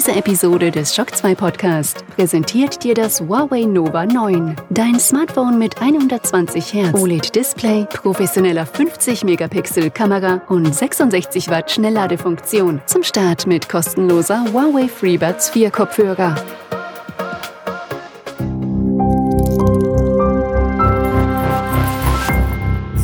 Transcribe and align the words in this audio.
Diese 0.00 0.12
Episode 0.12 0.70
des 0.70 0.94
Shock 0.94 1.14
2 1.14 1.34
Podcast 1.34 2.06
präsentiert 2.16 2.82
dir 2.82 2.94
das 2.94 3.20
Huawei 3.20 3.64
Nova 3.64 4.06
9. 4.06 4.56
Dein 4.70 4.98
Smartphone 4.98 5.58
mit 5.58 5.78
120 5.78 6.72
Hertz 6.72 6.98
OLED-Display, 6.98 7.86
professioneller 7.92 8.64
50-Megapixel 8.64 9.90
Kamera 9.90 10.40
und 10.48 10.74
66 10.74 11.50
Watt 11.50 11.70
Schnellladefunktion. 11.70 12.80
Zum 12.86 13.02
Start 13.02 13.46
mit 13.46 13.68
kostenloser 13.68 14.42
Huawei 14.50 14.88
FreeBuds 14.88 15.50
4 15.50 15.70
Kopfhörer. 15.70 16.34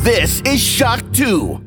This 0.03 0.41
is 0.51 0.59
Shock 0.59 1.01
2. 1.13 1.66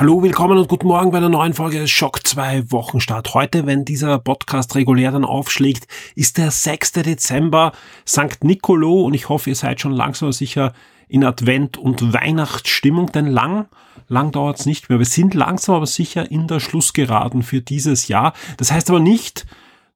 Hallo, 0.00 0.22
willkommen 0.22 0.56
und 0.58 0.68
guten 0.68 0.86
Morgen 0.86 1.10
bei 1.10 1.18
der 1.18 1.28
neuen 1.28 1.54
Folge 1.54 1.88
Schock 1.88 2.24
2 2.24 2.70
Wochenstart. 2.70 3.34
Heute, 3.34 3.66
wenn 3.66 3.84
dieser 3.84 4.20
Podcast 4.20 4.76
regulär 4.76 5.10
dann 5.10 5.24
aufschlägt, 5.24 5.88
ist 6.14 6.38
der 6.38 6.52
6. 6.52 6.92
Dezember, 6.92 7.72
St. 8.06 8.44
Nicolo 8.44 9.02
und 9.02 9.14
ich 9.14 9.28
hoffe, 9.28 9.50
ihr 9.50 9.56
seid 9.56 9.80
schon 9.80 9.90
langsam 9.90 10.30
sicher 10.30 10.72
in 11.08 11.24
Advent- 11.24 11.78
und 11.78 12.12
Weihnachtsstimmung, 12.12 13.10
denn 13.10 13.26
lang, 13.26 13.66
lang 14.06 14.30
dauert's 14.30 14.66
nicht 14.66 14.88
mehr. 14.88 15.00
Wir 15.00 15.04
sind 15.04 15.34
langsam 15.34 15.74
aber 15.74 15.86
sicher 15.86 16.30
in 16.30 16.46
der 16.46 16.60
Schlussgeraden 16.60 17.42
für 17.42 17.60
dieses 17.60 18.06
Jahr. 18.06 18.34
Das 18.56 18.70
heißt 18.70 18.90
aber 18.90 19.00
nicht, 19.00 19.46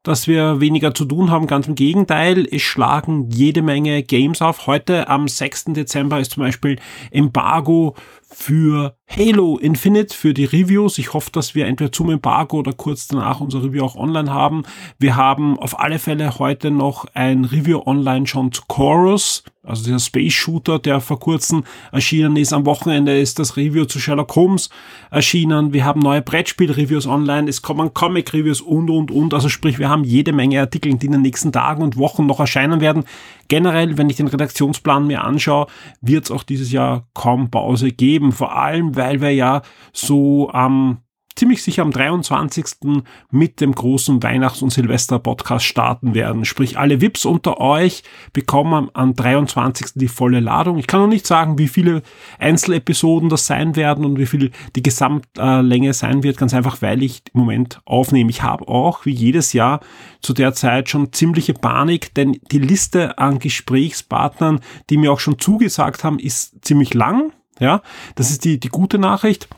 dass 0.03 0.27
wir 0.27 0.61
weniger 0.61 0.95
zu 0.95 1.05
tun 1.05 1.31
haben. 1.31 1.47
Ganz 1.47 1.69
im 1.69 1.75
Gegenteil, 1.75 2.47
es 2.51 2.63
schlagen 2.63 3.31
jede 3.31 3.63
Menge 3.63 4.03
Games 4.03 4.43
auf. 4.43 4.67
Heute 4.67 5.09
am 5.09 5.29
6. 5.29 5.67
Dezember 5.67 6.19
ist 6.19 6.33
zum 6.33 6.43
Beispiel 6.43 6.79
Embargo 7.11 7.95
für 8.35 8.97
Halo 9.09 9.59
Infinite 9.59 10.17
für 10.17 10.33
die 10.33 10.47
Reviews. 10.47 10.99
Ich 10.99 11.13
hoffe, 11.13 11.31
dass 11.33 11.55
wir 11.55 11.67
entweder 11.67 11.93
zum 11.93 12.11
Embargo 12.11 12.59
oder 12.59 12.73
kurz 12.73 13.07
danach 13.07 13.41
unser 13.41 13.63
Review 13.63 13.85
auch 13.85 13.97
online 13.97 14.33
haben. 14.33 14.63
Wir 14.99 15.17
haben 15.17 15.59
auf 15.59 15.79
alle 15.79 15.99
Fälle 15.99 16.39
heute 16.39 16.71
noch 16.71 17.07
ein 17.15 17.45
Review 17.45 17.83
online 17.85 18.27
schon 18.27 18.51
zu 18.51 18.63
Chorus, 18.69 19.45
also 19.63 19.85
dieser 19.85 20.01
Space 20.01 20.33
Shooter, 20.33 20.79
der 20.79 21.01
vor 21.01 21.21
kurzem 21.21 21.65
erschienen 21.93 22.37
ist. 22.37 22.53
Am 22.53 22.67
Wochenende 22.67 23.21
ist 23.21 23.39
das 23.39 23.57
Review 23.57 23.85
zu 23.85 24.01
Sherlock 24.01 24.35
Holmes 24.35 24.71
erschienen. 25.11 25.73
Wir 25.73 25.85
haben 25.85 26.01
neue 26.01 26.23
Brettspiel-Reviews 26.23 27.07
online. 27.07 27.49
Es 27.49 27.63
kommen 27.63 27.95
Comic-Reviews 27.95 28.61
und, 28.61 28.91
und, 28.91 29.11
und. 29.11 29.35
Also 29.35 29.49
sprich, 29.49 29.79
wir 29.79 29.89
haben 29.89 30.05
jede 30.05 30.33
Menge 30.33 30.61
Artikel, 30.61 30.95
die 30.95 31.07
in 31.07 31.13
den 31.13 31.23
nächsten 31.23 31.53
Tagen 31.53 31.83
und 31.83 31.97
Wochen 31.97 32.27
noch 32.27 32.41
erscheinen 32.41 32.81
werden. 32.81 33.05
Generell, 33.53 33.99
wenn 33.99 34.09
ich 34.09 34.17
den 34.17 34.29
Redaktionsplan 34.29 35.07
mir 35.07 35.25
anschaue, 35.25 35.67
wird 36.01 36.25
es 36.25 36.31
auch 36.31 36.43
dieses 36.43 36.73
Jahr 36.73 37.07
kaum 37.13 37.51
Pause 37.51 37.91
geben. 37.91 38.33
Vor 38.33 38.57
allem, 38.57 38.97
weil 38.97 39.21
wir 39.21 39.29
ja 39.35 39.61
so 39.93 40.49
am 40.49 41.03
ziemlich 41.35 41.63
sicher 41.63 41.83
am 41.83 41.91
23. 41.91 43.03
mit 43.31 43.61
dem 43.61 43.75
großen 43.75 44.23
Weihnachts- 44.23 44.63
und 44.63 44.71
Silvester-Podcast 44.71 45.65
starten 45.65 46.15
werden. 46.15 46.45
Sprich, 46.45 46.79
alle 46.79 47.01
VIPs 47.01 47.25
unter 47.25 47.61
euch 47.61 48.03
bekommen 48.33 48.91
am 48.95 49.15
23. 49.15 49.93
die 49.95 50.09
volle 50.09 50.41
Ladung. 50.41 50.79
Ich 50.79 50.87
kann 50.87 51.01
noch 51.01 51.09
nicht 51.09 51.27
sagen, 51.27 51.59
wie 51.59 51.69
viele 51.69 52.03
Einzelepisoden 52.39 53.29
das 53.29 53.47
sein 53.47 53.77
werden 53.77 54.05
und 54.05 54.19
wie 54.19 54.27
viel 54.27 54.51
die 54.77 54.83
Gesamtlänge 54.83 55.93
sein 55.93 56.23
wird, 56.23 56.37
ganz 56.37 56.55
einfach, 56.55 56.83
weil 56.83 57.03
ich 57.03 57.23
im 57.33 57.41
Moment 57.41 57.81
aufnehme. 57.85 58.31
Ich 58.31 58.43
habe 58.43 58.69
auch, 58.69 59.05
wie 59.07 59.13
jedes 59.13 59.53
Jahr, 59.53 59.81
zu 60.21 60.33
der 60.33 60.55
Zeit 60.55 60.89
schon 60.89 61.13
ziemliche 61.13 61.55
Panik, 61.55 62.15
denn 62.15 62.39
die 62.51 62.59
Liste 62.59 63.19
an 63.19 63.39
Gesprächspartnern, 63.39 64.61
die 64.91 64.97
mir 64.97 65.13
auch 65.13 65.21
schon 65.21 65.39
zugesagt 65.39 66.05
haben, 66.05 66.19
ist 66.19 66.65
ziemlich 66.65 66.95
lang. 66.95 67.33
Ja, 67.59 67.83
das 68.15 68.31
ist 68.31 68.45
die, 68.45 68.59
die 68.59 68.71
gute 68.71 68.99
Nachricht. 68.99 69.49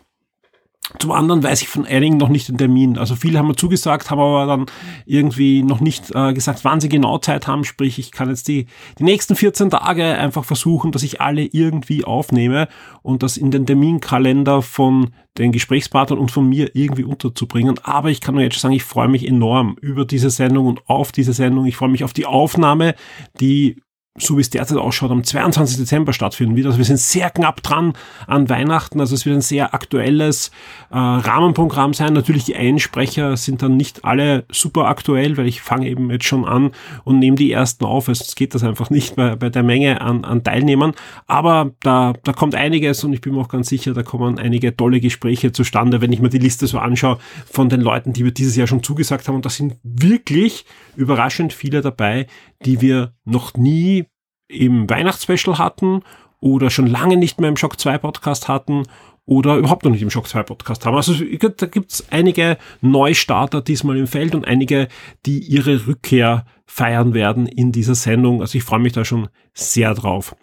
Zum 0.98 1.12
anderen 1.12 1.42
weiß 1.42 1.62
ich 1.62 1.68
von 1.68 1.86
einigen 1.86 2.18
noch 2.18 2.28
nicht 2.28 2.48
den 2.48 2.58
Termin. 2.58 2.98
Also 2.98 3.16
viele 3.16 3.38
haben 3.38 3.48
mir 3.48 3.56
zugesagt, 3.56 4.10
haben 4.10 4.20
aber 4.20 4.46
dann 4.46 4.66
irgendwie 5.06 5.62
noch 5.62 5.80
nicht 5.80 6.14
äh, 6.14 6.34
gesagt, 6.34 6.60
wann 6.62 6.80
sie 6.80 6.90
genau 6.90 7.16
Zeit 7.18 7.46
haben. 7.46 7.64
Sprich, 7.64 7.98
ich 7.98 8.12
kann 8.12 8.28
jetzt 8.28 8.48
die, 8.48 8.66
die 8.98 9.04
nächsten 9.04 9.34
14 9.34 9.70
Tage 9.70 10.04
einfach 10.04 10.44
versuchen, 10.44 10.92
dass 10.92 11.02
ich 11.02 11.22
alle 11.22 11.42
irgendwie 11.42 12.04
aufnehme 12.04 12.68
und 13.02 13.22
das 13.22 13.38
in 13.38 13.50
den 13.50 13.64
Terminkalender 13.64 14.60
von 14.60 15.10
den 15.38 15.52
Gesprächspartnern 15.52 16.18
und 16.18 16.30
von 16.30 16.48
mir 16.48 16.70
irgendwie 16.74 17.04
unterzubringen. 17.04 17.80
Aber 17.82 18.10
ich 18.10 18.20
kann 18.20 18.34
nur 18.34 18.44
jetzt 18.44 18.60
sagen, 18.60 18.74
ich 18.74 18.84
freue 18.84 19.08
mich 19.08 19.26
enorm 19.26 19.76
über 19.80 20.04
diese 20.04 20.28
Sendung 20.28 20.66
und 20.66 20.88
auf 20.88 21.12
diese 21.12 21.32
Sendung. 21.32 21.64
Ich 21.64 21.76
freue 21.76 21.88
mich 21.88 22.04
auf 22.04 22.12
die 22.12 22.26
Aufnahme, 22.26 22.94
die 23.40 23.82
so 24.16 24.36
wie 24.36 24.42
es 24.42 24.50
derzeit 24.50 24.78
ausschaut, 24.78 25.10
am 25.10 25.24
22. 25.24 25.76
Dezember 25.76 26.12
stattfinden 26.12 26.54
wird. 26.54 26.66
Also 26.66 26.78
wir 26.78 26.84
sind 26.84 27.00
sehr 27.00 27.30
knapp 27.30 27.64
dran 27.64 27.94
an 28.28 28.48
Weihnachten. 28.48 29.00
Also 29.00 29.16
es 29.16 29.26
wird 29.26 29.34
ein 29.34 29.40
sehr 29.40 29.74
aktuelles 29.74 30.52
äh, 30.92 30.96
Rahmenprogramm 30.96 31.94
sein. 31.94 32.12
Natürlich 32.12 32.44
die 32.44 32.54
Einsprecher 32.54 33.36
sind 33.36 33.62
dann 33.62 33.76
nicht 33.76 34.04
alle 34.04 34.44
super 34.52 34.86
aktuell, 34.86 35.36
weil 35.36 35.48
ich 35.48 35.62
fange 35.62 35.88
eben 35.88 36.12
jetzt 36.12 36.26
schon 36.26 36.44
an 36.44 36.70
und 37.02 37.18
nehme 37.18 37.36
die 37.36 37.50
ersten 37.50 37.84
auf. 37.84 38.08
Also 38.08 38.22
es 38.24 38.36
geht 38.36 38.54
das 38.54 38.62
einfach 38.62 38.88
nicht 38.88 39.16
bei, 39.16 39.34
bei 39.34 39.50
der 39.50 39.64
Menge 39.64 40.00
an, 40.00 40.24
an 40.24 40.44
Teilnehmern. 40.44 40.92
Aber 41.26 41.72
da, 41.80 42.12
da 42.22 42.32
kommt 42.32 42.54
einiges 42.54 43.02
und 43.02 43.14
ich 43.14 43.20
bin 43.20 43.34
mir 43.34 43.40
auch 43.40 43.48
ganz 43.48 43.68
sicher, 43.68 43.94
da 43.94 44.04
kommen 44.04 44.38
einige 44.38 44.76
tolle 44.76 45.00
Gespräche 45.00 45.50
zustande, 45.50 46.00
wenn 46.00 46.12
ich 46.12 46.20
mir 46.20 46.30
die 46.30 46.38
Liste 46.38 46.68
so 46.68 46.78
anschaue 46.78 47.18
von 47.50 47.68
den 47.68 47.80
Leuten, 47.80 48.12
die 48.12 48.22
wir 48.22 48.30
dieses 48.30 48.54
Jahr 48.54 48.68
schon 48.68 48.84
zugesagt 48.84 49.26
haben. 49.26 49.34
Und 49.34 49.44
da 49.44 49.50
sind 49.50 49.74
wirklich 49.82 50.66
überraschend 50.96 51.52
viele 51.52 51.80
dabei, 51.80 52.26
die 52.64 52.80
wir 52.80 53.14
noch 53.24 53.54
nie 53.54 54.06
im 54.48 54.88
Weihnachtsspecial 54.88 55.58
hatten 55.58 56.02
oder 56.40 56.70
schon 56.70 56.86
lange 56.86 57.16
nicht 57.16 57.40
mehr 57.40 57.48
im 57.48 57.56
Shock 57.56 57.80
2 57.80 57.98
Podcast 57.98 58.48
hatten 58.48 58.84
oder 59.26 59.56
überhaupt 59.56 59.84
noch 59.84 59.90
nicht 59.90 60.02
im 60.02 60.10
Shock 60.10 60.28
2 60.28 60.42
Podcast 60.42 60.84
haben. 60.84 60.96
Also 60.96 61.14
da 61.14 61.66
gibt's 61.66 62.06
einige 62.10 62.58
Neustarter 62.82 63.62
diesmal 63.62 63.96
im 63.96 64.06
Feld 64.06 64.34
und 64.34 64.46
einige, 64.46 64.88
die 65.24 65.38
ihre 65.38 65.86
Rückkehr 65.86 66.44
feiern 66.66 67.14
werden 67.14 67.46
in 67.46 67.72
dieser 67.72 67.94
Sendung. 67.94 68.42
Also 68.42 68.58
ich 68.58 68.64
freue 68.64 68.80
mich 68.80 68.92
da 68.92 69.04
schon 69.04 69.28
sehr 69.54 69.94
drauf. 69.94 70.36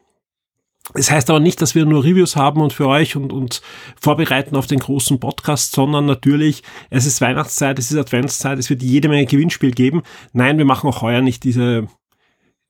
Es 0.94 1.06
das 1.06 1.12
heißt 1.12 1.30
aber 1.30 1.40
nicht, 1.40 1.62
dass 1.62 1.76
wir 1.76 1.86
nur 1.86 2.04
Reviews 2.04 2.36
haben 2.36 2.62
und 2.62 2.74
für 2.74 2.88
euch 2.88 3.16
und, 3.16 3.32
und 3.32 3.62
vorbereiten 4.00 4.56
auf 4.56 4.68
den 4.68 4.80
großen 4.80 5.20
Podcast, 5.20 5.74
sondern 5.74 6.06
natürlich, 6.06 6.64
es 6.90 7.06
ist 7.06 7.22
Weihnachtszeit, 7.22 7.80
es 7.80 7.92
ist 7.92 7.98
Adventszeit, 7.98 8.60
es 8.60 8.70
wird 8.70 8.84
jede 8.84 9.08
Menge 9.08 9.26
Gewinnspiel 9.26 9.72
geben. 9.72 10.02
Nein, 10.34 10.58
wir 10.58 10.66
machen 10.66 10.90
auch 10.90 11.02
heuer 11.02 11.22
nicht 11.22 11.44
diese 11.44 11.88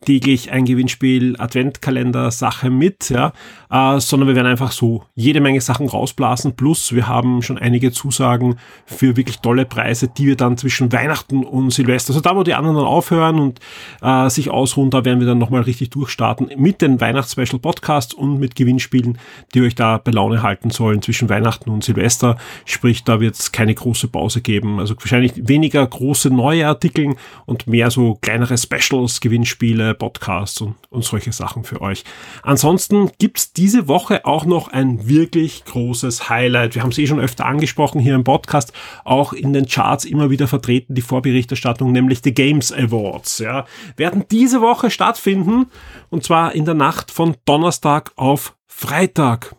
täglich 0.05 0.51
ein 0.51 0.65
Gewinnspiel, 0.65 1.35
Adventkalender 1.37 2.31
Sache 2.31 2.69
mit, 2.69 3.09
ja, 3.09 3.33
äh, 3.69 3.99
sondern 3.99 4.29
wir 4.29 4.35
werden 4.35 4.47
einfach 4.47 4.71
so 4.71 5.03
jede 5.13 5.41
Menge 5.41 5.61
Sachen 5.61 5.87
rausblasen. 5.87 6.55
Plus 6.55 6.93
wir 6.93 7.07
haben 7.07 7.41
schon 7.43 7.59
einige 7.59 7.91
Zusagen 7.91 8.55
für 8.85 9.15
wirklich 9.15 9.39
tolle 9.39 9.65
Preise, 9.65 10.07
die 10.07 10.25
wir 10.25 10.35
dann 10.35 10.57
zwischen 10.57 10.91
Weihnachten 10.91 11.43
und 11.43 11.71
Silvester, 11.71 12.11
also 12.11 12.21
da 12.21 12.35
wo 12.35 12.43
die 12.43 12.55
anderen 12.55 12.77
dann 12.77 12.85
aufhören 12.85 13.39
und 13.39 13.59
äh, 14.01 14.29
sich 14.29 14.49
ausruhen, 14.49 14.89
da 14.89 15.05
werden 15.05 15.19
wir 15.19 15.27
dann 15.27 15.37
nochmal 15.37 15.61
richtig 15.61 15.91
durchstarten 15.91 16.49
mit 16.57 16.81
den 16.81 16.99
Weihnachtsspecial 16.99 17.59
Podcasts 17.59 18.13
und 18.13 18.39
mit 18.39 18.55
Gewinnspielen, 18.55 19.19
die 19.53 19.61
euch 19.61 19.75
da 19.75 19.99
bei 19.99 20.11
Laune 20.11 20.41
halten 20.41 20.71
sollen 20.71 21.01
zwischen 21.03 21.29
Weihnachten 21.29 21.69
und 21.69 21.83
Silvester. 21.83 22.37
Sprich, 22.65 23.03
da 23.03 23.19
wird 23.19 23.35
es 23.35 23.51
keine 23.51 23.75
große 23.75 24.07
Pause 24.07 24.41
geben. 24.41 24.79
Also 24.79 24.95
wahrscheinlich 24.97 25.33
weniger 25.47 25.85
große 25.85 26.31
neue 26.31 26.67
Artikel 26.67 27.15
und 27.45 27.67
mehr 27.67 27.91
so 27.91 28.15
kleinere 28.15 28.57
Specials, 28.57 29.21
Gewinnspiele, 29.21 29.90
Podcasts 29.93 30.61
und, 30.61 30.75
und 30.89 31.03
solche 31.03 31.31
Sachen 31.31 31.63
für 31.63 31.81
euch. 31.81 32.03
Ansonsten 32.43 33.11
gibt's 33.17 33.53
diese 33.53 33.87
Woche 33.87 34.25
auch 34.25 34.45
noch 34.45 34.67
ein 34.67 35.07
wirklich 35.07 35.65
großes 35.65 36.29
Highlight. 36.29 36.75
Wir 36.75 36.83
haben 36.83 36.91
es 36.91 36.97
eh 36.97 37.07
schon 37.07 37.19
öfter 37.19 37.45
angesprochen 37.45 37.99
hier 38.01 38.15
im 38.15 38.23
Podcast, 38.23 38.73
auch 39.03 39.33
in 39.33 39.53
den 39.53 39.67
Charts 39.67 40.05
immer 40.05 40.29
wieder 40.29 40.47
vertreten, 40.47 40.95
die 40.95 41.01
Vorberichterstattung, 41.01 41.91
nämlich 41.91 42.21
die 42.21 42.33
Games 42.33 42.71
Awards. 42.71 43.39
Ja, 43.39 43.65
werden 43.97 44.25
diese 44.29 44.61
Woche 44.61 44.91
stattfinden 44.91 45.67
und 46.09 46.23
zwar 46.23 46.53
in 46.53 46.65
der 46.65 46.75
Nacht 46.75 47.11
von 47.11 47.35
Donnerstag 47.45 48.11
auf 48.15 48.55
Freitag 48.67 49.55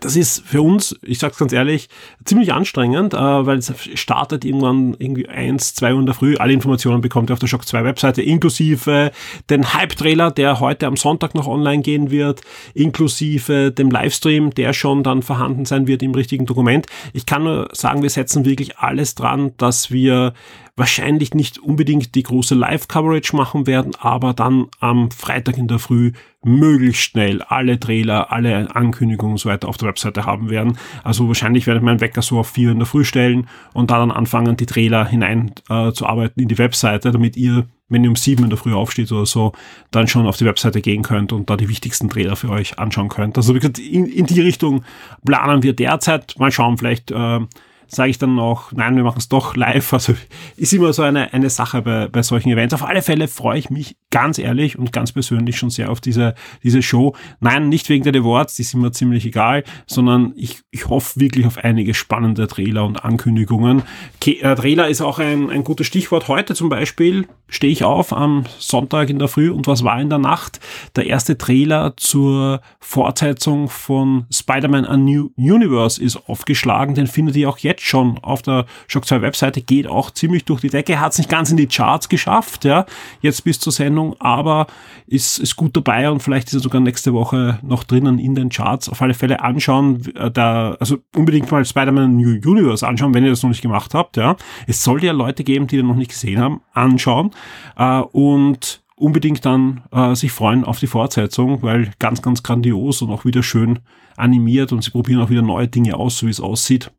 das 0.00 0.16
ist 0.16 0.44
für 0.44 0.62
uns, 0.62 0.96
ich 1.02 1.18
sag's 1.18 1.38
ganz 1.38 1.52
ehrlich, 1.52 1.88
ziemlich 2.24 2.52
anstrengend, 2.52 3.14
äh, 3.14 3.18
weil 3.18 3.58
es 3.58 3.72
startet 3.94 4.44
irgendwann 4.44 4.96
irgendwie 4.98 5.28
eins, 5.28 5.74
zwei 5.74 5.94
Uhr 5.94 6.00
in 6.00 6.06
der 6.06 6.14
Früh. 6.14 6.36
Alle 6.36 6.52
Informationen 6.52 7.00
bekommt 7.00 7.30
ihr 7.30 7.34
auf 7.34 7.38
der 7.38 7.46
Shock 7.46 7.66
2 7.66 7.84
Webseite, 7.84 8.20
inklusive 8.20 9.12
den 9.48 9.72
Hype-Trailer, 9.72 10.30
der 10.32 10.60
heute 10.60 10.86
am 10.86 10.96
Sonntag 10.96 11.34
noch 11.34 11.46
online 11.46 11.82
gehen 11.82 12.10
wird, 12.10 12.42
inklusive 12.74 13.70
dem 13.70 13.90
Livestream, 13.90 14.50
der 14.50 14.72
schon 14.72 15.02
dann 15.02 15.22
vorhanden 15.22 15.64
sein 15.64 15.86
wird 15.86 16.02
im 16.02 16.14
richtigen 16.14 16.46
Dokument. 16.46 16.86
Ich 17.12 17.24
kann 17.24 17.44
nur 17.44 17.68
sagen, 17.72 18.02
wir 18.02 18.10
setzen 18.10 18.44
wirklich 18.44 18.78
alles 18.78 19.14
dran, 19.14 19.52
dass 19.56 19.90
wir 19.90 20.34
wahrscheinlich 20.76 21.32
nicht 21.32 21.58
unbedingt 21.58 22.14
die 22.14 22.22
große 22.22 22.54
Live-Coverage 22.54 23.34
machen 23.34 23.66
werden, 23.66 23.92
aber 23.98 24.34
dann 24.34 24.66
am 24.78 25.10
Freitag 25.10 25.56
in 25.56 25.68
der 25.68 25.78
Früh 25.78 26.12
möglichst 26.44 27.02
schnell 27.02 27.42
alle 27.42 27.80
Trailer, 27.80 28.30
alle 28.30 28.74
Ankündigungen 28.76 29.32
und 29.32 29.38
so 29.38 29.48
weiter 29.48 29.68
auf 29.68 29.78
der 29.78 29.88
Webseite 29.88 30.26
haben 30.26 30.50
werden. 30.50 30.78
Also 31.02 31.26
wahrscheinlich 31.28 31.66
werde 31.66 31.78
ich 31.78 31.84
meinen 31.84 32.02
Wecker 32.02 32.20
so 32.20 32.38
auf 32.38 32.50
vier 32.50 32.70
in 32.72 32.78
der 32.78 32.86
Früh 32.86 33.04
stellen 33.04 33.48
und 33.72 33.90
da 33.90 33.98
dann 33.98 34.10
anfangen, 34.10 34.56
die 34.58 34.66
Trailer 34.66 35.06
hinein 35.06 35.52
äh, 35.70 35.92
zu 35.92 36.06
arbeiten 36.06 36.40
in 36.40 36.48
die 36.48 36.58
Webseite, 36.58 37.10
damit 37.10 37.38
ihr, 37.38 37.66
wenn 37.88 38.04
ihr 38.04 38.10
um 38.10 38.16
sieben 38.16 38.44
in 38.44 38.50
der 38.50 38.58
Früh 38.58 38.74
aufsteht 38.74 39.10
oder 39.10 39.26
so, 39.26 39.52
dann 39.90 40.08
schon 40.08 40.26
auf 40.26 40.36
die 40.36 40.44
Webseite 40.44 40.82
gehen 40.82 41.02
könnt 41.02 41.32
und 41.32 41.48
da 41.48 41.56
die 41.56 41.70
wichtigsten 41.70 42.10
Trailer 42.10 42.36
für 42.36 42.50
euch 42.50 42.78
anschauen 42.78 43.08
könnt. 43.08 43.38
Also 43.38 43.54
wie 43.54 43.60
gesagt, 43.60 43.78
in, 43.78 44.04
in 44.04 44.26
die 44.26 44.42
Richtung 44.42 44.84
planen 45.24 45.62
wir 45.62 45.72
derzeit. 45.72 46.38
Mal 46.38 46.52
schauen, 46.52 46.76
vielleicht 46.76 47.10
äh, 47.10 47.40
sage 47.88 48.10
ich 48.10 48.18
dann 48.18 48.38
auch, 48.38 48.72
nein, 48.72 48.96
wir 48.96 49.04
machen 49.04 49.18
es 49.18 49.28
doch 49.28 49.56
live. 49.56 49.92
Also 49.92 50.14
ist 50.56 50.72
immer 50.72 50.92
so 50.92 51.02
eine, 51.02 51.32
eine 51.32 51.50
Sache 51.50 51.82
bei, 51.82 52.08
bei 52.08 52.22
solchen 52.22 52.50
Events. 52.50 52.74
Auf 52.74 52.84
alle 52.84 53.02
Fälle 53.02 53.28
freue 53.28 53.58
ich 53.58 53.70
mich 53.70 53.96
ganz 54.10 54.38
ehrlich 54.38 54.78
und 54.78 54.92
ganz 54.92 55.12
persönlich 55.12 55.56
schon 55.56 55.70
sehr 55.70 55.90
auf 55.90 56.00
diese, 56.00 56.34
diese 56.62 56.82
Show. 56.82 57.14
Nein, 57.40 57.68
nicht 57.68 57.88
wegen 57.88 58.04
der 58.04 58.14
Awards, 58.14 58.54
die 58.54 58.62
sind 58.62 58.80
mir 58.80 58.92
ziemlich 58.92 59.26
egal, 59.26 59.64
sondern 59.86 60.32
ich, 60.36 60.60
ich 60.70 60.88
hoffe 60.88 61.20
wirklich 61.20 61.46
auf 61.46 61.58
einige 61.58 61.94
spannende 61.94 62.46
Trailer 62.46 62.84
und 62.84 63.04
Ankündigungen. 63.04 63.82
Ke 64.20 64.40
äh, 64.40 64.54
Trailer 64.54 64.88
ist 64.88 65.00
auch 65.00 65.18
ein, 65.18 65.50
ein 65.50 65.64
gutes 65.64 65.86
Stichwort. 65.86 66.28
Heute 66.28 66.54
zum 66.54 66.68
Beispiel 66.68 67.26
stehe 67.48 67.72
ich 67.72 67.84
auf 67.84 68.12
am 68.12 68.44
Sonntag 68.58 69.10
in 69.10 69.18
der 69.18 69.28
Früh 69.28 69.50
und 69.50 69.66
was 69.66 69.84
war 69.84 70.00
in 70.00 70.10
der 70.10 70.18
Nacht? 70.18 70.60
Der 70.96 71.06
erste 71.06 71.38
Trailer 71.38 71.94
zur 71.96 72.60
Fortsetzung 72.80 73.68
von 73.68 74.26
Spider-Man 74.32 74.84
A 74.84 74.96
New 74.96 75.30
Universe 75.36 76.02
ist 76.02 76.28
aufgeschlagen. 76.28 76.94
Den 76.94 77.06
findet 77.06 77.36
ihr 77.36 77.48
auch 77.48 77.58
jetzt 77.58 77.75
schon 77.80 78.18
auf 78.22 78.42
der 78.42 78.66
Shock 78.86 79.06
2 79.06 79.22
Webseite. 79.22 79.62
Geht 79.62 79.86
auch 79.86 80.10
ziemlich 80.10 80.44
durch 80.44 80.60
die 80.60 80.68
Decke. 80.68 81.00
Hat 81.00 81.12
es 81.12 81.18
nicht 81.18 81.30
ganz 81.30 81.50
in 81.50 81.56
die 81.56 81.66
Charts 81.66 82.08
geschafft, 82.08 82.64
ja, 82.64 82.86
jetzt 83.20 83.44
bis 83.44 83.58
zur 83.58 83.72
Sendung, 83.72 84.16
aber 84.20 84.66
ist, 85.06 85.38
ist 85.38 85.56
gut 85.56 85.76
dabei 85.76 86.10
und 86.10 86.22
vielleicht 86.22 86.48
ist 86.48 86.54
er 86.54 86.60
sogar 86.60 86.80
nächste 86.80 87.12
Woche 87.12 87.58
noch 87.62 87.84
drinnen 87.84 88.18
in 88.18 88.34
den 88.34 88.48
Charts. 88.48 88.88
Auf 88.88 89.02
alle 89.02 89.14
Fälle 89.14 89.40
anschauen, 89.40 90.02
äh, 90.14 90.30
da, 90.30 90.76
also 90.80 90.98
unbedingt 91.14 91.50
mal 91.50 91.64
Spider-Man 91.64 92.16
New 92.16 92.40
Universe 92.44 92.86
anschauen, 92.86 93.14
wenn 93.14 93.24
ihr 93.24 93.30
das 93.30 93.42
noch 93.42 93.50
nicht 93.50 93.62
gemacht 93.62 93.94
habt, 93.94 94.16
ja. 94.16 94.36
Es 94.66 94.82
sollte 94.82 95.06
ja 95.06 95.12
Leute 95.12 95.44
geben, 95.44 95.66
die 95.66 95.76
den 95.76 95.86
noch 95.86 95.96
nicht 95.96 96.10
gesehen 96.10 96.40
haben, 96.40 96.60
anschauen 96.72 97.30
äh, 97.76 98.00
und 98.00 98.82
unbedingt 98.96 99.44
dann 99.44 99.82
äh, 99.92 100.14
sich 100.14 100.32
freuen 100.32 100.64
auf 100.64 100.78
die 100.78 100.86
Fortsetzung, 100.86 101.62
weil 101.62 101.90
ganz, 101.98 102.22
ganz 102.22 102.42
grandios 102.42 103.02
und 103.02 103.10
auch 103.10 103.24
wieder 103.24 103.42
schön 103.42 103.78
animiert 104.16 104.72
und 104.72 104.82
sie 104.82 104.90
probieren 104.90 105.20
auch 105.20 105.30
wieder 105.30 105.42
neue 105.42 105.68
Dinge 105.68 105.96
aus, 105.96 106.18
so 106.18 106.26
wie 106.26 106.30
es 106.30 106.40
aussieht. 106.40 106.90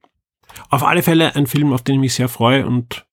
Auf 0.69 0.83
alle 0.83 1.03
Fälle 1.03 1.35
ein 1.35 1.47
Film, 1.47 1.73
auf 1.73 1.81
den 1.81 1.95
ich 1.95 2.01
mich 2.01 2.13
sehr 2.13 2.29
freue 2.29 2.65
und 2.65 3.05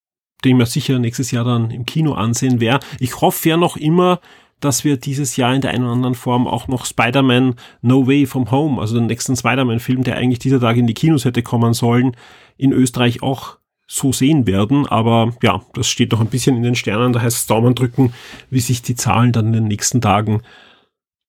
den 0.45 0.61
ich 0.61 0.69
sicher 0.69 0.99
nächstes 0.99 1.31
Jahr 1.31 1.45
dann 1.45 1.71
im 1.71 1.87
Kino 1.87 2.13
ansehen 2.15 2.61
werde. 2.61 2.87
Ich 3.01 3.21
hoffe 3.21 3.49
ja 3.49 3.57
noch 3.57 3.77
immer, 3.77 4.21
dass 4.61 4.85
wir 4.85 4.97
dieses 4.97 5.37
Jahr 5.37 5.55
in 5.55 5.61
der 5.61 5.71
einen 5.71 5.85
oder 5.85 5.93
anderen 5.93 6.15
Form 6.15 6.47
auch 6.47 6.69
noch 6.69 6.87
Spider-Man 6.87 7.57
No 7.83 8.07
Way 8.07 8.27
From 8.27 8.51
Home, 8.51 8.81
also 8.81 8.95
den 8.95 9.07
nächsten 9.07 9.37
Spider-Man-Film, 9.37 10.05
der 10.05 10.17
eigentlich 10.17 10.39
dieser 10.39 10.61
Tag 10.61 10.77
in 10.77 10.87
die 10.87 10.95
Kinos 10.95 11.25
hätte 11.25 11.43
kommen 11.43 11.75
sollen, 11.75 12.17
in 12.57 12.73
Österreich 12.73 13.23
auch 13.23 13.59
so 13.87 14.13
sehen 14.13 14.47
werden. 14.47 14.87
Aber 14.87 15.35
ja, 15.43 15.63
das 15.75 15.89
steht 15.89 16.13
noch 16.13 16.21
ein 16.21 16.29
bisschen 16.29 16.57
in 16.57 16.63
den 16.63 16.75
Sternen. 16.75 17.13
Da 17.13 17.21
heißt 17.21 17.37
es 17.37 17.47
Daumen 17.47 17.75
drücken, 17.75 18.15
wie 18.51 18.61
sich 18.61 18.83
die 18.83 18.95
Zahlen 18.95 19.33
dann 19.33 19.49
in 19.49 19.53
den 19.53 19.69
nächsten 19.69 20.01
Tagen 20.01 20.43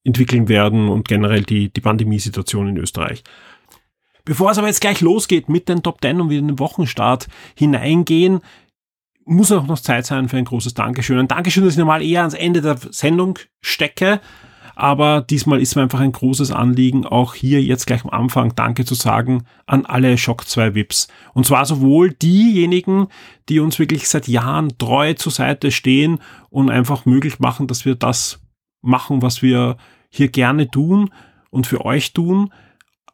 entwickeln 0.03 0.47
werden 0.47 0.87
und 0.87 1.07
generell 1.07 1.43
die, 1.43 1.69
die 1.69 1.81
Pandemiesituation 1.81 2.69
in 2.69 2.77
Österreich. 2.77 3.23
Bevor 4.25 4.51
es 4.51 4.57
aber 4.57 4.67
jetzt 4.67 4.81
gleich 4.81 5.01
losgeht 5.01 5.49
mit 5.49 5.69
den 5.69 5.83
Top 5.83 6.01
10 6.01 6.19
und 6.19 6.29
wir 6.29 6.39
in 6.39 6.47
den 6.47 6.59
Wochenstart 6.59 7.27
hineingehen, 7.55 8.41
muss 9.25 9.51
auch 9.51 9.65
noch 9.65 9.79
Zeit 9.79 10.05
sein 10.05 10.29
für 10.29 10.37
ein 10.37 10.45
großes 10.45 10.73
Dankeschön. 10.73 11.17
Ein 11.17 11.27
Dankeschön, 11.27 11.63
das 11.63 11.73
ich 11.73 11.79
normal 11.79 12.03
eher 12.03 12.21
ans 12.21 12.33
Ende 12.33 12.61
der 12.61 12.77
Sendung 12.91 13.39
stecke. 13.61 14.19
Aber 14.75 15.21
diesmal 15.21 15.61
ist 15.61 15.75
mir 15.75 15.83
einfach 15.83 16.01
ein 16.01 16.11
großes 16.11 16.51
Anliegen, 16.51 17.05
auch 17.05 17.33
hier 17.33 17.63
jetzt 17.63 17.87
gleich 17.87 18.03
am 18.03 18.09
Anfang 18.09 18.55
Danke 18.55 18.83
zu 18.83 18.93
sagen 18.93 19.45
an 19.65 19.85
alle 19.85 20.17
Shock 20.17 20.47
2 20.47 20.75
VIPs. 20.75 21.07
Und 21.33 21.45
zwar 21.45 21.65
sowohl 21.65 22.11
diejenigen, 22.11 23.07
die 23.47 23.59
uns 23.59 23.79
wirklich 23.79 24.09
seit 24.09 24.27
Jahren 24.27 24.77
treu 24.77 25.13
zur 25.13 25.31
Seite 25.31 25.71
stehen 25.71 26.19
und 26.49 26.69
einfach 26.69 27.05
möglich 27.05 27.39
machen, 27.39 27.67
dass 27.67 27.85
wir 27.85 27.95
das 27.95 28.41
machen, 28.81 29.21
was 29.21 29.41
wir 29.41 29.77
hier 30.09 30.27
gerne 30.27 30.69
tun 30.69 31.09
und 31.51 31.67
für 31.67 31.85
euch 31.85 32.11
tun, 32.11 32.51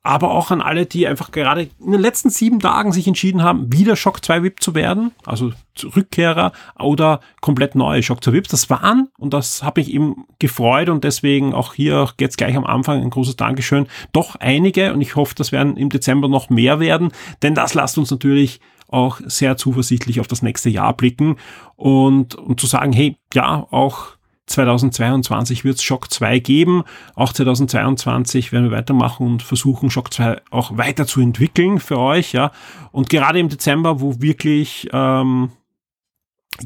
aber 0.03 0.31
auch 0.31 0.49
an 0.49 0.61
alle, 0.61 0.87
die 0.87 1.05
einfach 1.07 1.31
gerade 1.31 1.69
in 1.79 1.91
den 1.91 2.01
letzten 2.01 2.31
sieben 2.31 2.59
Tagen 2.59 2.91
sich 2.91 3.07
entschieden 3.07 3.43
haben, 3.43 3.71
wieder 3.71 3.95
Shock 3.95 4.25
2 4.25 4.43
VIP 4.43 4.63
zu 4.63 4.73
werden, 4.73 5.11
also 5.25 5.51
Rückkehrer 5.95 6.51
oder 6.79 7.19
komplett 7.39 7.75
neue 7.75 8.01
Shock 8.01 8.23
2 8.23 8.33
VIPs. 8.33 8.49
Das 8.49 8.69
waren, 8.69 9.09
und 9.19 9.33
das 9.33 9.61
habe 9.61 9.79
ich 9.79 9.93
eben 9.93 10.25
gefreut 10.39 10.89
und 10.89 11.03
deswegen 11.03 11.53
auch 11.53 11.75
hier 11.75 12.09
jetzt 12.19 12.37
gleich 12.37 12.55
am 12.55 12.65
Anfang 12.65 13.01
ein 13.01 13.11
großes 13.11 13.35
Dankeschön, 13.35 13.87
doch 14.11 14.35
einige 14.37 14.93
und 14.93 15.01
ich 15.01 15.15
hoffe, 15.15 15.35
das 15.35 15.51
werden 15.51 15.77
im 15.77 15.89
Dezember 15.89 16.27
noch 16.27 16.49
mehr 16.49 16.79
werden, 16.79 17.11
denn 17.43 17.53
das 17.53 17.75
lasst 17.75 17.97
uns 17.97 18.09
natürlich 18.09 18.59
auch 18.87 19.21
sehr 19.23 19.55
zuversichtlich 19.55 20.19
auf 20.19 20.27
das 20.27 20.41
nächste 20.41 20.69
Jahr 20.69 20.93
blicken 20.97 21.37
und, 21.75 22.35
und 22.35 22.59
zu 22.59 22.67
sagen, 22.67 22.91
hey, 22.91 23.17
ja, 23.33 23.67
auch 23.71 24.17
2022 24.51 25.63
wird 25.63 25.77
es 25.77 25.83
Shock 25.83 26.11
2 26.11 26.39
geben. 26.39 26.83
Auch 27.15 27.33
2022 27.33 28.51
werden 28.51 28.69
wir 28.69 28.77
weitermachen 28.77 29.25
und 29.25 29.43
versuchen, 29.43 29.89
Shock 29.89 30.13
2 30.13 30.41
auch 30.51 30.77
weiter 30.77 31.07
zu 31.07 31.21
entwickeln 31.21 31.79
für 31.79 31.97
euch. 31.97 32.33
Ja. 32.33 32.51
Und 32.91 33.09
gerade 33.09 33.39
im 33.39 33.49
Dezember, 33.49 34.01
wo 34.01 34.21
wirklich 34.21 34.89
ähm, 34.93 35.51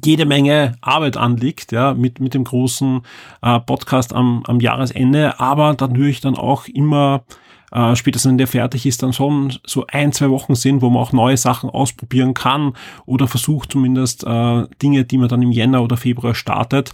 jede 0.03 0.25
Menge 0.25 0.75
Arbeit 0.81 1.17
anliegt, 1.17 1.71
ja, 1.71 1.93
mit, 1.93 2.19
mit 2.19 2.33
dem 2.33 2.43
großen 2.43 3.01
äh, 3.41 3.59
Podcast 3.59 4.13
am, 4.13 4.43
am 4.47 4.59
Jahresende, 4.59 5.39
aber 5.39 5.75
natürlich 5.79 6.21
dann 6.21 6.35
auch 6.35 6.67
immer 6.67 7.23
äh, 7.71 7.95
spätestens 7.95 8.29
wenn 8.29 8.37
der 8.37 8.47
fertig 8.47 8.85
ist, 8.85 9.03
dann 9.03 9.11
schon 9.13 9.53
so 9.65 9.85
ein, 9.87 10.13
zwei 10.13 10.29
Wochen 10.29 10.55
sind, 10.55 10.81
wo 10.81 10.89
man 10.89 11.01
auch 11.01 11.11
neue 11.11 11.37
Sachen 11.37 11.69
ausprobieren 11.69 12.33
kann 12.33 12.73
oder 13.05 13.27
versucht 13.27 13.71
zumindest 13.71 14.23
äh, 14.23 14.67
Dinge, 14.81 15.03
die 15.03 15.17
man 15.17 15.27
dann 15.27 15.41
im 15.41 15.51
Jänner 15.51 15.83
oder 15.83 15.97
Februar 15.97 16.35
startet, 16.35 16.93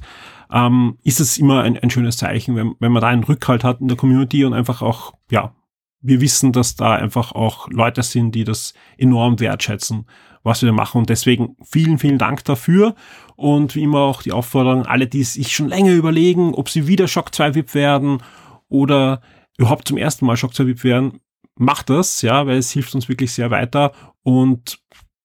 ähm, 0.52 0.98
ist 1.04 1.20
es 1.20 1.38
immer 1.38 1.64
ein, 1.64 1.78
ein 1.78 1.90
schönes 1.90 2.18
Zeichen, 2.18 2.56
wenn, 2.56 2.76
wenn 2.80 2.92
man 2.92 3.02
da 3.02 3.08
einen 3.08 3.24
Rückhalt 3.24 3.64
hat 3.64 3.82
in 3.82 3.88
der 3.88 3.98
Community 3.98 4.46
und 4.46 4.54
einfach 4.54 4.82
auch, 4.82 5.14
ja, 5.30 5.56
wir 6.02 6.20
wissen, 6.20 6.52
dass 6.52 6.76
da 6.76 6.94
einfach 6.94 7.32
auch 7.32 7.70
Leute 7.70 8.04
sind, 8.04 8.34
die 8.34 8.44
das 8.44 8.74
enorm 8.98 9.40
wertschätzen, 9.40 10.08
was 10.44 10.64
wir 10.64 10.74
machen. 10.74 11.00
Und 11.00 11.10
deswegen 11.10 11.56
vielen, 11.64 12.00
vielen 12.00 12.18
Dank 12.18 12.44
dafür. 12.44 12.96
Und 13.36 13.76
wie 13.76 13.84
immer 13.84 14.00
auch 14.00 14.24
die 14.24 14.32
Aufforderung, 14.32 14.86
alle, 14.86 15.08
die 15.08 15.24
sich 15.24 15.56
schon 15.56 15.70
länger 15.70 15.94
überlegen, 15.94 16.54
ob 16.56 16.70
sie 16.70 16.88
wieder 16.88 17.08
Shock 17.08 17.34
2 17.34 17.56
VIP 17.56 17.76
werden 17.76 18.24
oder 18.68 19.22
überhaupt 19.58 19.88
zum 19.88 19.98
ersten 19.98 20.26
Mal 20.26 20.38
Shock 20.38 20.56
2 20.56 20.68
VIP 20.68 20.84
werden, 20.84 21.20
macht 21.56 21.90
das, 21.90 22.24
ja, 22.24 22.48
weil 22.48 22.58
es 22.58 22.72
hilft 22.72 22.96
uns 22.96 23.08
wirklich 23.08 23.32
sehr 23.32 23.52
weiter. 23.52 23.92
Und 24.24 24.80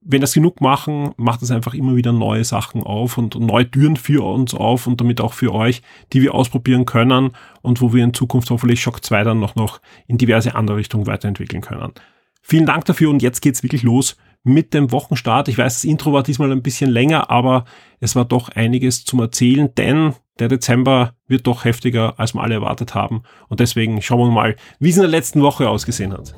wenn 0.08 0.20
das 0.20 0.34
genug 0.34 0.60
machen, 0.60 1.10
macht 1.16 1.42
es 1.42 1.50
einfach 1.50 1.74
immer 1.74 1.96
wieder 1.96 2.12
neue 2.12 2.44
Sachen 2.44 2.82
auf 2.82 3.18
und 3.18 3.34
neue 3.34 3.68
Türen 3.68 3.96
für 3.96 4.24
uns 4.24 4.54
auf 4.54 4.86
und 4.86 5.00
damit 5.00 5.20
auch 5.20 5.32
für 5.32 5.52
euch, 5.52 5.82
die 6.12 6.22
wir 6.22 6.34
ausprobieren 6.34 6.86
können 6.86 7.32
und 7.62 7.80
wo 7.80 7.92
wir 7.92 8.04
in 8.04 8.14
Zukunft 8.14 8.50
hoffentlich 8.50 8.80
Shock 8.80 9.04
2 9.04 9.24
dann 9.24 9.40
noch, 9.40 9.56
noch 9.56 9.80
in 10.06 10.16
diverse 10.16 10.54
andere 10.54 10.76
Richtungen 10.76 11.06
weiterentwickeln 11.06 11.60
können. 11.60 11.92
Vielen 12.40 12.66
Dank 12.66 12.84
dafür 12.84 13.10
und 13.10 13.20
jetzt 13.20 13.40
geht's 13.40 13.64
wirklich 13.64 13.82
los 13.82 14.16
mit 14.44 14.74
dem 14.74 14.92
Wochenstart. 14.92 15.48
Ich 15.48 15.58
weiß, 15.58 15.74
das 15.74 15.84
Intro 15.84 16.12
war 16.12 16.22
diesmal 16.22 16.52
ein 16.52 16.62
bisschen 16.62 16.88
länger, 16.88 17.28
aber 17.28 17.64
es 17.98 18.14
war 18.14 18.24
doch 18.24 18.48
einiges 18.50 19.04
zum 19.04 19.18
Erzählen, 19.18 19.74
denn 19.74 20.14
der 20.38 20.46
Dezember 20.46 21.14
wird 21.26 21.48
doch 21.48 21.64
heftiger, 21.64 22.20
als 22.20 22.34
wir 22.34 22.42
alle 22.42 22.54
erwartet 22.54 22.94
haben. 22.94 23.22
Und 23.48 23.58
deswegen 23.58 24.00
schauen 24.02 24.28
wir 24.28 24.30
mal, 24.30 24.56
wie 24.78 24.90
es 24.90 24.96
in 24.96 25.02
der 25.02 25.10
letzten 25.10 25.42
Woche 25.42 25.68
ausgesehen 25.68 26.12
hat. 26.12 26.32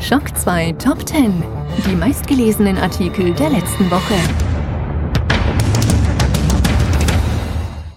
Schock 0.00 0.36
2 0.38 0.72
Top 0.74 1.06
10. 1.06 1.42
Die 1.84 1.96
meistgelesenen 1.96 2.78
Artikel 2.78 3.34
der 3.34 3.50
letzten 3.50 3.90
Woche. 3.90 4.14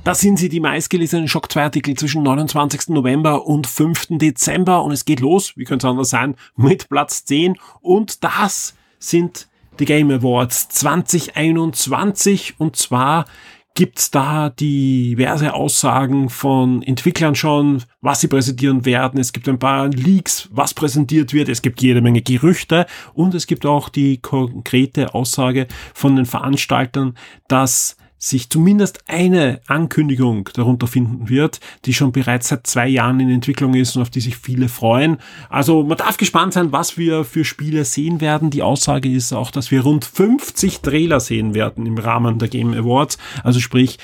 Das 0.03 0.19
sind 0.19 0.37
sie, 0.37 0.49
die 0.49 0.59
meistgelesenen 0.59 1.27
Schock 1.27 1.51
2 1.51 1.63
Artikel 1.63 1.95
zwischen 1.95 2.23
29. 2.23 2.89
November 2.89 3.45
und 3.45 3.67
5. 3.67 4.07
Dezember. 4.17 4.83
Und 4.83 4.93
es 4.93 5.05
geht 5.05 5.19
los, 5.19 5.53
wie 5.55 5.63
könnte 5.63 5.85
es 5.85 5.91
anders 5.91 6.09
sein, 6.09 6.35
mit 6.55 6.89
Platz 6.89 7.23
10. 7.25 7.57
Und 7.81 8.23
das 8.23 8.73
sind 8.97 9.47
die 9.79 9.85
Game 9.85 10.09
Awards 10.09 10.69
2021. 10.69 12.55
Und 12.57 12.75
zwar 12.75 13.25
gibt's 13.73 14.11
da 14.11 14.49
diverse 14.49 15.53
Aussagen 15.53 16.29
von 16.29 16.83
Entwicklern 16.83 17.35
schon, 17.35 17.83
was 18.01 18.21
sie 18.21 18.27
präsentieren 18.27 18.85
werden. 18.85 19.19
Es 19.19 19.33
gibt 19.33 19.47
ein 19.47 19.59
paar 19.59 19.87
Leaks, 19.87 20.49
was 20.51 20.73
präsentiert 20.73 21.33
wird. 21.33 21.49
Es 21.49 21.61
gibt 21.61 21.81
jede 21.81 22.01
Menge 22.01 22.21
Gerüchte 22.21 22.85
und 23.13 23.33
es 23.33 23.47
gibt 23.47 23.65
auch 23.65 23.89
die 23.89 24.17
konkrete 24.17 25.13
Aussage 25.13 25.67
von 25.93 26.15
den 26.15 26.25
Veranstaltern, 26.25 27.15
dass 27.47 27.95
sich 28.23 28.51
zumindest 28.51 28.99
eine 29.07 29.61
Ankündigung 29.65 30.47
darunter 30.53 30.85
finden 30.85 31.27
wird, 31.27 31.59
die 31.85 31.93
schon 31.95 32.11
bereits 32.11 32.49
seit 32.49 32.67
zwei 32.67 32.87
Jahren 32.87 33.19
in 33.19 33.31
Entwicklung 33.31 33.73
ist 33.73 33.95
und 33.95 34.03
auf 34.03 34.11
die 34.11 34.21
sich 34.21 34.37
viele 34.37 34.69
freuen. 34.69 35.17
Also 35.49 35.81
man 35.81 35.97
darf 35.97 36.17
gespannt 36.17 36.53
sein, 36.53 36.71
was 36.71 36.99
wir 36.99 37.23
für 37.23 37.43
Spiele 37.43 37.83
sehen 37.83 38.21
werden. 38.21 38.51
Die 38.51 38.61
Aussage 38.61 39.09
ist 39.09 39.33
auch, 39.33 39.49
dass 39.49 39.71
wir 39.71 39.81
rund 39.81 40.05
50 40.05 40.81
Trailer 40.81 41.19
sehen 41.19 41.55
werden 41.55 41.87
im 41.87 41.97
Rahmen 41.97 42.37
der 42.37 42.47
Game 42.47 42.75
Awards. 42.75 43.17
Also 43.43 43.59
sprich, 43.59 43.97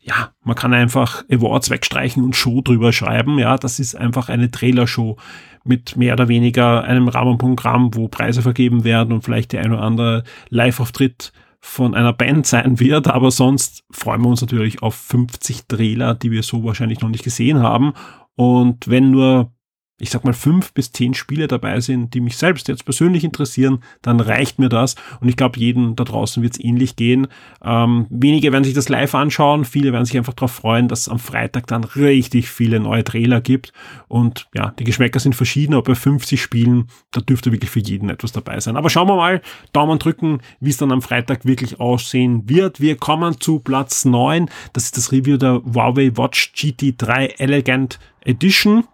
ja, 0.00 0.32
man 0.42 0.56
kann 0.56 0.74
einfach 0.74 1.24
Awards 1.30 1.70
wegstreichen 1.70 2.24
und 2.24 2.34
Show 2.34 2.62
drüber 2.62 2.92
schreiben. 2.92 3.38
Ja, 3.38 3.56
das 3.58 3.78
ist 3.78 3.94
einfach 3.94 4.28
eine 4.28 4.50
Trailershow 4.50 5.16
mit 5.62 5.96
mehr 5.96 6.14
oder 6.14 6.26
weniger 6.26 6.82
einem 6.82 7.06
Rahmenprogramm, 7.06 7.94
wo 7.94 8.08
Preise 8.08 8.42
vergeben 8.42 8.82
werden 8.82 9.12
und 9.12 9.22
vielleicht 9.22 9.52
der 9.52 9.62
ein 9.62 9.72
oder 9.72 9.82
andere 9.82 10.24
Live-Auftritt 10.48 11.32
von 11.64 11.94
einer 11.94 12.12
Band 12.12 12.46
sein 12.46 12.80
wird, 12.80 13.06
aber 13.06 13.30
sonst 13.30 13.84
freuen 13.90 14.20
wir 14.22 14.28
uns 14.28 14.40
natürlich 14.40 14.82
auf 14.82 14.96
50 14.96 15.68
Trailer, 15.68 16.14
die 16.14 16.32
wir 16.32 16.42
so 16.42 16.64
wahrscheinlich 16.64 17.00
noch 17.00 17.08
nicht 17.08 17.24
gesehen 17.24 17.60
haben. 17.60 17.92
Und 18.34 18.88
wenn 18.88 19.10
nur 19.10 19.52
ich 19.98 20.10
sag 20.10 20.24
mal, 20.24 20.32
fünf 20.32 20.72
bis 20.72 20.90
zehn 20.90 21.14
Spiele 21.14 21.46
dabei 21.46 21.80
sind, 21.80 22.14
die 22.14 22.20
mich 22.20 22.36
selbst 22.36 22.66
jetzt 22.66 22.84
persönlich 22.84 23.22
interessieren, 23.22 23.84
dann 24.02 24.18
reicht 24.18 24.58
mir 24.58 24.68
das. 24.68 24.96
Und 25.20 25.28
ich 25.28 25.36
glaube, 25.36 25.60
jedem 25.60 25.94
da 25.94 26.02
draußen 26.02 26.42
wird 26.42 26.54
es 26.54 26.60
ähnlich 26.60 26.96
gehen. 26.96 27.28
Ähm, 27.62 28.06
wenige 28.10 28.50
werden 28.50 28.64
sich 28.64 28.74
das 28.74 28.88
live 28.88 29.14
anschauen, 29.14 29.64
viele 29.64 29.92
werden 29.92 30.04
sich 30.04 30.16
einfach 30.16 30.32
darauf 30.32 30.52
freuen, 30.52 30.88
dass 30.88 31.02
es 31.02 31.08
am 31.08 31.20
Freitag 31.20 31.68
dann 31.68 31.84
richtig 31.84 32.48
viele 32.48 32.80
neue 32.80 33.04
Trailer 33.04 33.40
gibt. 33.40 33.72
Und 34.08 34.48
ja, 34.54 34.74
die 34.76 34.84
Geschmäcker 34.84 35.20
sind 35.20 35.36
verschieden, 35.36 35.74
aber 35.74 35.84
bei 35.84 35.94
50 35.94 36.42
Spielen, 36.42 36.88
da 37.12 37.20
dürfte 37.20 37.52
wirklich 37.52 37.70
für 37.70 37.80
jeden 37.80 38.08
etwas 38.08 38.32
dabei 38.32 38.58
sein. 38.58 38.76
Aber 38.76 38.90
schauen 38.90 39.08
wir 39.08 39.16
mal, 39.16 39.40
Daumen 39.72 40.00
drücken, 40.00 40.40
wie 40.58 40.70
es 40.70 40.78
dann 40.78 40.90
am 40.90 41.02
Freitag 41.02 41.44
wirklich 41.44 41.78
aussehen 41.78 42.48
wird. 42.48 42.80
Wir 42.80 42.96
kommen 42.96 43.40
zu 43.40 43.60
Platz 43.60 44.04
9. 44.04 44.50
Das 44.72 44.84
ist 44.84 44.96
das 44.96 45.12
Review 45.12 45.36
der 45.36 45.62
Huawei 45.62 46.16
Watch 46.16 46.52
GT3 46.56 47.38
Elegant 47.38 48.00
Edition. 48.24 48.84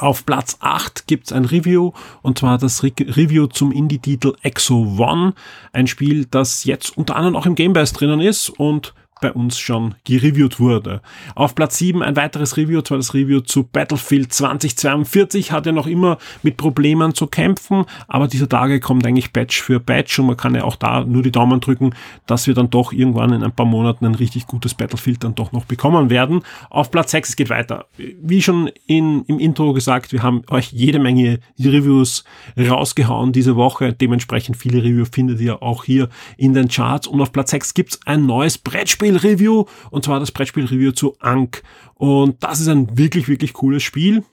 Auf 0.00 0.24
Platz 0.24 0.56
8 0.60 1.06
gibt's 1.06 1.30
ein 1.30 1.44
Review 1.44 1.92
und 2.22 2.38
zwar 2.38 2.56
das 2.56 2.82
Re 2.82 2.90
Review 2.98 3.46
zum 3.46 3.70
Indie-Titel 3.70 4.34
Exo 4.42 4.96
One, 4.98 5.34
ein 5.72 5.86
Spiel, 5.86 6.24
das 6.24 6.64
jetzt 6.64 6.96
unter 6.96 7.16
anderem 7.16 7.36
auch 7.36 7.44
im 7.44 7.54
Game 7.54 7.74
Pass 7.74 7.92
drinnen 7.92 8.20
ist 8.20 8.48
und 8.48 8.94
bei 9.20 9.32
uns 9.32 9.58
schon 9.58 9.94
gereviewt 10.04 10.58
wurde. 10.58 11.02
Auf 11.34 11.54
Platz 11.54 11.78
7 11.78 12.02
ein 12.02 12.16
weiteres 12.16 12.56
Review, 12.56 12.80
zwar 12.82 12.98
das 12.98 13.14
Review 13.14 13.40
zu 13.40 13.64
Battlefield 13.64 14.32
2042, 14.32 15.52
hat 15.52 15.66
ja 15.66 15.72
noch 15.72 15.86
immer 15.86 16.18
mit 16.42 16.56
Problemen 16.56 17.14
zu 17.14 17.26
kämpfen, 17.26 17.84
aber 18.08 18.28
dieser 18.28 18.48
Tage 18.48 18.80
kommt 18.80 19.06
eigentlich 19.06 19.32
Batch 19.32 19.60
für 19.60 19.80
Batch 19.80 20.18
und 20.18 20.26
man 20.26 20.36
kann 20.36 20.54
ja 20.54 20.64
auch 20.64 20.76
da 20.76 21.04
nur 21.04 21.22
die 21.22 21.32
Daumen 21.32 21.60
drücken, 21.60 21.94
dass 22.26 22.46
wir 22.46 22.54
dann 22.54 22.70
doch 22.70 22.92
irgendwann 22.92 23.32
in 23.32 23.42
ein 23.42 23.52
paar 23.52 23.66
Monaten 23.66 24.06
ein 24.06 24.14
richtig 24.14 24.46
gutes 24.46 24.74
Battlefield 24.74 25.24
dann 25.24 25.34
doch 25.34 25.52
noch 25.52 25.64
bekommen 25.64 26.10
werden. 26.10 26.42
Auf 26.70 26.90
Platz 26.90 27.10
6, 27.10 27.30
es 27.30 27.36
geht 27.36 27.50
weiter. 27.50 27.86
Wie 27.96 28.42
schon 28.42 28.70
in, 28.86 29.24
im 29.26 29.38
Intro 29.38 29.72
gesagt, 29.72 30.12
wir 30.12 30.22
haben 30.22 30.42
euch 30.50 30.72
jede 30.72 30.98
Menge 30.98 31.40
Reviews 31.58 32.24
rausgehauen 32.58 33.32
diese 33.32 33.56
Woche, 33.56 33.92
dementsprechend 33.92 34.56
viele 34.56 34.82
Reviews 34.82 35.10
findet 35.12 35.40
ihr 35.40 35.62
auch 35.62 35.84
hier 35.84 36.08
in 36.36 36.54
den 36.54 36.68
Charts 36.68 37.06
und 37.06 37.20
auf 37.20 37.32
Platz 37.32 37.50
6 37.50 37.74
gibt's 37.74 38.00
ein 38.06 38.26
neues 38.26 38.58
Brettspiel 38.58 39.09
Brettspiel-Review 39.10 39.64
und 39.90 40.04
zwar 40.04 40.20
das 40.20 40.32
Brettspiel-Review 40.32 40.92
zu 40.92 41.16
Ankh. 41.20 41.62
Und 41.94 42.42
das 42.42 42.60
ist 42.60 42.68
ein 42.68 42.96
wirklich, 42.96 43.28
wirklich 43.28 43.52
cooles 43.52 43.82
Spiel. 43.82 44.24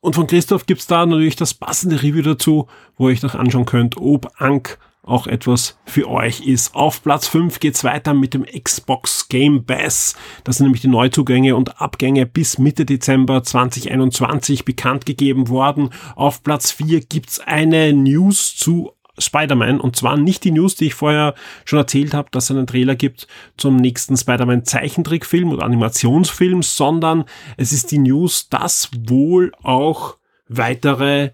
Und 0.00 0.14
von 0.14 0.26
Christoph 0.26 0.66
gibt's 0.66 0.86
da 0.86 1.04
natürlich 1.04 1.36
das 1.36 1.54
passende 1.54 2.02
Review 2.02 2.22
dazu, 2.22 2.68
wo 2.96 3.08
ihr 3.08 3.12
euch 3.12 3.22
noch 3.22 3.34
anschauen 3.34 3.66
könnt, 3.66 3.96
ob 3.98 4.32
Ankh 4.40 4.78
auch 5.02 5.26
etwas 5.26 5.78
für 5.84 6.08
euch 6.08 6.46
ist. 6.46 6.74
Auf 6.74 7.02
Platz 7.02 7.26
5 7.26 7.58
geht's 7.58 7.84
weiter 7.84 8.14
mit 8.14 8.32
dem 8.32 8.44
Xbox 8.44 9.28
Game 9.28 9.64
Pass. 9.64 10.14
Das 10.44 10.56
sind 10.56 10.66
nämlich 10.66 10.82
die 10.82 10.88
Neuzugänge 10.88 11.56
und 11.56 11.80
Abgänge 11.80 12.26
bis 12.26 12.58
Mitte 12.58 12.84
Dezember 12.84 13.42
2021 13.42 14.64
bekannt 14.64 15.06
gegeben 15.06 15.48
worden. 15.48 15.90
Auf 16.16 16.42
Platz 16.42 16.70
4 16.70 17.00
gibt's 17.00 17.40
eine 17.40 17.92
News 17.92 18.54
zu 18.56 18.92
Spider-Man. 19.20 19.80
Und 19.80 19.96
zwar 19.96 20.16
nicht 20.16 20.44
die 20.44 20.50
News, 20.50 20.74
die 20.74 20.86
ich 20.86 20.94
vorher 20.94 21.34
schon 21.64 21.78
erzählt 21.78 22.14
habe, 22.14 22.28
dass 22.30 22.44
es 22.44 22.56
einen 22.56 22.66
Trailer 22.66 22.94
gibt 22.94 23.26
zum 23.56 23.76
nächsten 23.76 24.16
Spider-Man 24.16 24.64
Zeichentrickfilm 24.64 25.52
oder 25.52 25.64
Animationsfilm, 25.64 26.62
sondern 26.62 27.24
es 27.56 27.72
ist 27.72 27.90
die 27.90 27.98
News, 27.98 28.48
dass 28.48 28.90
wohl 29.08 29.52
auch 29.62 30.16
weitere 30.48 31.30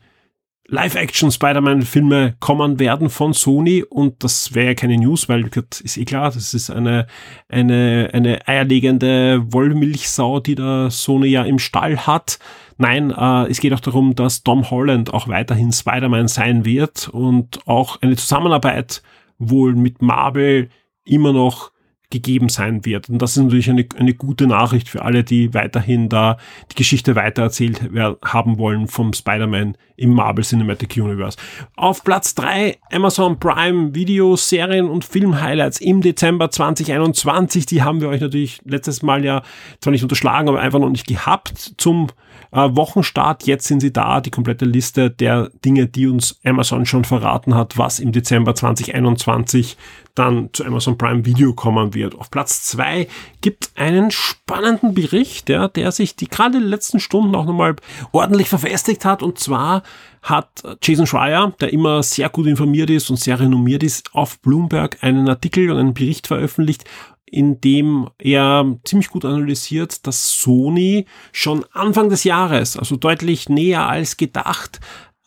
Live-Action 0.68 1.30
Spider-Man-Filme 1.30 2.37
kommen 2.40 2.78
werden 2.78 3.08
von 3.08 3.32
Sony 3.32 3.85
und 3.85 4.25
das 4.25 4.54
wäre 4.54 4.68
ja 4.68 4.75
keine 4.75 4.96
News, 4.96 5.28
weil 5.28 5.49
ist 5.82 5.96
eh 5.96 6.04
klar, 6.04 6.32
das 6.32 6.54
ist 6.54 6.70
eine, 6.70 7.06
eine, 7.49 8.11
eine 8.12 8.46
eierlegende 8.49 9.44
Wollmilchsau, 9.52 10.40
die 10.40 10.56
der 10.56 10.90
Sony 10.90 11.28
ja 11.28 11.44
im 11.44 11.58
Stall 11.58 11.99
hat. 11.99 12.38
Nein, 12.78 13.11
äh, 13.11 13.49
es 13.49 13.61
geht 13.61 13.73
auch 13.73 13.80
darum, 13.80 14.14
dass 14.14 14.42
Tom 14.42 14.70
Holland 14.70 15.14
auch 15.14 15.28
weiterhin 15.28 15.73
Spider-Man 15.73 16.28
sein 16.28 16.64
wird 16.64 17.08
und 17.08 17.66
auch 17.66 18.02
eine 18.02 18.16
Zusammenarbeit 18.16 19.02
wohl 19.38 19.75
mit 19.75 20.02
Marvel 20.02 20.68
immer 21.04 21.32
noch 21.32 21.70
gegeben 22.10 22.48
sein 22.48 22.84
wird. 22.84 23.08
Und 23.08 23.20
das 23.20 23.36
ist 23.36 23.42
natürlich 23.42 23.68
eine, 23.68 23.86
eine 23.98 24.14
gute 24.14 24.46
Nachricht 24.46 24.88
für 24.88 25.02
alle, 25.02 25.25
die 25.25 25.54
weiterhin 25.54 26.08
da 26.08 26.36
die 26.70 26.76
Geschichte 26.76 27.16
weitererzählt 27.16 27.82
haben 28.25 28.58
wollen 28.58 28.86
vom 28.86 29.12
Spider-Man 29.12 29.76
im 29.96 30.10
Marvel 30.10 30.44
Cinematic 30.44 30.96
Universe. 30.96 31.36
Auf 31.75 32.04
Platz 32.04 32.34
drei 32.34 32.78
Amazon 32.92 33.40
Prime 33.40 33.94
Video, 33.94 34.36
Serien 34.36 34.88
und 34.88 35.04
Film-Highlights 35.04 35.80
im 35.80 36.00
Dezember 36.00 36.50
2021. 36.50 37.66
Die 37.66 37.82
haben 37.82 38.00
wir 38.00 38.08
euch 38.08 38.20
natürlich 38.20 38.60
letztes 38.64 39.02
Mal 39.02 39.25
ja 39.25 39.42
zwar 39.80 39.90
nicht 39.90 40.02
unterschlagen, 40.02 40.48
aber 40.48 40.60
einfach 40.60 40.78
noch 40.78 40.90
nicht 40.90 41.06
gehabt 41.06 41.75
zum 41.76 42.08
äh, 42.56 42.75
Wochenstart. 42.75 43.46
Jetzt 43.46 43.66
sind 43.66 43.80
sie 43.80 43.92
da, 43.92 44.20
die 44.20 44.30
komplette 44.30 44.64
Liste 44.64 45.10
der 45.10 45.50
Dinge, 45.64 45.86
die 45.86 46.06
uns 46.06 46.40
Amazon 46.44 46.86
schon 46.86 47.04
verraten 47.04 47.54
hat, 47.54 47.76
was 47.76 48.00
im 48.00 48.12
Dezember 48.12 48.54
2021 48.54 49.76
dann 50.14 50.48
zu 50.54 50.64
Amazon 50.64 50.96
Prime 50.96 51.26
Video 51.26 51.52
kommen 51.52 51.92
wird. 51.92 52.14
Auf 52.14 52.30
Platz 52.30 52.62
zwei 52.62 53.06
gibt 53.42 53.72
einen 53.75 54.10
spannenden 54.10 54.94
Bericht, 54.94 55.50
ja, 55.50 55.68
der 55.68 55.92
sich 55.92 56.16
die 56.16 56.28
gerade 56.28 56.58
den 56.58 56.68
letzten 56.68 57.00
Stunden 57.00 57.34
auch 57.34 57.44
nochmal 57.44 57.76
ordentlich 58.12 58.48
verfestigt 58.48 59.04
hat. 59.04 59.22
Und 59.22 59.38
zwar 59.38 59.82
hat 60.22 60.62
Jason 60.82 61.06
Schreier, 61.06 61.52
der 61.60 61.72
immer 61.72 62.02
sehr 62.02 62.30
gut 62.30 62.46
informiert 62.46 62.88
ist 62.88 63.10
und 63.10 63.18
sehr 63.18 63.38
renommiert 63.38 63.82
ist, 63.82 64.14
auf 64.14 64.40
Bloomberg 64.40 64.96
einen 65.02 65.28
Artikel 65.28 65.70
und 65.70 65.78
einen 65.78 65.94
Bericht 65.94 66.26
veröffentlicht, 66.26 66.84
in 67.26 67.61
dem 67.61 68.09
er 68.18 68.78
ziemlich 68.85 69.09
gut 69.09 69.25
analysiert, 69.25 70.06
dass 70.06 70.38
Sony 70.38 71.06
schon 71.33 71.64
Anfang 71.73 72.09
des 72.09 72.25
Jahres, 72.25 72.76
also 72.76 72.97
deutlich 72.97 73.49
näher 73.49 73.88
als 73.88 74.16
gedacht, 74.16 74.80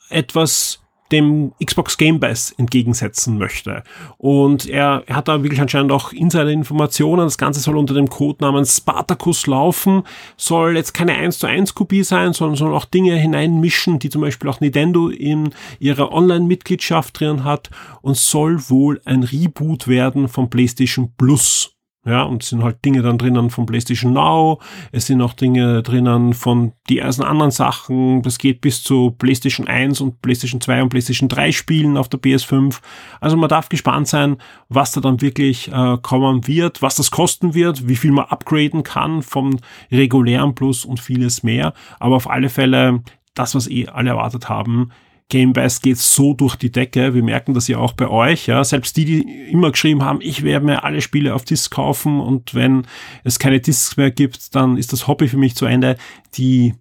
etwas 0.09 0.79
dem 1.11 1.53
Xbox 1.63 1.97
Game 1.97 2.19
Pass 2.19 2.51
entgegensetzen 2.57 3.37
möchte. 3.37 3.83
Und 4.17 4.67
er, 4.67 5.03
er 5.07 5.15
hat 5.15 5.27
da 5.27 5.41
wirklich 5.43 5.61
anscheinend 5.61 5.91
auch 5.91 6.13
Insider-Informationen. 6.13 7.25
Das 7.25 7.37
Ganze 7.37 7.59
soll 7.59 7.77
unter 7.77 7.93
dem 7.93 8.09
Codenamen 8.09 8.65
Spartacus 8.65 9.47
laufen, 9.47 10.03
soll 10.37 10.75
jetzt 10.75 10.93
keine 10.93 11.13
1 11.13 11.39
zu 11.39 11.47
1 11.47 11.73
Kopie 11.75 12.03
sein, 12.03 12.33
sondern 12.33 12.57
soll 12.57 12.75
auch 12.75 12.85
Dinge 12.85 13.15
hineinmischen, 13.15 13.99
die 13.99 14.09
zum 14.09 14.21
Beispiel 14.21 14.49
auch 14.49 14.59
Nintendo 14.59 15.09
in 15.09 15.49
ihrer 15.79 16.11
Online-Mitgliedschaft 16.11 17.19
drin 17.19 17.43
hat 17.43 17.69
und 18.01 18.17
soll 18.17 18.69
wohl 18.69 19.01
ein 19.05 19.23
Reboot 19.23 19.87
werden 19.87 20.27
von 20.27 20.49
PlayStation 20.49 21.13
Plus. 21.17 21.78
Ja, 22.05 22.23
und 22.23 22.43
es 22.43 22.49
sind 22.49 22.63
halt 22.63 22.83
Dinge 22.85 23.01
dann 23.01 23.17
drinnen 23.17 23.49
von 23.49 23.65
PlayStation 23.65 24.13
Now, 24.13 24.59
es 24.93 25.07
sind 25.07 25.21
auch 25.21 25.33
Dinge 25.33 25.83
drinnen 25.83 26.33
von 26.33 26.71
diversen 26.89 27.23
anderen 27.23 27.51
Sachen, 27.51 28.21
das 28.21 28.37
geht 28.37 28.61
bis 28.61 28.81
zu 28.81 29.11
PlayStation 29.11 29.67
1 29.67 29.99
und 29.99 30.21
PlayStation 30.21 30.61
2 30.61 30.83
und 30.83 30.89
PlayStation 30.89 31.27
3 31.27 31.51
Spielen 31.51 31.97
auf 31.97 32.07
der 32.07 32.21
PS5. 32.21 32.79
Also 33.19 33.35
man 33.35 33.49
darf 33.49 33.67
gespannt 33.67 34.07
sein, 34.07 34.37
was 34.69 34.93
da 34.93 35.01
dann 35.01 35.19
wirklich 35.19 35.73
äh, 35.73 35.97
kommen 36.01 36.47
wird, 36.47 36.81
was 36.81 36.95
das 36.95 37.11
kosten 37.11 37.53
wird, 37.53 37.89
wie 37.89 37.97
viel 37.97 38.11
man 38.11 38.25
upgraden 38.25 38.83
kann 38.83 39.21
vom 39.21 39.57
regulären 39.91 40.55
Plus 40.55 40.85
und 40.85 41.01
vieles 41.01 41.43
mehr. 41.43 41.73
Aber 41.99 42.15
auf 42.15 42.29
alle 42.29 42.47
Fälle 42.47 43.03
das, 43.33 43.55
was 43.55 43.69
eh 43.69 43.87
alle 43.87 44.11
erwartet 44.11 44.47
haben, 44.47 44.91
Game 45.29 45.53
Pass 45.53 45.81
geht 45.81 45.97
so 45.97 46.33
durch 46.33 46.55
die 46.55 46.71
Decke. 46.71 47.13
Wir 47.13 47.23
merken 47.23 47.53
das 47.53 47.67
ja 47.67 47.77
auch 47.77 47.93
bei 47.93 48.07
euch. 48.07 48.47
Ja. 48.47 48.63
Selbst 48.63 48.97
die, 48.97 49.05
die 49.05 49.51
immer 49.51 49.71
geschrieben 49.71 50.03
haben, 50.03 50.19
ich 50.21 50.43
werde 50.43 50.65
mir 50.65 50.83
alle 50.83 51.01
Spiele 51.01 51.35
auf 51.35 51.45
Disc 51.45 51.71
kaufen 51.71 52.19
und 52.19 52.55
wenn 52.55 52.87
es 53.23 53.37
keine 53.37 53.59
Discs 53.59 53.95
mehr 53.95 54.11
gibt, 54.11 54.55
dann 54.55 54.75
ist 54.75 54.91
das 54.91 55.07
Hobby 55.07 55.27
für 55.27 55.37
mich 55.37 55.55
zu 55.55 55.65
Ende. 55.65 55.97
Die, 56.35 56.73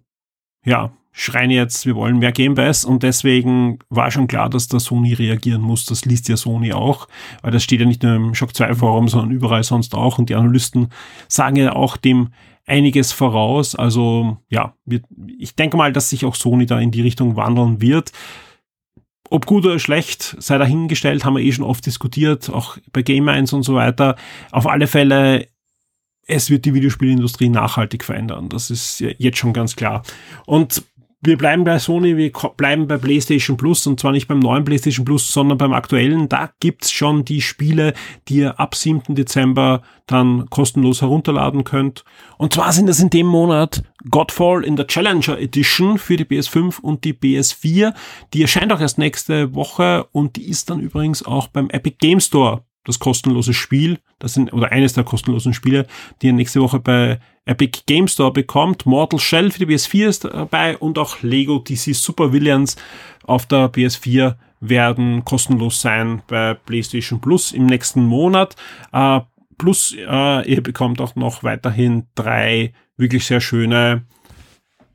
ja, 0.65 0.91
schreien 1.11 1.51
jetzt, 1.51 1.85
wir 1.85 1.95
wollen 1.95 2.19
mehr 2.19 2.31
Game 2.31 2.55
Pass 2.55 2.85
und 2.85 3.03
deswegen 3.03 3.79
war 3.89 4.09
schon 4.09 4.27
klar, 4.27 4.49
dass 4.49 4.67
da 4.67 4.79
Sony 4.79 5.13
reagieren 5.13 5.61
muss. 5.61 5.85
Das 5.85 6.05
liest 6.05 6.29
ja 6.29 6.37
Sony 6.37 6.73
auch, 6.73 7.07
weil 7.41 7.51
das 7.51 7.63
steht 7.63 7.81
ja 7.81 7.85
nicht 7.85 8.01
nur 8.03 8.15
im 8.15 8.33
Shock 8.33 8.55
2 8.55 8.75
Forum, 8.75 9.09
sondern 9.09 9.31
überall 9.31 9.63
sonst 9.63 9.93
auch 9.93 10.17
und 10.17 10.29
die 10.29 10.35
Analysten 10.35 10.89
sagen 11.27 11.55
ja 11.57 11.73
auch 11.73 11.97
dem 11.97 12.29
einiges 12.69 13.11
voraus. 13.11 13.75
Also 13.75 14.37
ja, 14.49 14.73
ich 15.37 15.55
denke 15.55 15.77
mal, 15.77 15.91
dass 15.91 16.09
sich 16.09 16.25
auch 16.25 16.35
Sony 16.35 16.65
da 16.65 16.79
in 16.79 16.91
die 16.91 17.01
Richtung 17.01 17.35
wandeln 17.35 17.81
wird. 17.81 18.11
ob 19.29 19.45
gut 19.45 19.65
oder 19.65 19.79
schlecht, 19.79 20.35
sei 20.39 20.57
dahingestellt, 20.57 21.23
haben 21.23 21.35
wir 21.35 21.43
eh 21.43 21.51
schon 21.51 21.65
oft 21.65 21.85
diskutiert, 21.85 22.49
auch 22.49 22.77
bei 22.91 23.01
Game 23.03 23.27
1 23.27 23.53
und 23.53 23.63
so 23.63 23.75
weiter. 23.75 24.15
Auf 24.51 24.67
alle 24.67 24.87
Fälle, 24.87 25.47
es 26.25 26.49
wird 26.49 26.65
die 26.65 26.73
Videospielindustrie 26.73 27.49
nachhaltig 27.49 28.03
verändern. 28.03 28.49
Das 28.49 28.71
ist 28.71 28.99
jetzt 28.99 29.37
schon 29.37 29.53
ganz 29.53 29.75
klar. 29.75 30.03
Und 30.45 30.83
wir 31.21 31.37
bleiben 31.37 31.65
bei 31.65 31.77
Sony, 31.79 32.15
wir 32.15 32.31
bleiben 32.55 32.87
bei 32.87 32.97
PlayStation 32.97 33.57
Plus 33.57 33.85
und 33.87 33.99
zwar 33.99 34.13
nicht 34.13 34.27
beim 34.27 34.39
neuen 34.39 34.63
PlayStation 34.63 35.03
Plus, 35.03 35.31
sondern 35.31 35.57
beim 35.57 35.73
aktuellen. 35.73 36.29
Da 36.29 36.49
gibt's 36.61 36.91
schon 36.91 37.25
die 37.25 37.41
Spiele, 37.41 37.93
die 38.27 38.37
ihr 38.37 38.59
ab 38.59 38.73
7. 38.73 39.15
Dezember 39.15 39.81
dann 40.07 40.49
kostenlos 40.49 41.01
herunterladen 41.01 41.65
könnt. 41.65 42.05
Und 42.37 42.53
zwar 42.53 42.71
sind 42.71 42.87
das 42.87 43.01
in 43.01 43.09
dem 43.09 43.27
Monat 43.27 43.83
Godfall 44.09 44.63
in 44.63 44.77
der 44.77 44.87
Challenger 44.87 45.37
Edition 45.37 45.97
für 45.97 46.15
die 46.15 46.23
PS5 46.23 46.79
und 46.79 47.03
die 47.03 47.13
PS4. 47.13 47.93
Die 48.33 48.41
erscheint 48.41 48.71
auch 48.71 48.79
erst 48.79 48.97
nächste 48.97 49.53
Woche 49.53 50.07
und 50.13 50.37
die 50.37 50.47
ist 50.47 50.69
dann 50.69 50.79
übrigens 50.79 51.25
auch 51.25 51.47
beim 51.47 51.69
Epic 51.69 51.97
Game 51.99 52.21
Store 52.21 52.63
das 52.85 52.97
kostenlose 52.97 53.53
Spiel, 53.53 53.99
das 54.19 54.33
sind, 54.33 54.53
oder 54.53 54.71
eines 54.71 54.93
der 54.93 55.03
kostenlosen 55.03 55.53
Spiele, 55.53 55.85
die 56.21 56.27
ihr 56.27 56.33
nächste 56.33 56.61
Woche 56.61 56.79
bei 56.79 57.19
Epic 57.49 57.81
Game 57.87 58.07
Store 58.07 58.31
bekommt. 58.31 58.85
Mortal 58.85 59.19
Shell 59.19 59.49
für 59.49 59.65
die 59.65 59.73
PS4 59.73 60.07
ist 60.07 60.25
dabei 60.25 60.77
und 60.77 60.99
auch 60.99 61.21
Lego 61.23 61.57
DC 61.59 61.95
Super 61.95 62.31
Villains 62.31 62.75
auf 63.23 63.47
der 63.47 63.71
PS4 63.71 64.35
werden 64.61 65.25
kostenlos 65.25 65.81
sein 65.81 66.21
bei 66.27 66.53
PlayStation 66.53 67.19
Plus 67.19 67.51
im 67.51 67.65
nächsten 67.65 68.05
Monat. 68.05 68.55
Äh, 68.91 69.21
plus 69.57 69.95
äh, 69.97 70.47
ihr 70.47 70.61
bekommt 70.61 71.01
auch 71.01 71.15
noch 71.15 71.43
weiterhin 71.43 72.05
drei 72.13 72.73
wirklich 72.97 73.25
sehr 73.25 73.41
schöne 73.41 74.05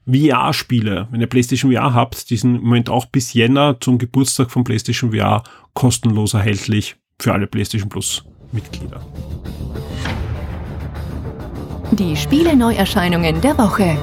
VR-Spiele. 0.06 1.08
Wenn 1.11 1.20
ihr 1.20 1.26
PlayStation 1.26 1.73
VR 1.73 1.92
habt, 1.92 2.30
die 2.30 2.37
sind 2.37 2.56
im 2.56 2.62
Moment 2.62 2.88
auch 2.88 3.06
bis 3.06 3.32
Jänner 3.32 3.80
zum 3.80 3.99
Geburtstag 3.99 4.50
von 4.52 4.62
PlayStation 4.62 5.12
VR 5.12 5.42
kostenlos 5.73 6.34
erhältlich 6.34 6.94
für 7.20 7.32
alle 7.32 7.49
PlayStation 7.49 7.88
Plus 7.88 8.25
Mitglieder. 8.52 9.00
Die 11.92 12.16
Spiele 12.16 12.56
Neuerscheinungen 12.56 13.40
der 13.40 13.56
Woche. 13.58 13.96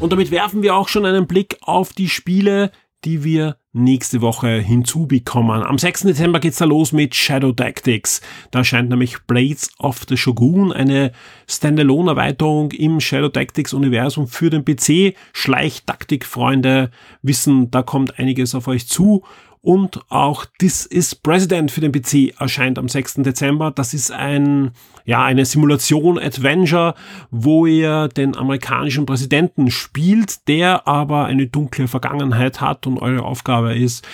Und 0.00 0.12
damit 0.12 0.30
werfen 0.30 0.62
wir 0.62 0.74
auch 0.74 0.88
schon 0.88 1.06
einen 1.06 1.26
Blick 1.26 1.56
auf 1.60 1.92
die 1.92 2.08
Spiele, 2.08 2.72
die 3.04 3.22
wir 3.22 3.56
nächste 3.72 4.20
Woche 4.22 4.58
hinzubekommen. 4.58 5.62
Am 5.62 5.78
6. 5.78 6.02
Dezember 6.02 6.40
geht's 6.40 6.58
da 6.58 6.64
los 6.64 6.92
mit 6.92 7.14
Shadow 7.14 7.52
Tactics. 7.52 8.20
Da 8.50 8.60
erscheint 8.60 8.88
nämlich 8.88 9.18
Blades 9.26 9.70
of 9.78 10.06
the 10.08 10.16
Shogun, 10.16 10.72
eine 10.72 11.12
Standalone-Erweiterung 11.46 12.72
im 12.72 13.00
Shadow 13.00 13.28
Tactics-Universum 13.28 14.26
für 14.26 14.50
den 14.50 14.64
PC. 14.64 15.14
Schleichtaktik-Freunde 15.34 16.90
wissen, 17.22 17.70
da 17.70 17.82
kommt 17.82 18.18
einiges 18.18 18.54
auf 18.54 18.66
euch 18.66 18.88
zu. 18.88 19.22
Und 19.66 19.98
auch 20.10 20.46
This 20.60 20.86
is 20.86 21.16
President 21.16 21.72
für 21.72 21.80
den 21.80 21.90
PC 21.90 22.40
erscheint 22.40 22.78
am 22.78 22.88
6. 22.88 23.14
Dezember. 23.24 23.72
Das 23.72 23.94
ist 23.94 24.12
ein, 24.12 24.70
ja, 25.04 25.24
eine 25.24 25.44
Simulation-Adventure, 25.44 26.94
wo 27.32 27.66
ihr 27.66 28.06
den 28.06 28.36
amerikanischen 28.36 29.06
Präsidenten 29.06 29.72
spielt, 29.72 30.46
der 30.46 30.86
aber 30.86 31.24
eine 31.24 31.48
dunkle 31.48 31.88
Vergangenheit 31.88 32.60
hat 32.60 32.86
und 32.86 32.98
eure 32.98 33.24
Aufgabe 33.24 33.74
ist, 33.74 34.06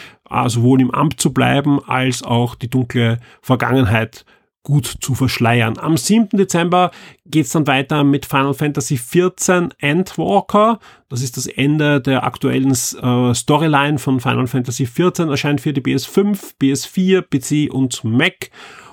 sowohl 0.46 0.80
im 0.80 0.90
Amt 0.90 1.20
zu 1.20 1.34
bleiben, 1.34 1.84
als 1.86 2.22
auch 2.22 2.54
die 2.54 2.70
dunkle 2.70 3.18
Vergangenheit 3.42 4.24
gut 4.62 4.86
zu 5.00 5.14
verschleiern. 5.14 5.78
Am 5.78 5.96
7. 5.96 6.28
Dezember 6.36 6.90
geht's 7.26 7.50
dann 7.50 7.66
weiter 7.66 8.04
mit 8.04 8.26
Final 8.26 8.54
Fantasy 8.54 8.96
XIV 8.96 9.70
Endwalker. 9.78 10.78
Das 11.08 11.22
ist 11.22 11.36
das 11.36 11.46
Ende 11.46 12.00
der 12.00 12.24
aktuellen 12.24 12.70
äh, 12.70 13.34
Storyline 13.34 13.98
von 13.98 14.20
Final 14.20 14.46
Fantasy 14.46 14.84
XIV. 14.84 15.30
Erscheint 15.30 15.60
für 15.60 15.72
die 15.72 15.80
PS5, 15.80 16.54
PS4, 16.60 17.22
PC 17.22 17.72
und 17.72 18.04
Mac 18.04 18.50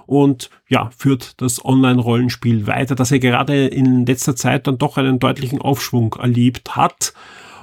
und 0.10 0.50
ja, 0.68 0.90
führt 0.98 1.40
das 1.40 1.64
Online-Rollenspiel 1.64 2.66
weiter, 2.66 2.96
das 2.96 3.12
er 3.12 3.20
gerade 3.20 3.68
in 3.68 4.08
letzter 4.08 4.36
Zeit 4.36 4.66
dann 4.66 4.80
doch 4.80 4.98
einen 4.98 5.20
deutlichen 5.20 5.62
Aufschwung 5.62 6.16
erlebt 6.20 6.76
hat. 6.76 7.14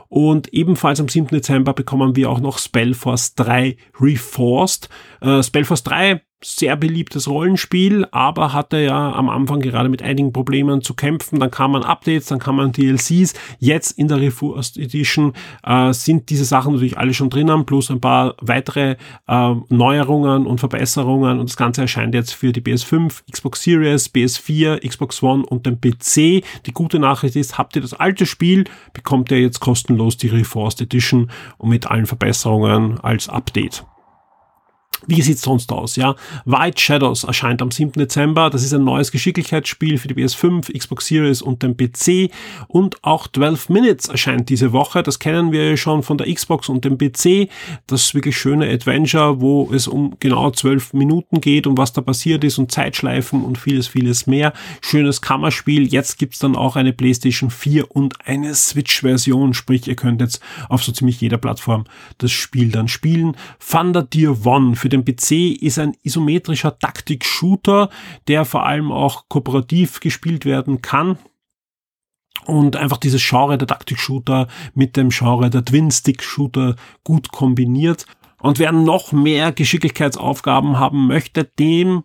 Und 0.08 0.54
ebenfalls 0.54 1.00
am 1.00 1.08
7. 1.08 1.26
Dezember 1.26 1.72
bekommen 1.72 2.14
wir 2.14 2.30
auch 2.30 2.38
noch 2.38 2.58
Spellforce 2.58 3.34
3 3.34 3.76
Reforced. 4.00 4.88
Äh, 5.20 5.42
Spellforce 5.42 5.82
3 5.82 6.22
sehr 6.44 6.76
beliebtes 6.76 7.28
Rollenspiel, 7.28 8.06
aber 8.10 8.52
hatte 8.52 8.78
ja 8.78 9.12
am 9.12 9.30
Anfang 9.30 9.60
gerade 9.60 9.88
mit 9.88 10.02
einigen 10.02 10.32
Problemen 10.32 10.82
zu 10.82 10.94
kämpfen. 10.94 11.40
Dann 11.40 11.50
kam 11.50 11.72
man 11.72 11.82
Updates, 11.82 12.26
dann 12.26 12.38
kam 12.38 12.56
man 12.56 12.72
DLCs. 12.72 13.32
Jetzt 13.58 13.92
in 13.92 14.08
der 14.08 14.20
Reforced 14.20 14.76
Edition 14.76 15.32
äh, 15.64 15.92
sind 15.92 16.28
diese 16.28 16.44
Sachen 16.44 16.74
natürlich 16.74 16.98
alle 16.98 17.14
schon 17.14 17.30
drinnen, 17.30 17.64
plus 17.64 17.90
ein 17.90 18.00
paar 18.00 18.34
weitere 18.40 18.96
äh, 19.26 19.54
Neuerungen 19.68 20.46
und 20.46 20.58
Verbesserungen. 20.58 21.40
Und 21.40 21.48
das 21.48 21.56
Ganze 21.56 21.80
erscheint 21.82 22.14
jetzt 22.14 22.32
für 22.32 22.52
die 22.52 22.60
PS5, 22.60 23.22
Xbox 23.30 23.62
Series, 23.62 24.12
PS4, 24.14 24.86
Xbox 24.86 25.22
One 25.22 25.44
und 25.44 25.64
den 25.64 25.80
PC. 25.80 26.44
Die 26.66 26.72
gute 26.72 26.98
Nachricht 26.98 27.36
ist, 27.36 27.56
habt 27.56 27.76
ihr 27.76 27.82
das 27.82 27.94
alte 27.94 28.26
Spiel, 28.26 28.64
bekommt 28.92 29.30
ihr 29.30 29.40
jetzt 29.40 29.60
kostenlos 29.60 30.18
die 30.18 30.28
Reforced 30.28 30.82
Edition 30.82 31.30
und 31.56 31.70
mit 31.70 31.86
allen 31.86 32.06
Verbesserungen 32.06 33.00
als 33.00 33.30
Update. 33.30 33.86
Wie 35.06 35.22
sieht's 35.22 35.42
sonst 35.42 35.70
aus? 35.70 35.96
Ja, 35.96 36.16
White 36.44 36.80
Shadows 36.80 37.24
erscheint 37.24 37.62
am 37.62 37.70
7. 37.70 37.92
Dezember. 37.92 38.50
Das 38.50 38.64
ist 38.64 38.74
ein 38.74 38.84
neues 38.84 39.12
Geschicklichkeitsspiel 39.12 39.98
für 39.98 40.08
die 40.08 40.14
PS5, 40.14 40.76
Xbox 40.76 41.06
Series 41.06 41.42
und 41.42 41.62
den 41.62 41.76
PC. 41.76 42.30
Und 42.66 43.02
auch 43.04 43.28
12 43.28 43.68
Minutes 43.68 44.08
erscheint 44.08 44.48
diese 44.48 44.72
Woche. 44.72 45.02
Das 45.02 45.18
kennen 45.18 45.52
wir 45.52 45.76
schon 45.76 46.02
von 46.02 46.18
der 46.18 46.32
Xbox 46.32 46.68
und 46.68 46.84
dem 46.84 46.98
PC. 46.98 47.48
Das 47.86 48.14
wirklich 48.14 48.36
schöne 48.36 48.68
Adventure, 48.68 49.40
wo 49.40 49.70
es 49.72 49.86
um 49.86 50.16
genau 50.18 50.50
12 50.50 50.92
Minuten 50.92 51.40
geht 51.40 51.66
und 51.66 51.78
was 51.78 51.92
da 51.92 52.00
passiert 52.00 52.42
ist 52.42 52.58
und 52.58 52.72
Zeitschleifen 52.72 53.44
und 53.44 53.58
vieles, 53.58 53.86
vieles 53.86 54.26
mehr. 54.26 54.52
Schönes 54.80 55.22
Kammerspiel. 55.22 55.86
Jetzt 55.86 56.18
gibt's 56.18 56.40
dann 56.40 56.56
auch 56.56 56.76
eine 56.76 56.92
PlayStation 56.92 57.50
4 57.50 57.90
und 57.94 58.26
eine 58.26 58.54
Switch-Version. 58.54 59.54
Sprich, 59.54 59.86
ihr 59.86 59.96
könnt 59.96 60.20
jetzt 60.20 60.40
auf 60.68 60.82
so 60.82 60.90
ziemlich 60.92 61.20
jeder 61.20 61.38
Plattform 61.38 61.84
das 62.18 62.32
Spiel 62.32 62.70
dann 62.70 62.88
spielen. 62.88 63.36
Thunder 63.70 64.02
Deer 64.02 64.44
One 64.44 64.74
für 64.76 64.88
den 64.88 64.95
PC 65.04 65.60
ist 65.60 65.78
ein 65.78 65.96
isometrischer 66.02 66.78
Taktik-Shooter, 66.78 67.90
der 68.28 68.44
vor 68.44 68.66
allem 68.66 68.92
auch 68.92 69.28
kooperativ 69.28 70.00
gespielt 70.00 70.44
werden 70.44 70.82
kann 70.82 71.18
und 72.44 72.76
einfach 72.76 72.98
dieses 72.98 73.26
Genre 73.26 73.58
der 73.58 73.68
Taktik-Shooter 73.68 74.48
mit 74.74 74.96
dem 74.96 75.10
Genre 75.10 75.50
der 75.50 75.64
Twin-Stick-Shooter 75.64 76.76
gut 77.04 77.32
kombiniert. 77.32 78.06
Und 78.40 78.58
wer 78.58 78.72
noch 78.72 79.12
mehr 79.12 79.52
Geschicklichkeitsaufgaben 79.52 80.78
haben 80.78 81.06
möchte, 81.06 81.44
dem 81.44 82.04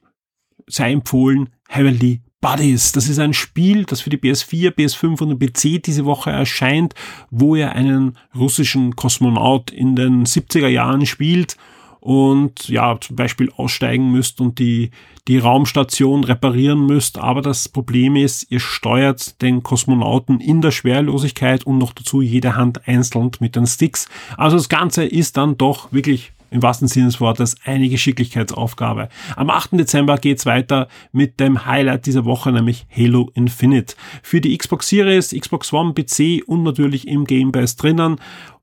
sei 0.67 0.91
empfohlen 0.91 1.49
Heavenly 1.67 2.21
Buddies. 2.39 2.91
Das 2.91 3.07
ist 3.07 3.19
ein 3.19 3.33
Spiel, 3.33 3.85
das 3.85 4.01
für 4.01 4.09
die 4.09 4.17
PS4, 4.17 4.71
PS5 4.71 5.21
und 5.21 5.29
den 5.29 5.39
PC 5.39 5.83
diese 5.83 6.05
Woche 6.05 6.31
erscheint, 6.31 6.95
wo 7.29 7.55
ihr 7.55 7.73
einen 7.73 8.17
russischen 8.35 8.95
Kosmonaut 8.95 9.69
in 9.69 9.95
den 9.95 10.25
70er 10.25 10.67
Jahren 10.67 11.05
spielt 11.05 11.57
und 12.01 12.67
ja, 12.67 12.97
zum 12.99 13.15
Beispiel 13.15 13.51
aussteigen 13.55 14.11
müsst 14.11 14.41
und 14.41 14.57
die, 14.57 14.89
die 15.27 15.37
Raumstation 15.37 16.23
reparieren 16.23 16.87
müsst. 16.87 17.19
Aber 17.19 17.43
das 17.43 17.69
Problem 17.69 18.15
ist, 18.15 18.51
ihr 18.51 18.59
steuert 18.59 19.39
den 19.43 19.61
Kosmonauten 19.61 20.39
in 20.39 20.61
der 20.61 20.71
Schwerlosigkeit 20.71 21.63
und 21.63 21.77
noch 21.77 21.93
dazu 21.93 22.21
jede 22.21 22.55
Hand 22.55 22.87
einzeln 22.87 23.31
mit 23.39 23.55
den 23.55 23.67
Sticks. 23.67 24.09
Also 24.35 24.57
das 24.57 24.67
Ganze 24.67 25.05
ist 25.05 25.37
dann 25.37 25.57
doch 25.57 25.93
wirklich 25.93 26.33
im 26.49 26.61
wahrsten 26.61 26.87
Sinne 26.87 27.05
des 27.05 27.21
Wortes 27.21 27.55
eine 27.63 27.87
Geschicklichkeitsaufgabe. 27.87 29.07
Am 29.35 29.49
8. 29.49 29.73
Dezember 29.73 30.17
geht's 30.17 30.45
weiter 30.45 30.87
mit 31.11 31.39
dem 31.39 31.65
Highlight 31.65 32.07
dieser 32.07 32.25
Woche, 32.25 32.51
nämlich 32.51 32.85
Halo 32.95 33.31
Infinite. 33.35 33.95
Für 34.21 34.41
die 34.41 34.57
Xbox 34.57 34.89
Series, 34.89 35.29
Xbox 35.29 35.71
One, 35.71 35.93
PC 35.93 36.43
und 36.45 36.63
natürlich 36.63 37.07
im 37.07 37.25
Game 37.25 37.51
Pass 37.51 37.77
drinnen. 37.77 38.17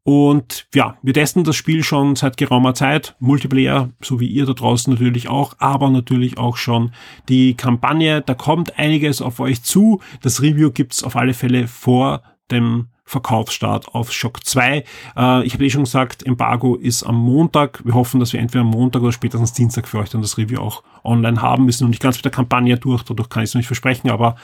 Und 0.09 0.69
ja, 0.75 0.97
wir 1.03 1.13
testen 1.13 1.45
das 1.45 1.57
Spiel 1.57 1.85
schon 1.85 2.17
seit 2.17 2.39
geraumer 2.39 2.73
Zeit. 2.73 3.15
Multiplayer, 3.19 3.91
so 4.01 4.21
wie 4.21 4.27
ihr 4.27 4.47
da 4.47 4.55
draußen 4.55 4.91
natürlich 4.91 5.29
auch, 5.29 5.53
aber 5.59 5.91
natürlich 5.91 6.39
auch 6.39 6.57
schon 6.57 6.93
die 7.29 7.53
Kampagne. 7.53 8.23
Da 8.23 8.33
kommt 8.33 8.79
einiges 8.79 9.21
auf 9.21 9.39
euch 9.39 9.63
zu. 9.63 10.01
Das 10.23 10.41
Review 10.41 10.71
gibt's 10.71 11.05
auf 11.05 11.15
alle 11.15 11.35
Fälle 11.35 11.69
vor 11.69 12.23
dem 12.51 12.87
Verkaufsstart 13.05 13.95
auf 13.95 14.11
Shock 14.11 14.47
2. 14.47 14.83
Äh, 15.15 15.45
ich 15.45 15.53
habe 15.53 15.67
eh 15.67 15.69
schon 15.69 15.85
gesagt, 15.85 16.25
Embargo 16.25 16.77
ist 16.77 17.03
am 17.03 17.17
Montag. 17.17 17.85
Wir 17.85 17.93
hoffen, 17.93 18.19
dass 18.19 18.33
wir 18.33 18.41
entweder 18.41 18.63
am 18.63 18.71
Montag 18.71 19.03
oder 19.03 19.13
spätestens 19.13 19.53
Dienstag 19.53 19.87
für 19.87 19.99
euch 19.99 20.09
dann 20.09 20.23
das 20.23 20.39
Review 20.39 20.59
auch 20.59 20.85
online 21.05 21.43
haben. 21.43 21.67
Wir 21.67 21.73
sind 21.75 21.85
noch 21.85 21.91
nicht 21.91 22.03
ganz 22.03 22.17
mit 22.17 22.25
der 22.25 22.33
Kampagne 22.33 22.79
durch, 22.79 23.03
dadurch 23.03 23.29
kann 23.29 23.43
ich 23.43 23.51
es 23.51 23.55
noch 23.55 23.59
nicht 23.59 23.67
versprechen, 23.67 24.09
aber 24.09 24.37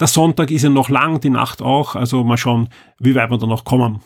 der 0.00 0.06
Sonntag 0.06 0.50
ist 0.50 0.62
ja 0.62 0.70
noch 0.70 0.88
lang, 0.88 1.20
die 1.20 1.28
Nacht 1.28 1.60
auch. 1.60 1.94
Also 1.94 2.24
mal 2.24 2.38
schauen, 2.38 2.70
wie 2.98 3.14
weit 3.14 3.30
wir 3.30 3.36
da 3.36 3.46
noch 3.46 3.64
kommen. 3.64 4.00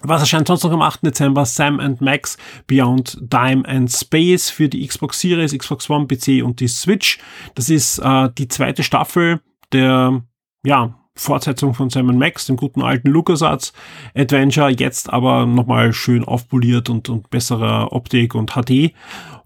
Was 0.00 0.20
erscheint 0.22 0.48
sonst 0.48 0.64
noch 0.64 0.72
am 0.72 0.82
8. 0.82 1.02
Dezember? 1.04 1.44
Sam 1.44 1.78
and 1.78 2.00
Max 2.00 2.36
Beyond 2.66 3.30
Time 3.30 3.62
and 3.66 3.90
Space 3.90 4.50
für 4.50 4.68
die 4.68 4.86
Xbox 4.86 5.20
Series, 5.20 5.56
Xbox 5.56 5.88
One, 5.90 6.06
PC 6.06 6.42
und 6.44 6.60
die 6.60 6.68
Switch. 6.68 7.18
Das 7.54 7.68
ist 7.68 7.98
äh, 7.98 8.30
die 8.36 8.48
zweite 8.48 8.82
Staffel 8.82 9.40
der 9.72 10.22
ja, 10.64 10.94
Fortsetzung 11.14 11.74
von 11.74 11.90
Simon 11.90 12.18
Max, 12.18 12.46
dem 12.46 12.56
guten 12.56 12.82
alten 12.82 13.10
LucasArts 13.10 13.72
Adventure, 14.14 14.70
jetzt 14.70 15.12
aber 15.12 15.46
nochmal 15.46 15.92
schön 15.92 16.24
aufpoliert 16.24 16.88
und, 16.88 17.08
und 17.08 17.30
besserer 17.30 17.92
Optik 17.92 18.34
und 18.34 18.52
HD 18.52 18.94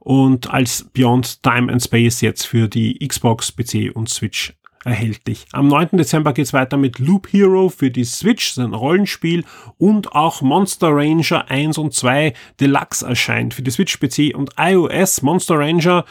und 0.07 0.49
als 0.51 0.85
Beyond 0.93 1.43
Time 1.43 1.73
and 1.73 1.83
Space 1.83 2.21
jetzt 2.21 2.47
für 2.47 2.69
die 2.69 3.05
Xbox, 3.05 3.51
PC 3.51 3.91
und 3.93 4.09
Switch 4.09 4.56
erhältlich. 4.87 5.47
Am 5.53 5.69
9. 5.69 5.91
Dezember 5.93 6.33
geht's 6.33 6.53
weiter 6.53 6.77
mit 6.77 6.99
Loop 6.99 7.33
Hero 7.33 7.69
für 7.69 7.91
die 7.91 8.05
Switch, 8.05 8.53
sein 8.53 8.73
Rollenspiel 8.73 9.45
und 9.79 10.13
auch 10.13 10.41
Monster 10.41 10.89
Ranger 10.91 11.51
1 11.51 11.77
und 11.79 11.93
2 11.93 12.33
Deluxe 12.61 13.07
erscheint 13.07 13.55
für 13.55 13.63
die 13.63 13.71
Switch, 13.71 13.99
PC 13.99 14.35
und 14.35 14.51
iOS. 14.59 15.23
Monster 15.23 15.59
Ranger 15.59 16.05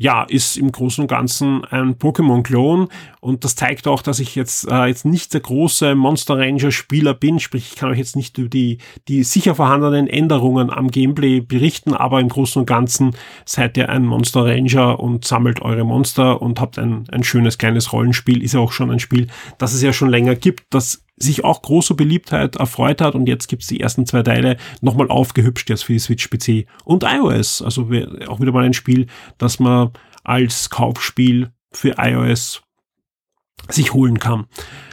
ja, 0.00 0.22
ist 0.22 0.56
im 0.56 0.72
Großen 0.72 1.02
und 1.02 1.08
Ganzen 1.08 1.62
ein 1.66 1.96
Pokémon-Klon 1.96 2.88
und 3.20 3.44
das 3.44 3.54
zeigt 3.54 3.86
auch, 3.86 4.00
dass 4.00 4.18
ich 4.18 4.34
jetzt, 4.34 4.66
äh, 4.66 4.86
jetzt 4.86 5.04
nicht 5.04 5.34
der 5.34 5.42
große 5.42 5.94
Monster 5.94 6.38
Ranger-Spieler 6.38 7.12
bin, 7.12 7.38
sprich 7.38 7.72
ich 7.72 7.76
kann 7.76 7.90
euch 7.90 7.98
jetzt 7.98 8.16
nicht 8.16 8.38
über 8.38 8.48
die, 8.48 8.78
die 9.08 9.24
sicher 9.24 9.54
vorhandenen 9.54 10.06
Änderungen 10.06 10.70
am 10.70 10.90
Gameplay 10.90 11.40
berichten, 11.40 11.92
aber 11.92 12.18
im 12.18 12.30
Großen 12.30 12.60
und 12.60 12.66
Ganzen 12.66 13.14
seid 13.44 13.76
ihr 13.76 13.90
ein 13.90 14.06
Monster 14.06 14.46
Ranger 14.46 15.00
und 15.00 15.26
sammelt 15.26 15.60
eure 15.60 15.84
Monster 15.84 16.40
und 16.40 16.60
habt 16.60 16.78
ein, 16.78 17.04
ein 17.12 17.22
schönes 17.22 17.58
kleines 17.58 17.92
Rollenspiel, 17.92 18.42
ist 18.42 18.54
ja 18.54 18.60
auch 18.60 18.72
schon 18.72 18.90
ein 18.90 19.00
Spiel, 19.00 19.26
das 19.58 19.74
es 19.74 19.82
ja 19.82 19.92
schon 19.92 20.08
länger 20.08 20.34
gibt, 20.34 20.62
das 20.70 21.04
sich 21.22 21.44
auch 21.44 21.62
große 21.62 21.94
Beliebtheit 21.94 22.56
erfreut 22.56 23.00
hat 23.00 23.14
und 23.14 23.28
jetzt 23.28 23.48
gibt's 23.48 23.66
die 23.66 23.80
ersten 23.80 24.06
zwei 24.06 24.22
Teile 24.22 24.56
nochmal 24.80 25.08
aufgehübscht 25.08 25.68
jetzt 25.68 25.84
für 25.84 25.92
die 25.92 25.98
Switch 25.98 26.28
PC 26.28 26.66
und 26.84 27.04
iOS. 27.04 27.62
Also 27.62 27.88
auch 28.26 28.40
wieder 28.40 28.52
mal 28.52 28.64
ein 28.64 28.72
Spiel, 28.72 29.06
das 29.38 29.60
man 29.60 29.90
als 30.24 30.70
Kaufspiel 30.70 31.50
für 31.72 31.96
iOS 31.98 32.62
sich 33.68 33.92
holen 33.92 34.18
kann. 34.18 34.46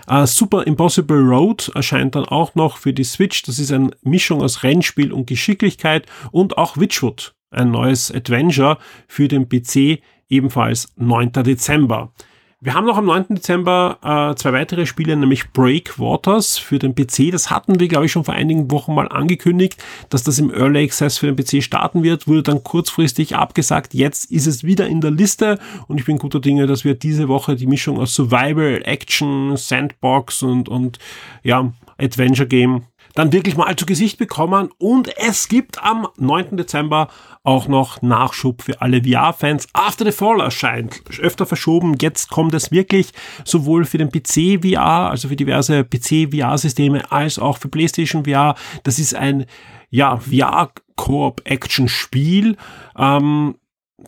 Uh, 0.09 0.25
Super 0.25 0.65
Impossible 0.65 1.19
Road 1.19 1.71
erscheint 1.75 2.15
dann 2.15 2.25
auch 2.25 2.55
noch 2.55 2.77
für 2.77 2.93
die 2.93 3.03
Switch. 3.03 3.43
Das 3.43 3.59
ist 3.59 3.71
eine 3.71 3.91
Mischung 4.03 4.41
aus 4.41 4.63
Rennspiel 4.63 5.11
und 5.11 5.27
Geschicklichkeit 5.27 6.05
und 6.31 6.57
auch 6.57 6.77
Witchwood, 6.77 7.35
ein 7.51 7.71
neues 7.71 8.11
Adventure 8.11 8.77
für 9.07 9.27
den 9.27 9.49
PC, 9.49 10.01
ebenfalls 10.29 10.93
9. 10.95 11.31
Dezember. 11.43 12.13
Wir 12.59 12.73
haben 12.73 12.87
noch 12.87 12.97
am 12.97 13.05
9. 13.05 13.35
Dezember 13.35 13.99
äh, 14.01 14.35
zwei 14.35 14.51
weitere 14.51 14.87
Spiele, 14.87 15.15
nämlich 15.15 15.51
Breakwaters 15.53 16.57
für 16.57 16.79
den 16.79 16.95
PC. 16.95 17.29
Das 17.31 17.51
hatten 17.51 17.79
wir, 17.79 17.87
glaube 17.87 18.07
ich, 18.07 18.11
schon 18.11 18.23
vor 18.23 18.33
einigen 18.33 18.71
Wochen 18.71 18.95
mal 18.95 19.07
angekündigt, 19.07 19.77
dass 20.09 20.23
das 20.23 20.39
im 20.39 20.51
Early 20.51 20.83
Access 20.83 21.19
für 21.19 21.31
den 21.31 21.35
PC 21.35 21.63
starten 21.63 22.01
wird, 22.01 22.27
wurde 22.27 22.41
dann 22.41 22.63
kurzfristig 22.63 23.35
abgesagt. 23.35 23.93
Jetzt 23.93 24.31
ist 24.31 24.47
es 24.47 24.63
wieder 24.63 24.87
in 24.87 25.01
der 25.01 25.11
Liste 25.11 25.59
und 25.87 25.99
ich 25.99 26.05
bin 26.07 26.17
guter 26.17 26.39
Dinge, 26.39 26.65
dass 26.65 26.83
wir 26.83 26.95
diese 26.95 27.27
Woche 27.27 27.55
die 27.55 27.67
Mischung 27.67 27.99
aus 27.99 28.15
Survival, 28.15 28.81
Action, 28.85 29.55
Sandbox 29.55 30.41
und, 30.41 30.67
und 30.67 30.97
ja, 31.43 31.71
Adventure 31.99 32.47
Game 32.47 32.85
dann 33.17 33.33
wirklich 33.33 33.57
mal 33.57 33.75
zu 33.75 33.85
Gesicht 33.87 34.19
bekommen. 34.19 34.69
Und 34.77 35.09
es 35.17 35.47
gibt 35.47 35.83
am 35.83 36.07
9. 36.17 36.55
Dezember 36.55 37.07
auch 37.41 37.67
noch 37.67 38.03
Nachschub 38.03 38.61
für 38.61 38.79
alle 38.79 39.03
VR-Fans. 39.03 39.65
After 39.73 40.05
the 40.05 40.11
Fall 40.11 40.39
erscheint, 40.39 41.01
öfter 41.19 41.47
verschoben. 41.47 41.95
Jetzt 41.99 42.29
kommt 42.29 42.53
es 42.53 42.69
wirklich 42.71 43.09
sowohl 43.43 43.85
für 43.85 43.97
den 43.97 44.11
PC 44.11 44.63
VR, 44.63 45.09
also 45.09 45.29
für 45.29 45.35
diverse 45.35 45.83
PC 45.83 46.29
VR-Systeme, 46.31 47.11
als 47.11 47.39
auch 47.39 47.57
für 47.57 47.69
PlayStation 47.69 48.25
VR. 48.25 48.53
Das 48.83 48.99
ist 48.99 49.15
ein 49.15 49.47
ja, 49.89 50.17
VR-Koop-Action-Spiel. 50.17 52.55
Ähm, 52.97 53.55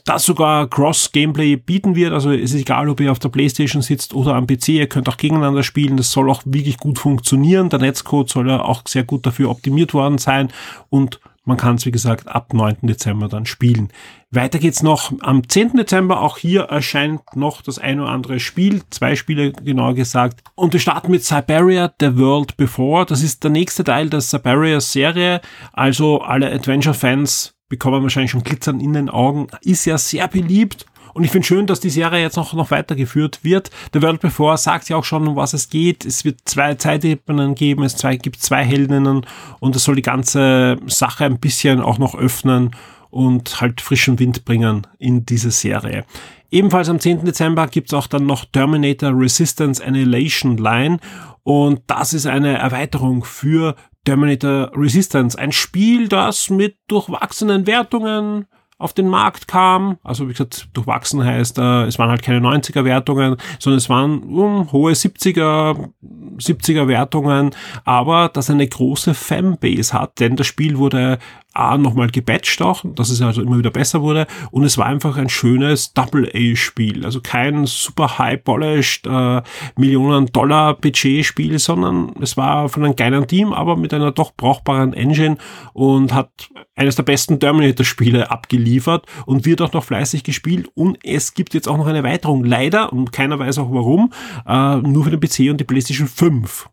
das 0.05 0.23
sogar 0.23 0.69
Cross-Gameplay 0.69 1.55
bieten 1.55 1.95
wird. 1.95 2.13
Also 2.13 2.31
es 2.31 2.53
ist 2.53 2.61
egal, 2.61 2.89
ob 2.89 2.99
ihr 2.99 3.11
auf 3.11 3.19
der 3.19 3.29
Playstation 3.29 3.81
sitzt 3.81 4.13
oder 4.13 4.35
am 4.35 4.45
PC, 4.45 4.69
ihr 4.69 4.87
könnt 4.87 5.09
auch 5.09 5.17
gegeneinander 5.17 5.63
spielen. 5.63 5.97
Das 5.97 6.11
soll 6.11 6.29
auch 6.29 6.43
wirklich 6.45 6.77
gut 6.77 6.99
funktionieren. 6.99 7.69
Der 7.69 7.79
Netzcode 7.79 8.29
soll 8.29 8.49
ja 8.49 8.61
auch 8.61 8.83
sehr 8.87 9.03
gut 9.03 9.25
dafür 9.25 9.49
optimiert 9.49 9.93
worden 9.93 10.19
sein 10.19 10.49
und 10.89 11.19
man 11.45 11.57
kann 11.57 11.77
es, 11.77 11.85
wie 11.87 11.91
gesagt, 11.91 12.27
ab 12.27 12.53
9. 12.53 12.77
Dezember 12.83 13.27
dann 13.27 13.47
spielen. 13.47 13.89
Weiter 14.29 14.59
geht's 14.59 14.83
noch 14.83 15.11
am 15.21 15.49
10. 15.49 15.77
Dezember. 15.77 16.21
Auch 16.21 16.37
hier 16.37 16.65
erscheint 16.65 17.21
noch 17.35 17.63
das 17.63 17.79
ein 17.79 17.99
oder 17.99 18.11
andere 18.11 18.39
Spiel. 18.39 18.83
Zwei 18.91 19.15
Spiele 19.15 19.53
genauer 19.53 19.95
gesagt. 19.95 20.43
Und 20.53 20.73
wir 20.73 20.79
starten 20.79 21.09
mit 21.09 21.25
Siberia, 21.25 21.91
The 21.99 22.15
World 22.19 22.55
Before. 22.55 23.03
Das 23.03 23.23
ist 23.23 23.43
der 23.43 23.49
nächste 23.49 23.83
Teil 23.83 24.11
der 24.11 24.21
Siberia 24.21 24.79
Serie. 24.79 25.41
Also 25.73 26.21
alle 26.21 26.51
Adventure-Fans 26.53 27.55
bekommen 27.69 28.03
wahrscheinlich 28.03 28.31
schon 28.31 28.43
Glitzern 28.43 28.79
in 28.79 28.93
den 28.93 29.09
Augen, 29.09 29.47
ist 29.61 29.85
ja 29.85 29.97
sehr 29.97 30.27
beliebt. 30.27 30.85
Und 31.13 31.23
ich 31.23 31.31
finde 31.31 31.47
schön, 31.47 31.65
dass 31.65 31.79
die 31.79 31.89
Serie 31.89 32.21
jetzt 32.21 32.37
noch, 32.37 32.53
noch 32.53 32.71
weitergeführt 32.71 33.43
wird. 33.43 33.71
The 33.93 34.01
World 34.01 34.21
Before 34.21 34.57
sagt 34.57 34.89
ja 34.89 34.97
auch 34.97 35.03
schon, 35.03 35.27
um 35.27 35.35
was 35.35 35.53
es 35.53 35.69
geht. 35.69 36.05
Es 36.05 36.23
wird 36.23 36.39
zwei 36.45 36.75
Zeitebenen 36.75 37.55
geben, 37.55 37.83
es 37.83 37.95
zwei, 37.95 38.15
gibt 38.15 38.41
zwei 38.41 38.63
Heldinnen 38.63 39.25
und 39.59 39.75
es 39.75 39.83
soll 39.83 39.95
die 39.95 40.01
ganze 40.01 40.77
Sache 40.87 41.25
ein 41.25 41.39
bisschen 41.39 41.81
auch 41.81 41.97
noch 41.97 42.15
öffnen 42.15 42.75
und 43.09 43.59
halt 43.59 43.81
frischen 43.81 44.19
Wind 44.19 44.45
bringen 44.45 44.85
in 44.99 45.25
diese 45.25 45.51
Serie. 45.51 46.05
Ebenfalls 46.51 46.89
am 46.89 46.99
10. 46.99 47.25
Dezember 47.25 47.67
gibt's 47.67 47.93
auch 47.93 48.07
dann 48.07 48.25
noch 48.25 48.45
Terminator 48.45 49.11
Resistance 49.13 49.83
Annihilation 49.83 50.57
Line 50.57 50.99
und 51.43 51.81
das 51.87 52.13
ist 52.13 52.27
eine 52.27 52.57
Erweiterung 52.57 53.23
für 53.23 53.75
Terminator 54.09 54.71
Resistance. 54.75 55.37
Ein 55.37 55.51
Spiel, 55.51 56.07
das 56.07 56.49
mit 56.49 56.77
durchwachsenen 56.87 57.67
Wertungen 57.67 58.47
auf 58.79 58.93
den 58.93 59.07
Markt 59.07 59.47
kam. 59.47 59.99
Also 60.03 60.27
wie 60.27 60.31
gesagt, 60.31 60.69
durchwachsen 60.73 61.23
heißt, 61.23 61.59
äh, 61.59 61.83
es 61.83 61.99
waren 61.99 62.09
halt 62.09 62.23
keine 62.23 62.39
90er 62.39 62.85
Wertungen, 62.85 63.35
sondern 63.59 63.77
es 63.77 63.87
waren 63.87 64.23
um, 64.23 64.71
hohe 64.71 64.93
70er, 64.93 65.91
70er 66.37 66.87
Wertungen, 66.87 67.51
aber 67.85 68.29
das 68.29 68.49
eine 68.49 68.67
große 68.67 69.13
Fanbase 69.13 69.93
hat, 69.93 70.19
denn 70.19 70.35
das 70.35 70.47
Spiel 70.47 70.79
wurde 70.79 71.19
A 71.59 71.77
nochmal 71.77 72.09
gepatcht 72.09 72.61
auch, 72.61 72.83
dass 72.95 73.09
es 73.09 73.21
also 73.21 73.41
immer 73.41 73.57
wieder 73.57 73.71
besser 73.71 74.01
wurde. 74.01 74.27
Und 74.51 74.63
es 74.63 74.77
war 74.77 74.85
einfach 74.85 75.17
ein 75.17 75.29
schönes 75.29 75.93
Double-A-Spiel, 75.93 77.05
also 77.05 77.21
kein 77.21 77.65
super 77.65 78.17
high-polished 78.17 79.07
äh, 79.07 79.41
Millionen-Dollar-Budget-Spiel, 79.77 81.59
sondern 81.59 82.13
es 82.21 82.37
war 82.37 82.69
von 82.69 82.85
einem 82.85 82.95
kleinen 82.95 83.27
Team, 83.27 83.53
aber 83.53 83.75
mit 83.75 83.93
einer 83.93 84.11
doch 84.11 84.33
brauchbaren 84.35 84.93
Engine 84.93 85.37
und 85.73 86.13
hat 86.13 86.49
eines 86.75 86.95
der 86.95 87.03
besten 87.03 87.39
Terminator-Spiele 87.39 88.31
abgeliefert 88.31 89.05
und 89.25 89.45
wird 89.45 89.61
auch 89.61 89.73
noch 89.73 89.83
fleißig 89.83 90.23
gespielt. 90.23 90.69
Und 90.75 90.97
es 91.03 91.33
gibt 91.33 91.53
jetzt 91.53 91.67
auch 91.67 91.77
noch 91.77 91.87
eine 91.87 91.99
Erweiterung, 91.99 92.43
leider, 92.43 92.93
und 92.93 93.11
keiner 93.11 93.37
weiß 93.37 93.57
auch 93.59 93.71
warum, 93.71 94.13
äh, 94.47 94.77
nur 94.77 95.03
für 95.03 95.11
den 95.11 95.19
PC 95.19 95.51
und 95.51 95.59
die 95.59 95.65
PlayStation 95.65 96.07
5. 96.07 96.69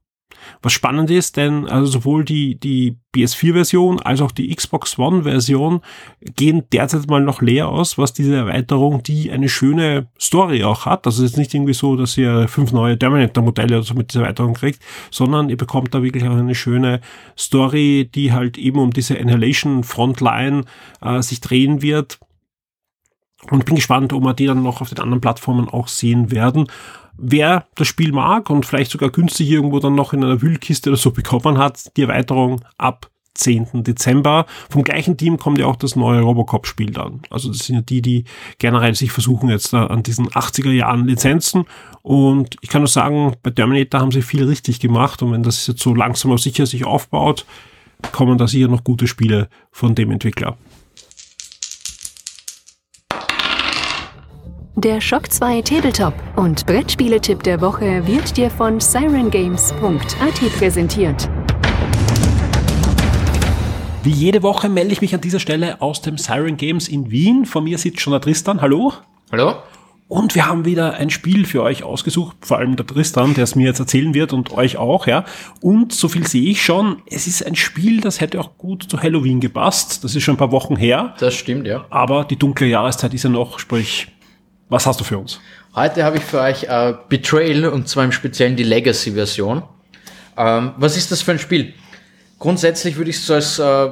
Was 0.62 0.72
spannend 0.72 1.10
ist, 1.10 1.36
denn 1.36 1.66
also 1.66 1.86
sowohl 1.86 2.24
die, 2.24 2.58
die 2.58 2.96
PS4-Version 3.14 4.00
als 4.00 4.20
auch 4.20 4.30
die 4.30 4.54
Xbox 4.54 4.98
One-Version 4.98 5.80
gehen 6.20 6.64
derzeit 6.72 7.08
mal 7.08 7.22
noch 7.22 7.40
leer 7.40 7.68
aus, 7.68 7.98
was 7.98 8.12
diese 8.12 8.34
Erweiterung, 8.34 9.02
die 9.02 9.30
eine 9.30 9.48
schöne 9.48 10.08
Story 10.20 10.64
auch 10.64 10.86
hat. 10.86 11.06
Also 11.06 11.24
es 11.24 11.32
ist 11.32 11.38
nicht 11.38 11.54
irgendwie 11.54 11.74
so, 11.74 11.96
dass 11.96 12.16
ihr 12.18 12.48
fünf 12.48 12.72
neue 12.72 12.98
Terminator-Modelle 12.98 13.76
oder 13.76 13.84
so 13.84 13.94
mit 13.94 14.12
dieser 14.12 14.22
Erweiterung 14.22 14.54
kriegt, 14.54 14.82
sondern 15.10 15.48
ihr 15.48 15.56
bekommt 15.56 15.94
da 15.94 16.02
wirklich 16.02 16.24
auch 16.24 16.36
eine 16.36 16.54
schöne 16.54 17.00
Story, 17.38 18.10
die 18.14 18.32
halt 18.32 18.58
eben 18.58 18.78
um 18.78 18.92
diese 18.92 19.18
Annihilation 19.18 19.84
Frontline 19.84 20.64
äh, 21.00 21.22
sich 21.22 21.40
drehen 21.40 21.82
wird. 21.82 22.18
Und 23.50 23.64
bin 23.64 23.76
gespannt, 23.76 24.12
ob 24.12 24.24
wir 24.24 24.34
die 24.34 24.46
dann 24.46 24.62
noch 24.62 24.80
auf 24.80 24.88
den 24.88 24.98
anderen 24.98 25.20
Plattformen 25.20 25.68
auch 25.68 25.88
sehen 25.88 26.30
werden 26.32 26.66
wer 27.18 27.66
das 27.74 27.88
Spiel 27.88 28.12
mag 28.12 28.50
und 28.50 28.66
vielleicht 28.66 28.90
sogar 28.90 29.10
günstig 29.10 29.50
irgendwo 29.50 29.78
dann 29.80 29.94
noch 29.94 30.12
in 30.12 30.24
einer 30.24 30.42
Wühlkiste 30.42 30.90
oder 30.90 30.96
so 30.96 31.10
bekommen 31.10 31.58
hat, 31.58 31.96
die 31.96 32.02
Erweiterung 32.02 32.62
ab 32.78 33.10
10. 33.36 33.84
Dezember. 33.84 34.46
Vom 34.70 34.82
gleichen 34.82 35.16
Team 35.16 35.38
kommt 35.38 35.58
ja 35.58 35.66
auch 35.66 35.76
das 35.76 35.96
neue 35.96 36.20
Robocop-Spiel 36.20 36.90
dann. 36.90 37.20
Also 37.30 37.48
das 37.48 37.58
sind 37.58 37.76
ja 37.76 37.82
die, 37.82 38.02
die 38.02 38.24
generell 38.58 38.94
sich 38.94 39.12
versuchen 39.12 39.48
jetzt 39.48 39.74
an 39.74 40.02
diesen 40.02 40.28
80er 40.28 40.72
Jahren 40.72 41.06
Lizenzen. 41.06 41.64
Und 42.02 42.56
ich 42.60 42.68
kann 42.68 42.82
nur 42.82 42.88
sagen, 42.88 43.36
bei 43.42 43.50
Terminator 43.50 44.00
haben 44.00 44.10
sie 44.10 44.22
viel 44.22 44.44
richtig 44.44 44.80
gemacht. 44.80 45.22
Und 45.22 45.32
wenn 45.32 45.42
das 45.42 45.66
jetzt 45.66 45.82
so 45.82 45.94
langsam 45.94 46.30
aber 46.30 46.38
sicher 46.38 46.66
sich 46.66 46.84
aufbaut, 46.84 47.46
kommen 48.12 48.38
da 48.38 48.46
sicher 48.46 48.68
noch 48.68 48.84
gute 48.84 49.06
Spiele 49.06 49.48
von 49.70 49.94
dem 49.94 50.10
Entwickler. 50.10 50.56
Der 54.78 55.00
Shock 55.00 55.32
2 55.32 55.62
Tabletop 55.62 56.12
und 56.36 56.66
Brettspieletipp 56.66 57.42
der 57.42 57.62
Woche 57.62 58.06
wird 58.06 58.36
dir 58.36 58.50
von 58.50 58.78
sirengames.at 58.78 60.58
präsentiert. 60.58 61.30
Wie 64.02 64.10
jede 64.10 64.42
Woche 64.42 64.68
melde 64.68 64.92
ich 64.92 65.00
mich 65.00 65.14
an 65.14 65.22
dieser 65.22 65.40
Stelle 65.40 65.80
aus 65.80 66.02
dem 66.02 66.18
Siren 66.18 66.58
Games 66.58 66.88
in 66.88 67.10
Wien. 67.10 67.46
Vor 67.46 67.62
mir 67.62 67.78
sitzt 67.78 68.02
schon 68.02 68.10
der 68.10 68.20
Tristan. 68.20 68.60
Hallo. 68.60 68.92
Hallo. 69.32 69.54
Und 70.08 70.34
wir 70.34 70.44
haben 70.44 70.66
wieder 70.66 70.92
ein 70.92 71.08
Spiel 71.08 71.46
für 71.46 71.62
euch 71.62 71.82
ausgesucht, 71.82 72.36
vor 72.42 72.58
allem 72.58 72.76
der 72.76 72.86
Tristan, 72.86 73.32
der 73.32 73.44
es 73.44 73.54
mir 73.54 73.68
jetzt 73.68 73.80
erzählen 73.80 74.12
wird 74.12 74.34
und 74.34 74.52
euch 74.52 74.76
auch, 74.76 75.06
ja. 75.06 75.24
Und 75.62 75.94
so 75.94 76.06
viel 76.08 76.26
sehe 76.26 76.50
ich 76.50 76.62
schon, 76.62 77.02
es 77.06 77.26
ist 77.26 77.44
ein 77.46 77.56
Spiel, 77.56 78.02
das 78.02 78.20
hätte 78.20 78.38
auch 78.38 78.58
gut 78.58 78.82
zu 78.82 79.02
Halloween 79.02 79.40
gepasst. 79.40 80.04
Das 80.04 80.14
ist 80.14 80.22
schon 80.22 80.34
ein 80.34 80.38
paar 80.38 80.52
Wochen 80.52 80.76
her. 80.76 81.14
Das 81.18 81.34
stimmt, 81.34 81.66
ja. 81.66 81.86
Aber 81.88 82.24
die 82.24 82.36
dunkle 82.36 82.66
Jahreszeit 82.66 83.14
ist 83.14 83.22
ja 83.22 83.30
noch, 83.30 83.58
sprich 83.58 84.08
was 84.68 84.86
hast 84.86 85.00
du 85.00 85.04
für 85.04 85.18
uns? 85.18 85.40
Heute 85.74 86.04
habe 86.04 86.18
ich 86.18 86.24
für 86.24 86.40
euch 86.40 86.64
äh, 86.64 86.94
Betrayal 87.08 87.66
und 87.66 87.88
zwar 87.88 88.04
im 88.04 88.12
Speziellen 88.12 88.56
die 88.56 88.62
Legacy-Version. 88.62 89.62
Ähm, 90.36 90.72
was 90.76 90.96
ist 90.96 91.12
das 91.12 91.22
für 91.22 91.32
ein 91.32 91.38
Spiel? 91.38 91.74
Grundsätzlich 92.38 92.96
würde 92.96 93.10
ich 93.10 93.16
es 93.16 93.26
so 93.26 93.34
als 93.34 93.58
äh, 93.58 93.90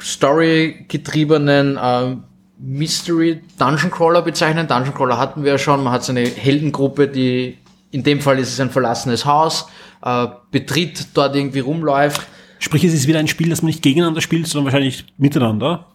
Story-getriebenen 0.00 1.76
äh, 1.76 2.16
Mystery 2.58 3.42
Dungeon 3.58 3.90
Crawler 3.90 4.22
bezeichnen. 4.22 4.66
Dungeon 4.66 4.94
Crawler 4.94 5.18
hatten 5.18 5.44
wir 5.44 5.52
ja 5.52 5.58
schon. 5.58 5.82
Man 5.82 5.92
hat 5.92 6.04
so 6.04 6.12
eine 6.12 6.24
Heldengruppe, 6.24 7.08
die 7.08 7.58
in 7.90 8.02
dem 8.02 8.20
Fall 8.20 8.38
ist 8.38 8.52
es 8.52 8.60
ein 8.60 8.70
verlassenes 8.70 9.24
Haus, 9.24 9.68
äh, 10.04 10.26
betritt, 10.50 11.08
dort 11.14 11.34
irgendwie 11.34 11.60
rumläuft. 11.60 12.26
Sprich, 12.58 12.84
es 12.84 12.92
ist 12.92 13.06
wieder 13.06 13.18
ein 13.18 13.28
Spiel, 13.28 13.50
das 13.50 13.62
man 13.62 13.68
nicht 13.68 13.82
gegeneinander 13.82 14.20
spielt, 14.20 14.46
sondern 14.46 14.66
wahrscheinlich 14.66 15.06
miteinander. 15.16 15.86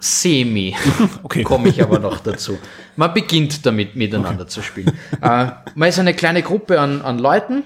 Semi. 0.00 0.74
Okay. 1.22 1.44
Komme 1.44 1.68
ich 1.68 1.82
aber 1.82 1.98
noch 1.98 2.18
dazu. 2.20 2.58
Man 2.96 3.14
beginnt 3.14 3.64
damit, 3.66 3.94
miteinander 3.94 4.48
zu 4.48 4.62
spielen. 4.62 4.92
Äh, 5.20 5.46
man 5.74 5.88
ist 5.88 5.98
eine 5.98 6.14
kleine 6.14 6.42
Gruppe 6.42 6.80
an, 6.80 7.02
an 7.02 7.18
Leuten. 7.18 7.64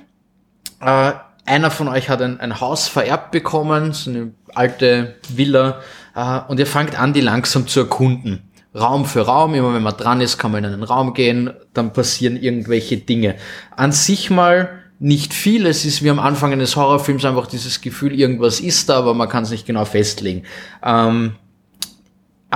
Äh, 0.80 1.12
einer 1.46 1.70
von 1.70 1.88
euch 1.88 2.08
hat 2.10 2.20
ein, 2.20 2.40
ein 2.40 2.60
Haus 2.60 2.88
vererbt 2.88 3.30
bekommen, 3.30 3.92
so 3.92 4.10
eine 4.10 4.32
alte 4.54 5.16
Villa, 5.28 5.80
äh, 6.14 6.40
und 6.48 6.58
ihr 6.58 6.66
fangt 6.66 6.98
an, 6.98 7.12
die 7.12 7.20
langsam 7.20 7.66
zu 7.66 7.80
erkunden. 7.80 8.50
Raum 8.74 9.04
für 9.04 9.22
Raum, 9.22 9.54
immer 9.54 9.72
wenn 9.72 9.82
man 9.82 9.96
dran 9.96 10.20
ist, 10.20 10.36
kann 10.36 10.50
man 10.50 10.64
in 10.64 10.72
einen 10.72 10.82
Raum 10.82 11.14
gehen, 11.14 11.50
dann 11.74 11.92
passieren 11.92 12.36
irgendwelche 12.36 12.96
Dinge. 12.96 13.36
An 13.76 13.92
sich 13.92 14.30
mal 14.30 14.80
nicht 14.98 15.32
viel, 15.32 15.66
es 15.66 15.84
ist 15.84 16.02
wie 16.02 16.10
am 16.10 16.18
Anfang 16.18 16.52
eines 16.52 16.74
Horrorfilms 16.74 17.24
einfach 17.24 17.46
dieses 17.46 17.80
Gefühl, 17.80 18.18
irgendwas 18.18 18.58
ist 18.58 18.88
da, 18.88 18.98
aber 18.98 19.14
man 19.14 19.28
kann 19.28 19.44
es 19.44 19.50
nicht 19.50 19.66
genau 19.66 19.84
festlegen. 19.84 20.42
Ähm, 20.82 21.34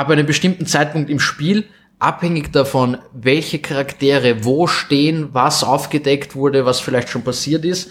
an 0.07 0.13
einem 0.13 0.27
bestimmten 0.27 0.67
Zeitpunkt 0.67 1.11
im 1.11 1.21
Spiel, 1.21 1.65
abhängig 1.99 2.53
davon, 2.53 2.99
welche 3.13 3.59
Charaktere 3.59 4.45
wo 4.45 4.67
stehen, 4.67 5.31
was 5.33 5.65
aufgedeckt 5.65 6.35
wurde, 6.35 6.65
was 6.65 6.81
vielleicht 6.81 7.09
schon 7.09 7.23
passiert 7.23 7.65
ist, 7.65 7.91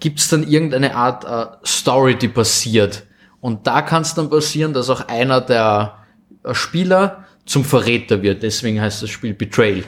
gibt 0.00 0.18
es 0.18 0.28
dann 0.28 0.48
irgendeine 0.48 0.96
Art 0.96 1.24
äh, 1.24 1.56
Story, 1.64 2.16
die 2.16 2.28
passiert. 2.28 3.04
Und 3.40 3.66
da 3.66 3.82
kann 3.82 4.02
es 4.02 4.14
dann 4.14 4.30
passieren, 4.30 4.72
dass 4.72 4.90
auch 4.90 5.08
einer 5.08 5.40
der 5.40 5.98
äh, 6.42 6.54
Spieler 6.54 7.24
zum 7.44 7.64
Verräter 7.64 8.22
wird. 8.22 8.42
Deswegen 8.42 8.80
heißt 8.80 9.02
das 9.02 9.10
Spiel 9.10 9.34
Betrayal. 9.34 9.84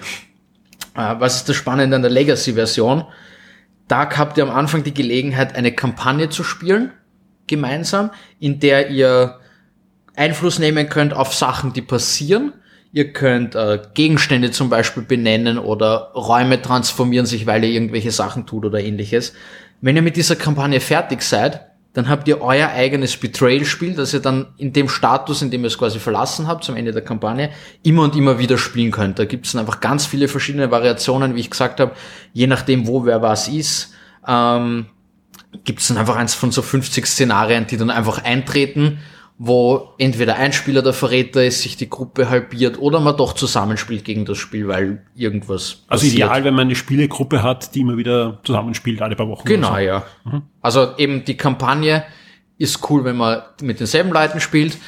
Äh, 0.95 1.15
was 1.19 1.37
ist 1.37 1.49
das 1.49 1.57
Spannende 1.57 1.97
an 1.97 2.03
der 2.03 2.11
Legacy-Version? 2.11 3.05
Da 3.89 4.09
habt 4.17 4.39
ihr 4.39 4.45
am 4.45 4.51
Anfang 4.51 4.85
die 4.85 4.95
Gelegenheit, 4.95 5.57
eine 5.57 5.73
Kampagne 5.73 6.29
zu 6.29 6.45
spielen, 6.45 6.93
gemeinsam, 7.47 8.11
in 8.39 8.61
der 8.61 8.91
ihr 8.91 9.41
Einfluss 10.17 10.59
nehmen 10.59 10.89
könnt 10.89 11.15
auf 11.15 11.35
Sachen, 11.35 11.73
die 11.73 11.83
passieren. 11.83 12.53
Ihr 12.93 13.13
könnt 13.13 13.57
äh, 13.57 13.81
Gegenstände 13.95 14.53
zum 14.53 14.71
Beispiel 14.71 15.03
benennen 15.03 15.59
oder 15.59 16.13
Räume 16.15 16.63
transformieren 16.63 17.27
sich, 17.27 17.47
weil 17.47 17.65
ihr 17.65 17.71
irgendwelche 17.71 18.13
Sachen 18.13 18.47
tut 18.47 18.65
oder 18.65 18.81
ähnliches. 18.81 19.33
Wenn 19.81 19.97
ihr 19.97 20.03
mit 20.03 20.17
dieser 20.17 20.37
Kampagne 20.37 20.79
fertig 20.81 21.23
seid, 21.23 21.67
dann 21.93 22.09
habt 22.09 22.27
ihr 22.29 22.41
euer 22.41 22.69
eigenes 22.69 23.17
Betrayal-Spiel, 23.17 23.95
das 23.95 24.13
ihr 24.15 24.21
dann 24.21 24.47
in 24.57 24.73
dem 24.73 24.89
Status, 24.89 25.43
in 25.43 25.51
dem 25.51 25.63
ihr 25.63 25.69
es 25.69 25.79
quasi 25.79 25.99
verlassen 25.99 26.49
habt, 26.49 26.65
zum 26.65 26.77
Ende 26.77 26.93
der 26.93 27.03
Kampagne, 27.03 27.51
immer 27.83 28.03
und 28.03 28.17
immer 28.17 28.39
wieder 28.39 28.59
spielen 28.59 28.91
könnt. 28.91 29.19
Da 29.19 29.25
gibt 29.25 29.47
es 29.47 29.55
einfach 29.55 29.81
ganz 29.81 30.07
viele 30.07 30.27
verschiedene 30.27 30.71
Variationen, 30.71 31.35
wie 31.35 31.41
ich 31.41 31.51
gesagt 31.51 31.81
habe, 31.81 31.93
je 32.33 32.49
nachdem, 32.49 32.87
wo 32.87 33.05
wer 33.05 33.23
was 33.23 33.49
ist. 33.49 33.93
Ähm, 34.27 34.87
gibt 35.65 35.81
es 35.81 35.89
dann 35.89 35.97
einfach 35.97 36.17
eins 36.17 36.35
von 36.35 36.51
so 36.51 36.63
50 36.63 37.07
Szenarien, 37.07 37.67
die 37.69 37.77
dann 37.77 37.91
einfach 37.91 38.25
eintreten 38.25 38.99
wo 39.37 39.95
entweder 39.99 40.37
ein 40.37 40.53
Spieler 40.53 40.81
der 40.83 40.93
Verräter 40.93 41.45
ist, 41.45 41.63
sich 41.63 41.77
die 41.77 41.91
Gruppe 41.91 42.31
halbiert 42.31 42.79
oder 42.79 43.01
man 43.01 43.17
doch 43.17 43.33
zusammenspielt 43.33 44.05
gegen 44.05 44.25
das 44.25 44.39
Spiel, 44.39 44.69
weil 44.69 45.05
irgendwas 45.17 45.83
Also 45.89 46.03
passiert. 46.03 46.15
ideal, 46.15 46.45
wenn 46.45 46.55
man 46.55 46.69
eine 46.69 46.77
Spielegruppe 46.77 47.43
hat, 47.43 47.75
die 47.75 47.81
immer 47.81 47.97
wieder 47.97 48.39
zusammenspielt, 48.45 49.03
alle 49.03 49.17
paar 49.17 49.29
Wochen. 49.29 49.47
Genau, 49.47 49.73
so. 49.73 49.79
ja. 49.79 50.05
Mhm. 50.25 50.43
Also 50.61 50.97
eben 50.99 51.25
die 51.25 51.37
Kampagne 51.37 52.05
ist 52.59 52.89
cool, 52.89 53.05
wenn 53.05 53.17
man 53.17 53.43
mit 53.61 53.81
denselben 53.81 54.11
Leuten 54.11 54.41
spielt. 54.41 54.79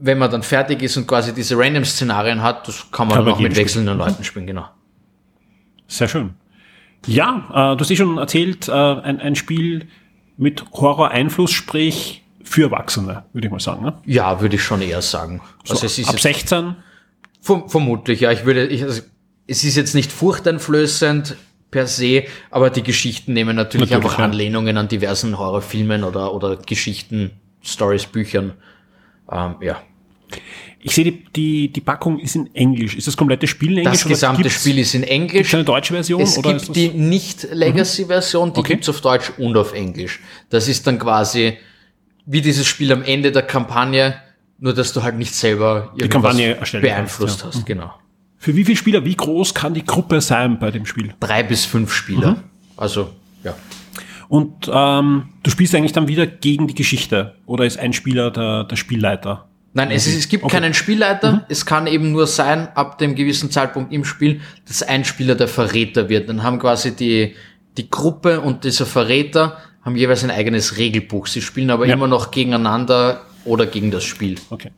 Wenn 0.00 0.18
man 0.18 0.30
dann 0.30 0.42
fertig 0.42 0.82
ist 0.82 0.96
und 0.96 1.06
quasi 1.06 1.32
diese 1.32 1.56
Random-Szenarien 1.56 2.42
hat, 2.42 2.66
das 2.66 2.90
kann 2.90 3.06
man 3.06 3.28
auch 3.28 3.38
mit 3.38 3.54
wechselnden 3.54 3.94
spielen. 3.94 4.08
Leuten 4.08 4.24
spielen, 4.24 4.46
genau. 4.46 4.66
Sehr 5.86 6.08
schön. 6.08 6.30
Ja, 7.06 7.72
äh, 7.72 7.76
du 7.76 7.80
hast 7.80 7.90
eh 7.90 7.96
schon 7.96 8.18
erzählt, 8.18 8.68
äh, 8.68 8.72
ein, 8.72 9.20
ein 9.20 9.36
Spiel 9.36 9.88
mit 10.36 10.64
Horror-Einfluss, 10.72 11.52
sprich 11.52 12.19
für 12.42 12.64
Erwachsene, 12.64 13.24
würde 13.32 13.46
ich 13.46 13.52
mal 13.52 13.60
sagen. 13.60 13.84
Ne? 13.84 13.94
Ja, 14.06 14.40
würde 14.40 14.56
ich 14.56 14.62
schon 14.62 14.82
eher 14.82 15.02
sagen. 15.02 15.40
So, 15.64 15.74
also 15.74 15.86
es 15.86 15.98
ist 15.98 16.08
ab 16.08 16.20
16? 16.20 16.76
Verm 17.40 17.68
vermutlich, 17.68 18.20
ja. 18.20 18.32
Ich 18.32 18.44
würde, 18.44 18.66
ich, 18.66 18.82
also, 18.82 19.02
es 19.46 19.64
ist 19.64 19.76
jetzt 19.76 19.94
nicht 19.94 20.12
furchteinflößend 20.12 21.36
per 21.70 21.86
se, 21.86 22.24
aber 22.50 22.70
die 22.70 22.82
Geschichten 22.82 23.32
nehmen 23.32 23.56
natürlich, 23.56 23.90
natürlich 23.90 24.04
einfach 24.04 24.18
ja. 24.18 24.24
Anlehnungen 24.24 24.76
an 24.76 24.88
diversen 24.88 25.38
Horrorfilmen 25.38 26.04
oder, 26.04 26.34
oder 26.34 26.56
Geschichten, 26.56 27.32
Stories, 27.62 28.06
Büchern. 28.06 28.54
Ähm, 29.30 29.56
ja. 29.60 29.82
Ich 30.82 30.94
sehe, 30.94 31.04
die, 31.04 31.24
die, 31.36 31.68
die 31.68 31.80
Packung 31.80 32.18
ist 32.18 32.36
in 32.36 32.54
Englisch. 32.54 32.96
Ist 32.96 33.06
das 33.06 33.16
komplette 33.16 33.46
Spiel 33.46 33.72
in 33.72 33.78
Englisch? 33.78 34.02
Das 34.02 34.08
gesamte 34.08 34.48
Spiel 34.48 34.78
ist 34.78 34.94
in 34.94 35.02
Englisch. 35.02 35.32
Gibt 35.32 35.46
es 35.46 35.54
eine 35.54 35.64
deutsche 35.64 35.92
Version? 35.92 36.22
Es 36.22 36.38
oder 36.38 36.54
gibt 36.54 36.74
die 36.74 36.88
Nicht-Legacy-Version, 36.88 38.54
die 38.54 38.60
okay. 38.60 38.72
gibt's 38.74 38.88
auf 38.88 39.00
Deutsch 39.00 39.30
und 39.36 39.56
auf 39.56 39.74
Englisch. 39.74 40.20
Das 40.48 40.68
ist 40.68 40.86
dann 40.86 40.98
quasi 40.98 41.58
wie 42.30 42.40
dieses 42.40 42.66
Spiel 42.66 42.92
am 42.92 43.02
Ende 43.02 43.32
der 43.32 43.42
Kampagne, 43.42 44.14
nur 44.60 44.72
dass 44.72 44.92
du 44.92 45.02
halt 45.02 45.16
nicht 45.16 45.34
selber 45.34 45.92
die 46.00 46.08
Kampagne 46.08 46.56
beeinflusst 46.80 47.40
kannst, 47.40 47.56
ja. 47.56 47.60
hast, 47.60 47.66
genau. 47.66 47.94
Für 48.38 48.54
wie 48.54 48.64
viele 48.64 48.76
Spieler, 48.76 49.04
wie 49.04 49.16
groß 49.16 49.52
kann 49.52 49.74
die 49.74 49.84
Gruppe 49.84 50.20
sein 50.20 50.60
bei 50.60 50.70
dem 50.70 50.86
Spiel? 50.86 51.12
Drei 51.18 51.42
bis 51.42 51.64
fünf 51.64 51.92
Spieler. 51.92 52.32
Mhm. 52.32 52.42
Also, 52.76 53.10
ja. 53.42 53.54
Und 54.28 54.70
ähm, 54.72 55.30
du 55.42 55.50
spielst 55.50 55.74
eigentlich 55.74 55.92
dann 55.92 56.06
wieder 56.06 56.26
gegen 56.26 56.68
die 56.68 56.74
Geschichte 56.74 57.34
oder 57.46 57.66
ist 57.66 57.80
ein 57.80 57.92
Spieler 57.92 58.30
der, 58.30 58.62
der 58.62 58.76
Spielleiter? 58.76 59.48
Nein, 59.72 59.90
es, 59.90 60.06
ist, 60.06 60.16
es 60.16 60.28
gibt 60.28 60.44
okay. 60.44 60.56
keinen 60.60 60.72
Spielleiter. 60.72 61.32
Mhm. 61.32 61.40
Es 61.48 61.66
kann 61.66 61.88
eben 61.88 62.12
nur 62.12 62.28
sein, 62.28 62.68
ab 62.76 62.98
dem 62.98 63.16
gewissen 63.16 63.50
Zeitpunkt 63.50 63.92
im 63.92 64.04
Spiel, 64.04 64.40
dass 64.68 64.84
ein 64.84 65.04
Spieler 65.04 65.34
der 65.34 65.48
Verräter 65.48 66.08
wird. 66.08 66.28
Dann 66.28 66.44
haben 66.44 66.60
quasi 66.60 66.94
die, 66.94 67.34
die 67.76 67.90
Gruppe 67.90 68.40
und 68.40 68.62
dieser 68.62 68.86
Verräter 68.86 69.58
haben 69.90 69.96
jeweils 69.96 70.24
ein 70.24 70.30
eigenes 70.30 70.78
Regelbuch. 70.78 71.26
Sie 71.26 71.42
spielen 71.42 71.70
aber 71.70 71.86
ja. 71.86 71.94
immer 71.94 72.06
noch 72.06 72.30
gegeneinander 72.30 73.22
oder 73.44 73.66
gegen 73.66 73.90
das 73.90 74.04
Spiel. 74.04 74.36
Okay. 74.50 74.70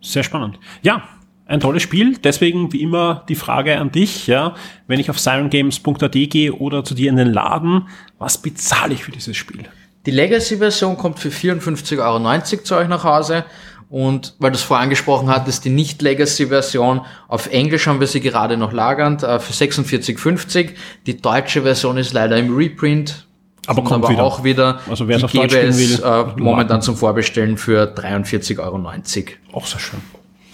Sehr 0.00 0.22
spannend. 0.22 0.58
Ja, 0.82 1.08
ein 1.46 1.60
tolles 1.60 1.82
Spiel. 1.82 2.16
Deswegen 2.16 2.72
wie 2.72 2.82
immer 2.82 3.24
die 3.28 3.34
Frage 3.34 3.78
an 3.78 3.92
dich, 3.92 4.26
ja, 4.26 4.54
wenn 4.86 4.98
ich 4.98 5.10
auf 5.10 5.18
sirengames.at 5.18 6.12
gehe 6.12 6.52
oder 6.52 6.84
zu 6.84 6.94
dir 6.94 7.10
in 7.10 7.16
den 7.16 7.32
Laden, 7.32 7.88
was 8.18 8.38
bezahle 8.38 8.94
ich 8.94 9.04
für 9.04 9.12
dieses 9.12 9.36
Spiel? 9.36 9.64
Die 10.06 10.10
Legacy-Version 10.10 10.96
kommt 10.96 11.20
für 11.20 11.28
54,90 11.28 11.98
Euro 12.00 12.62
zu 12.64 12.76
euch 12.76 12.88
nach 12.88 13.04
Hause. 13.04 13.44
Und 13.88 14.34
weil 14.38 14.50
du 14.50 14.56
es 14.56 14.62
vorher 14.62 14.82
angesprochen 14.82 15.28
hattest, 15.28 15.66
die 15.66 15.70
Nicht-Legacy-Version, 15.70 17.02
auf 17.28 17.48
Englisch 17.48 17.86
haben 17.86 18.00
wir 18.00 18.06
sie 18.06 18.20
gerade 18.20 18.56
noch 18.56 18.72
lagernd, 18.72 19.22
äh, 19.22 19.38
für 19.38 19.52
46,50. 19.52 20.70
Die 21.06 21.20
deutsche 21.20 21.62
Version 21.62 21.98
ist 21.98 22.14
leider 22.14 22.38
im 22.38 22.56
Reprint 22.56 23.26
aber 23.66 23.82
kommt 23.82 24.04
aber 24.04 24.12
wieder. 24.12 24.24
auch 24.24 24.44
wieder. 24.44 24.80
Also 24.88 25.08
wer 25.08 25.16
es 25.16 25.24
auf 25.24 25.32
Deutsch 25.32 25.52
spielen 25.52 25.76
will, 25.76 26.02
äh, 26.02 26.40
momentan 26.40 26.82
zum 26.82 26.96
Vorbestellen 26.96 27.56
für 27.56 27.84
43,90 27.94 28.58
Euro. 28.58 29.56
Auch 29.56 29.66
sehr 29.66 29.80
schön. 29.80 30.00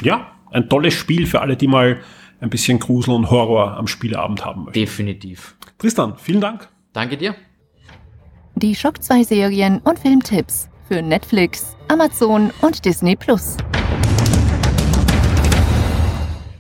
Ja, 0.03 0.29
ein 0.51 0.69
tolles 0.69 0.95
Spiel 0.95 1.27
für 1.27 1.41
alle, 1.41 1.57
die 1.57 1.69
mal 1.69 2.01
ein 2.41 2.51
bisschen 2.51 2.79
Grusel 2.79 3.15
und 3.15 3.31
Horror 3.31 3.77
am 3.77 3.87
Spieleabend 3.87 4.45
haben 4.45 4.65
möchten. 4.65 4.79
Definitiv. 4.79 5.57
Tristan, 5.79 6.15
vielen 6.17 6.41
Dank. 6.41 6.69
Danke 6.93 7.17
dir. 7.17 7.35
Die 8.55 8.75
Schock 8.75 9.03
2 9.03 9.23
Serien 9.23 9.79
und 9.85 9.99
Filmtipps 9.99 10.69
für 10.87 11.03
Netflix, 11.03 11.77
Amazon 11.89 12.51
und 12.61 12.85
Disney 12.85 13.15
Plus. 13.15 13.57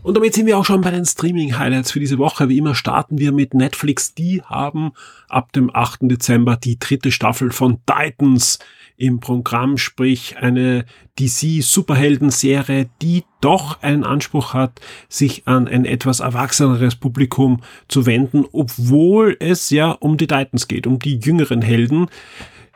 Und 0.08 0.16
damit 0.16 0.32
sind 0.32 0.46
wir 0.46 0.56
auch 0.56 0.64
schon 0.64 0.80
bei 0.80 0.90
den 0.90 1.04
Streaming-Highlights 1.04 1.92
für 1.92 2.00
diese 2.00 2.16
Woche. 2.16 2.48
Wie 2.48 2.56
immer 2.56 2.74
starten 2.74 3.18
wir 3.18 3.30
mit 3.30 3.52
Netflix. 3.52 4.14
Die 4.14 4.40
haben 4.40 4.92
ab 5.28 5.52
dem 5.52 5.70
8. 5.70 5.98
Dezember 6.04 6.56
die 6.56 6.78
dritte 6.78 7.12
Staffel 7.12 7.50
von 7.50 7.80
Titans 7.84 8.58
im 8.96 9.20
Programm, 9.20 9.76
sprich 9.76 10.38
eine 10.38 10.86
DC-Superhelden-Serie, 11.18 12.88
die 13.02 13.24
doch 13.42 13.82
einen 13.82 14.02
Anspruch 14.02 14.54
hat, 14.54 14.80
sich 15.10 15.46
an 15.46 15.68
ein 15.68 15.84
etwas 15.84 16.20
erwachseneres 16.20 16.96
Publikum 16.96 17.60
zu 17.88 18.06
wenden, 18.06 18.46
obwohl 18.50 19.36
es 19.40 19.68
ja 19.68 19.90
um 19.90 20.16
die 20.16 20.26
Titans 20.26 20.68
geht, 20.68 20.86
um 20.86 20.98
die 21.00 21.18
jüngeren 21.18 21.60
Helden. 21.60 22.06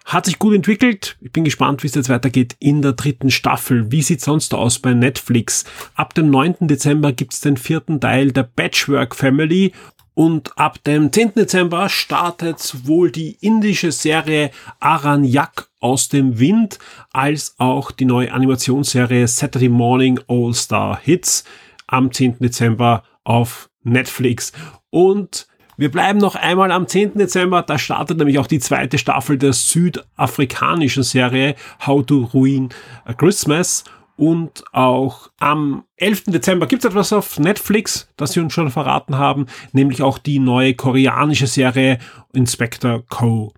Hat 0.05 0.27
sich 0.27 0.39
gut 0.39 0.55
entwickelt. 0.55 1.17
Ich 1.21 1.33
bin 1.33 1.45
gespannt, 1.45 1.83
wie 1.83 1.87
es 1.87 1.95
jetzt 1.95 2.09
weitergeht 2.09 2.57
in 2.59 2.83
der 2.83 2.93
dritten 2.93 3.31
Staffel. 3.31 3.91
Wie 3.93 4.03
sieht 4.03 4.21
sonst 4.21 4.53
aus 4.53 4.79
bei 4.79 4.95
Netflix? 4.95 5.65
Ab 5.95 6.15
dem 6.15 6.31
9. 6.31 6.67
Dezember 6.69 7.13
gibt's 7.13 7.41
den 7.41 7.57
vierten 7.57 8.01
Teil 8.01 8.33
der 8.33 8.43
Patchwork 8.43 9.15
Family 9.15 9.73
und 10.15 10.59
ab 10.59 10.83
dem 10.85 11.13
10. 11.13 11.35
Dezember 11.35 11.89
startet 11.89 12.87
wohl 12.87 13.11
die 13.11 13.37
indische 13.41 13.93
Serie 13.93 14.51
Aranyak 14.81 15.69
aus 15.81 16.09
dem 16.09 16.39
Wind, 16.39 16.79
als 17.13 17.55
auch 17.59 17.91
die 17.91 18.05
neue 18.05 18.33
Animationsserie 18.33 19.27
Saturday 19.27 19.69
Morning 19.69 20.21
All 20.29 20.53
Star 20.53 20.99
Hits 21.03 21.45
am 21.87 22.13
10. 22.13 22.39
Dezember 22.41 23.05
auf 23.25 23.71
Netflix. 23.85 24.53
Und 24.91 25.47
wir 25.83 25.91
bleiben 25.91 26.21
noch 26.21 26.37
einmal 26.37 26.71
am 26.71 26.87
10. 26.87 27.19
Dezember, 27.19 27.63
da 27.63 27.77
startet 27.77 28.17
nämlich 28.17 28.39
auch 28.39 28.47
die 28.47 28.61
zweite 28.61 28.99
Staffel 28.99 29.37
der 29.37 29.53
südafrikanischen 29.53 31.03
Serie 31.03 31.57
How 31.85 32.07
to 32.07 32.31
Ruin 32.33 32.69
a 33.05 33.15
Christmas. 33.15 33.83
Und 34.15 34.63
auch 34.71 35.33
am 35.41 35.83
11. 35.97 36.27
Dezember 36.27 36.69
gibt 36.69 36.85
es 36.85 36.89
etwas 36.89 37.13
auf 37.13 37.41
Netflix, 37.41 38.09
das 38.17 38.31
sie 38.31 38.39
uns 38.39 38.53
schon 38.53 38.71
verraten 38.71 39.19
haben, 39.19 39.47
nämlich 39.73 40.03
auch 40.03 40.19
die 40.19 40.39
neue 40.39 40.75
koreanische 40.75 41.49
Serie 41.49 41.99
Inspector 42.33 43.03
Co. 43.09 43.53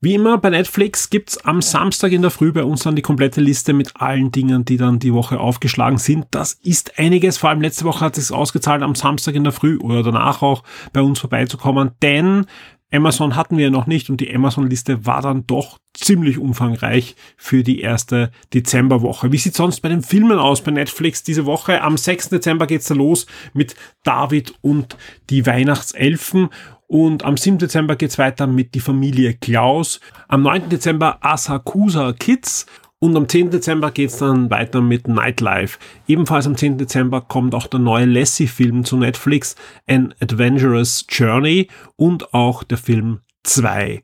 Wie 0.00 0.14
immer 0.14 0.38
bei 0.38 0.50
Netflix 0.50 1.10
gibt's 1.10 1.38
am 1.38 1.60
Samstag 1.60 2.12
in 2.12 2.22
der 2.22 2.30
Früh 2.30 2.52
bei 2.52 2.62
uns 2.62 2.84
dann 2.84 2.94
die 2.94 3.02
komplette 3.02 3.40
Liste 3.40 3.72
mit 3.72 4.00
allen 4.00 4.30
Dingen, 4.30 4.64
die 4.64 4.76
dann 4.76 5.00
die 5.00 5.12
Woche 5.12 5.40
aufgeschlagen 5.40 5.98
sind. 5.98 6.26
Das 6.30 6.52
ist 6.52 7.00
einiges, 7.00 7.36
vor 7.36 7.50
allem 7.50 7.62
letzte 7.62 7.84
Woche 7.84 8.04
hat 8.04 8.16
es 8.16 8.30
ausgezahlt, 8.30 8.84
am 8.84 8.94
Samstag 8.94 9.34
in 9.34 9.42
der 9.42 9.52
Früh 9.52 9.76
oder 9.78 10.04
danach 10.04 10.40
auch 10.40 10.62
bei 10.92 11.02
uns 11.02 11.18
vorbeizukommen, 11.18 11.90
denn 12.00 12.46
Amazon 12.92 13.34
hatten 13.34 13.58
wir 13.58 13.72
noch 13.72 13.88
nicht 13.88 14.08
und 14.08 14.20
die 14.20 14.32
Amazon-Liste 14.32 15.04
war 15.04 15.20
dann 15.20 15.48
doch 15.48 15.78
ziemlich 15.94 16.38
umfangreich 16.38 17.16
für 17.36 17.64
die 17.64 17.80
erste 17.80 18.30
Dezemberwoche. 18.54 19.32
Wie 19.32 19.36
sieht 19.36 19.56
sonst 19.56 19.80
bei 19.80 19.88
den 19.88 20.02
Filmen 20.02 20.38
aus 20.38 20.62
bei 20.62 20.70
Netflix 20.70 21.24
diese 21.24 21.44
Woche? 21.44 21.82
Am 21.82 21.96
6. 21.96 22.28
Dezember 22.28 22.68
geht's 22.68 22.86
da 22.86 22.94
los 22.94 23.26
mit 23.52 23.74
David 24.04 24.54
und 24.62 24.96
die 25.28 25.44
Weihnachtselfen 25.44 26.50
und 26.88 27.22
am 27.22 27.36
7. 27.36 27.58
Dezember 27.58 27.96
geht's 27.96 28.18
weiter 28.18 28.46
mit 28.46 28.74
die 28.74 28.80
Familie 28.80 29.34
Klaus. 29.34 30.00
Am 30.26 30.42
9. 30.42 30.70
Dezember 30.70 31.18
Asakusa 31.20 32.14
Kids. 32.14 32.66
Und 32.98 33.14
am 33.14 33.28
10. 33.28 33.50
Dezember 33.50 33.90
geht's 33.90 34.16
dann 34.16 34.50
weiter 34.50 34.80
mit 34.80 35.06
Nightlife. 35.06 35.78
Ebenfalls 36.08 36.46
am 36.46 36.56
10. 36.56 36.78
Dezember 36.78 37.20
kommt 37.20 37.54
auch 37.54 37.66
der 37.66 37.78
neue 37.78 38.06
Lassie-Film 38.06 38.84
zu 38.84 38.96
Netflix, 38.96 39.54
An 39.86 40.14
Adventurous 40.20 41.06
Journey 41.08 41.68
und 41.96 42.32
auch 42.32 42.64
der 42.64 42.78
Film 42.78 43.20
2. 43.44 44.02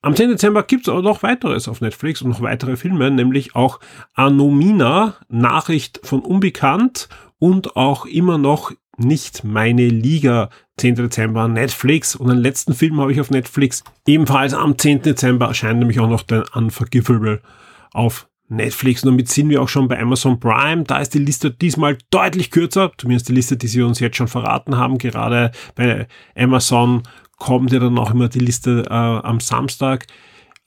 Am 0.00 0.16
10. 0.16 0.30
Dezember 0.30 0.62
gibt's 0.62 0.88
auch 0.88 1.02
noch 1.02 1.22
weiteres 1.22 1.68
auf 1.68 1.82
Netflix 1.82 2.22
und 2.22 2.30
noch 2.30 2.40
weitere 2.40 2.76
Filme, 2.76 3.10
nämlich 3.10 3.54
auch 3.54 3.78
Anomina, 4.14 5.16
Nachricht 5.28 6.00
von 6.02 6.20
Unbekannt 6.20 7.10
und 7.38 7.76
auch 7.76 8.06
immer 8.06 8.38
noch 8.38 8.72
nicht 8.96 9.44
meine 9.44 9.88
Liga. 9.88 10.50
10. 10.80 10.94
Dezember 10.94 11.46
Netflix 11.46 12.16
und 12.16 12.28
den 12.28 12.38
letzten 12.38 12.74
Film 12.74 13.00
habe 13.00 13.12
ich 13.12 13.20
auf 13.20 13.30
Netflix. 13.30 13.84
Ebenfalls 14.06 14.54
am 14.54 14.78
10. 14.78 15.02
Dezember 15.02 15.46
erscheint 15.46 15.78
nämlich 15.78 16.00
auch 16.00 16.08
noch 16.08 16.22
der 16.22 16.44
Unforgivable 16.54 17.42
auf 17.92 18.28
Netflix. 18.48 19.04
Und 19.04 19.10
damit 19.10 19.28
sind 19.28 19.50
wir 19.50 19.60
auch 19.60 19.68
schon 19.68 19.88
bei 19.88 20.00
Amazon 20.00 20.40
Prime. 20.40 20.84
Da 20.84 20.98
ist 20.98 21.12
die 21.12 21.18
Liste 21.18 21.50
diesmal 21.50 21.98
deutlich 22.10 22.50
kürzer, 22.50 22.92
zumindest 22.96 23.28
die 23.28 23.34
Liste, 23.34 23.58
die 23.58 23.68
sie 23.68 23.82
uns 23.82 24.00
jetzt 24.00 24.16
schon 24.16 24.26
verraten 24.26 24.78
haben. 24.78 24.96
Gerade 24.96 25.52
bei 25.74 26.08
Amazon 26.34 27.02
kommt 27.36 27.72
ja 27.72 27.78
dann 27.78 27.98
auch 27.98 28.10
immer 28.10 28.28
die 28.28 28.38
Liste 28.38 28.84
äh, 28.88 28.92
am 28.92 29.40
Samstag. 29.40 30.06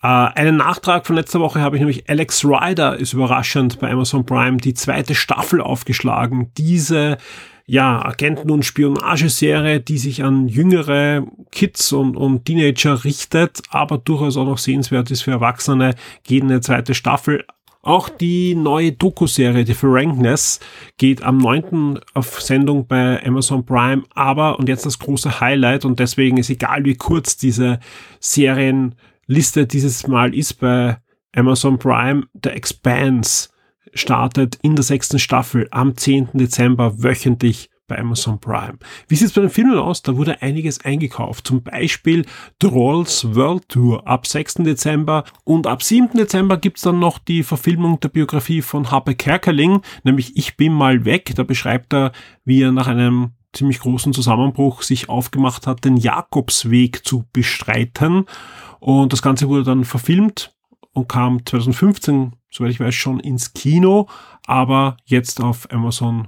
Äh, 0.04 0.08
einen 0.08 0.58
Nachtrag 0.58 1.08
von 1.08 1.16
letzter 1.16 1.40
Woche 1.40 1.60
habe 1.62 1.76
ich 1.76 1.80
nämlich 1.80 2.08
Alex 2.08 2.46
Rider 2.46 2.98
ist 2.98 3.14
überraschend 3.14 3.80
bei 3.80 3.90
Amazon 3.90 4.26
Prime 4.26 4.58
die 4.58 4.76
zweite 4.76 5.16
Staffel 5.16 5.60
aufgeschlagen. 5.60 6.52
Diese 6.58 7.18
ja, 7.66 8.04
Agenten- 8.04 8.52
und 8.52 8.66
Spionageserie, 8.66 9.80
die 9.80 9.98
sich 9.98 10.24
an 10.24 10.48
jüngere 10.48 11.26
Kids 11.52 11.94
und, 11.94 12.18
und 12.18 12.46
Teenager 12.46 13.04
richtet, 13.04 13.62
aber 13.70 13.98
durchaus 13.98 14.38
auch 14.38 14.46
noch 14.46 14.58
sehenswert 14.58 15.12
ist 15.12 15.22
für 15.22 15.32
Erwachsene, 15.32 15.96
geht 16.24 16.44
in 16.44 16.52
eine 16.52 16.62
zweite 16.62 16.94
Staffel. 16.94 17.46
Auch 17.82 18.08
die 18.08 18.56
neue 18.56 18.94
Doku-Serie, 18.94 19.66
die 19.66 19.74
Frankness, 19.74 20.60
geht 20.98 21.22
am 21.22 21.38
9. 21.38 22.00
auf 22.14 22.42
Sendung 22.42 22.88
bei 22.88 23.26
Amazon 23.26 23.66
Prime, 23.66 24.04
aber, 24.14 24.58
und 24.58 24.70
jetzt 24.70 24.86
das 24.86 25.00
große 25.00 25.42
Highlight, 25.42 25.84
und 25.84 26.00
deswegen 26.00 26.38
ist 26.38 26.50
egal 26.50 26.86
wie 26.86 26.96
kurz 26.96 27.36
diese 27.36 27.80
Serienliste 28.20 29.68
dieses 29.68 30.08
Mal 30.08 30.34
ist 30.34 30.60
bei 30.60 30.98
Amazon 31.36 31.78
Prime, 31.78 32.26
The 32.42 32.52
Expanse 32.52 33.50
startet 33.94 34.58
in 34.62 34.76
der 34.76 34.84
sechsten 34.84 35.20
Staffel 35.20 35.68
am 35.72 35.96
10. 35.96 36.30
Dezember 36.34 37.04
wöchentlich 37.04 37.70
bei 37.88 38.00
Amazon 38.00 38.40
Prime. 38.40 38.78
Wie 39.08 39.16
sieht 39.16 39.28
es 39.28 39.34
bei 39.34 39.42
den 39.42 39.50
Filmen 39.50 39.78
aus? 39.78 40.02
Da 40.02 40.16
wurde 40.16 40.42
einiges 40.42 40.84
eingekauft. 40.84 41.48
Zum 41.48 41.64
Beispiel 41.64 42.26
Trolls 42.60 43.36
World 43.36 43.68
Tour 43.70 44.08
ab 44.08 44.26
6. 44.26 44.56
Dezember 44.56 45.26
und 45.44 45.68
ab 45.68 45.84
7. 45.84 46.18
Dezember 46.18 46.58
gibt's 46.58 46.82
dann 46.82 47.00
noch 47.00 47.20
die 47.20 47.44
Verfilmung 47.44 48.00
der 48.00 48.10
Biografie 48.10 48.62
von 48.62 48.90
Harpe 48.90 49.16
Kerkeling, 49.16 49.82
nämlich 50.04 50.38
Ich 50.38 50.58
bin 50.58 50.74
mal 50.74 51.06
weg. 51.06 51.34
Da 51.36 51.44
beschreibt 51.44 51.94
er, 51.94 52.12
wie 52.46 52.62
er 52.62 52.72
nach 52.72 52.88
einem 52.88 53.32
ziemlich 53.54 53.80
großen 53.80 54.14
Zusammenbruch 54.14 54.82
sich 54.82 55.10
aufgemacht 55.10 55.68
hat, 55.68 55.86
den 55.86 55.98
Jakobsweg 55.98 57.06
zu 57.06 57.26
bestreiten. 57.34 58.26
Und 58.80 59.14
das 59.14 59.22
Ganze 59.22 59.48
wurde 59.48 59.64
dann 59.64 59.84
verfilmt 59.84 60.56
und 60.94 61.08
kam 61.08 61.46
2015 61.46 62.34
soweit 62.54 62.72
ich 62.72 62.80
weiß, 62.80 62.94
schon 62.94 63.20
ins 63.20 63.54
Kino, 63.54 64.08
aber 64.46 64.98
jetzt 65.06 65.42
auf 65.42 65.70
Amazon 65.72 66.28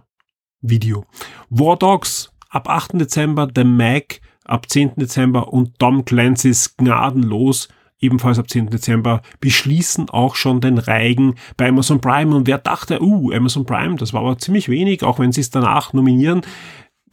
Video. 0.62 1.06
War 1.50 1.78
Dogs 1.78 2.32
ab 2.50 2.68
8. 2.70 3.00
Dezember, 3.00 3.48
The 3.54 3.64
Mac 3.64 4.22
ab 4.44 4.70
10. 4.70 4.96
Dezember 4.96 5.54
und 5.54 5.78
Tom 5.80 6.06
Clancy's 6.06 6.76
Gnadenlos 6.78 7.68
ebenfalls 8.00 8.40
ab 8.40 8.50
10. 8.50 8.70
Dezember 8.70 9.22
beschließen 9.40 10.10
auch 10.10 10.36
schon 10.36 10.62
den 10.62 10.78
Reigen 10.78 11.36
bei 11.58 11.68
Amazon 11.70 12.02
Prime. 12.02 12.36
Und 12.36 12.48
wer 12.48 12.58
dachte, 12.58 13.02
uh, 13.02 13.32
Amazon 13.32 13.66
Prime, 13.66 13.96
das 13.96 14.14
war 14.14 14.22
aber 14.22 14.38
ziemlich 14.38 14.70
wenig, 14.70 15.04
auch 15.04 15.20
wenn 15.20 15.32
sie 15.32 15.42
es 15.42 15.50
danach 15.50 15.94
nominieren. 15.94 16.42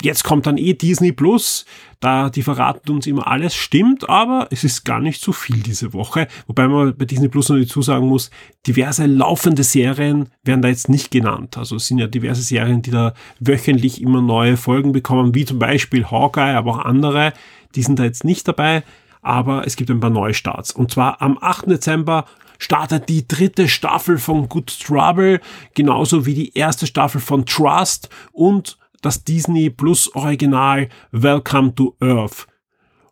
Jetzt 0.03 0.25
kommt 0.25 0.47
dann 0.47 0.59
eh 0.59 0.75
Disney 0.75 1.13
Plus, 1.13 1.65
da 2.01 2.29
die 2.29 2.43
verraten 2.43 2.91
uns 2.91 3.07
immer 3.07 3.29
alles, 3.29 3.55
stimmt, 3.55 4.09
aber 4.09 4.49
es 4.51 4.65
ist 4.65 4.85
gar 4.85 4.99
nicht 4.99 5.23
so 5.23 5.31
viel 5.31 5.61
diese 5.61 5.93
Woche. 5.93 6.27
Wobei 6.49 6.67
man 6.67 6.97
bei 6.97 7.05
Disney 7.05 7.29
Plus 7.29 7.49
noch 7.49 7.57
dazu 7.57 7.83
sagen 7.83 8.09
muss, 8.09 8.33
diverse 8.67 9.07
laufende 9.07 9.63
Serien 9.63 10.29
werden 10.43 10.61
da 10.61 10.69
jetzt 10.69 10.89
nicht 10.89 11.13
genannt. 11.13 11.57
Also 11.57 11.77
es 11.77 11.87
sind 11.87 11.99
ja 11.99 12.09
diverse 12.09 12.43
Serien, 12.43 12.83
die 12.83 12.91
da 12.91 13.15
wöchentlich 13.39 14.03
immer 14.03 14.21
neue 14.21 14.57
Folgen 14.57 14.91
bekommen, 14.91 15.37
wie 15.37 15.45
zum 15.45 15.61
Beispiel 15.61 16.11
Hawkeye, 16.11 16.57
aber 16.57 16.73
auch 16.73 16.85
andere, 16.85 17.33
die 17.77 17.85
sind 17.85 18.01
da 18.01 18.05
jetzt 18.05 18.25
nicht 18.25 18.49
dabei. 18.49 18.83
Aber 19.25 19.65
es 19.69 19.77
gibt 19.77 19.89
ein 19.89 20.01
paar 20.01 20.11
Neustarts. 20.11 20.73
Und 20.73 20.91
zwar 20.91 21.23
am 21.23 21.39
8. 21.41 21.71
Dezember 21.71 22.25
startet 22.59 23.09
die 23.09 23.29
dritte 23.29 23.69
Staffel 23.69 24.19
von 24.19 24.49
Good 24.49 24.81
Trouble, 24.85 25.41
genauso 25.75 26.27
wie 26.27 26.35
die 26.35 26.57
erste 26.59 26.89
Staffel 26.89 27.21
von 27.21 27.47
Trust 27.47 28.09
und 28.33 28.79
das 29.03 29.25
Disney 29.25 29.69
Plus 29.69 30.15
Original 30.15 30.89
Welcome 31.11 31.75
to 31.75 31.95
Earth. 32.01 32.47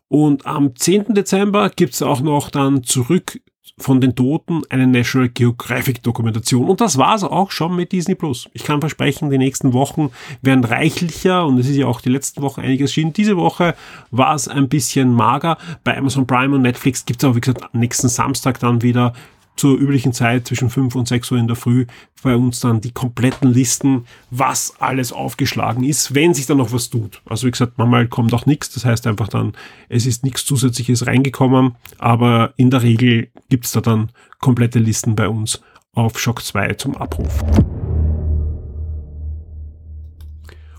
Und 0.07 0.45
am 0.45 0.75
10. 0.75 1.13
Dezember 1.13 1.69
gibt's 1.69 2.01
auch 2.01 2.21
noch 2.21 2.49
dann 2.49 2.83
zurück 2.83 3.39
von 3.77 4.01
den 4.01 4.15
Toten 4.15 4.61
eine 4.69 4.87
National 4.87 5.29
Geographic 5.29 6.03
Dokumentation. 6.03 6.69
Und 6.69 6.81
das 6.81 6.97
war's 6.97 7.23
auch 7.23 7.51
schon 7.51 7.75
mit 7.75 7.91
Disney 7.91 8.15
Plus. 8.15 8.49
Ich 8.53 8.63
kann 8.63 8.79
versprechen, 8.79 9.29
die 9.29 9.37
nächsten 9.37 9.73
Wochen 9.73 10.11
werden 10.41 10.63
reichlicher 10.63 11.45
und 11.45 11.57
es 11.57 11.67
ist 11.67 11.77
ja 11.77 11.87
auch 11.87 12.01
die 12.01 12.09
letzten 12.09 12.41
Wochen 12.41 12.61
einiges 12.61 12.91
erschienen. 12.91 13.13
Diese 13.13 13.37
Woche 13.37 13.75
war 14.11 14.35
es 14.35 14.47
ein 14.47 14.69
bisschen 14.69 15.13
mager. 15.13 15.57
Bei 15.83 15.97
Amazon 15.97 16.27
Prime 16.27 16.55
und 16.55 16.61
Netflix 16.61 17.05
gibt's 17.05 17.23
auch, 17.23 17.35
wie 17.35 17.41
gesagt, 17.41 17.73
nächsten 17.73 18.09
Samstag 18.09 18.59
dann 18.59 18.81
wieder 18.81 19.13
zur 19.55 19.77
üblichen 19.77 20.13
Zeit 20.13 20.47
zwischen 20.47 20.69
5 20.69 20.95
und 20.95 21.07
6 21.07 21.31
Uhr 21.31 21.37
in 21.37 21.47
der 21.47 21.55
Früh 21.55 21.85
bei 22.23 22.35
uns 22.35 22.59
dann 22.59 22.81
die 22.81 22.91
kompletten 22.91 23.51
Listen, 23.51 24.05
was 24.29 24.75
alles 24.79 25.11
aufgeschlagen 25.11 25.83
ist, 25.83 26.13
wenn 26.13 26.33
sich 26.33 26.45
dann 26.45 26.57
noch 26.57 26.71
was 26.71 26.89
tut. 26.89 27.21
Also 27.25 27.47
wie 27.47 27.51
gesagt, 27.51 27.77
manchmal 27.77 28.07
kommt 28.07 28.33
auch 28.33 28.45
nichts, 28.45 28.71
das 28.71 28.85
heißt 28.85 29.07
einfach 29.07 29.27
dann, 29.27 29.53
es 29.89 30.05
ist 30.05 30.23
nichts 30.23 30.45
Zusätzliches 30.45 31.07
reingekommen, 31.07 31.75
aber 31.97 32.53
in 32.57 32.69
der 32.69 32.83
Regel 32.83 33.29
gibt's 33.49 33.71
da 33.71 33.81
dann 33.81 34.09
komplette 34.39 34.79
Listen 34.79 35.15
bei 35.15 35.27
uns 35.27 35.61
auf 35.93 36.19
Shock 36.19 36.41
2 36.41 36.73
zum 36.75 36.95
Abruf. 36.95 37.43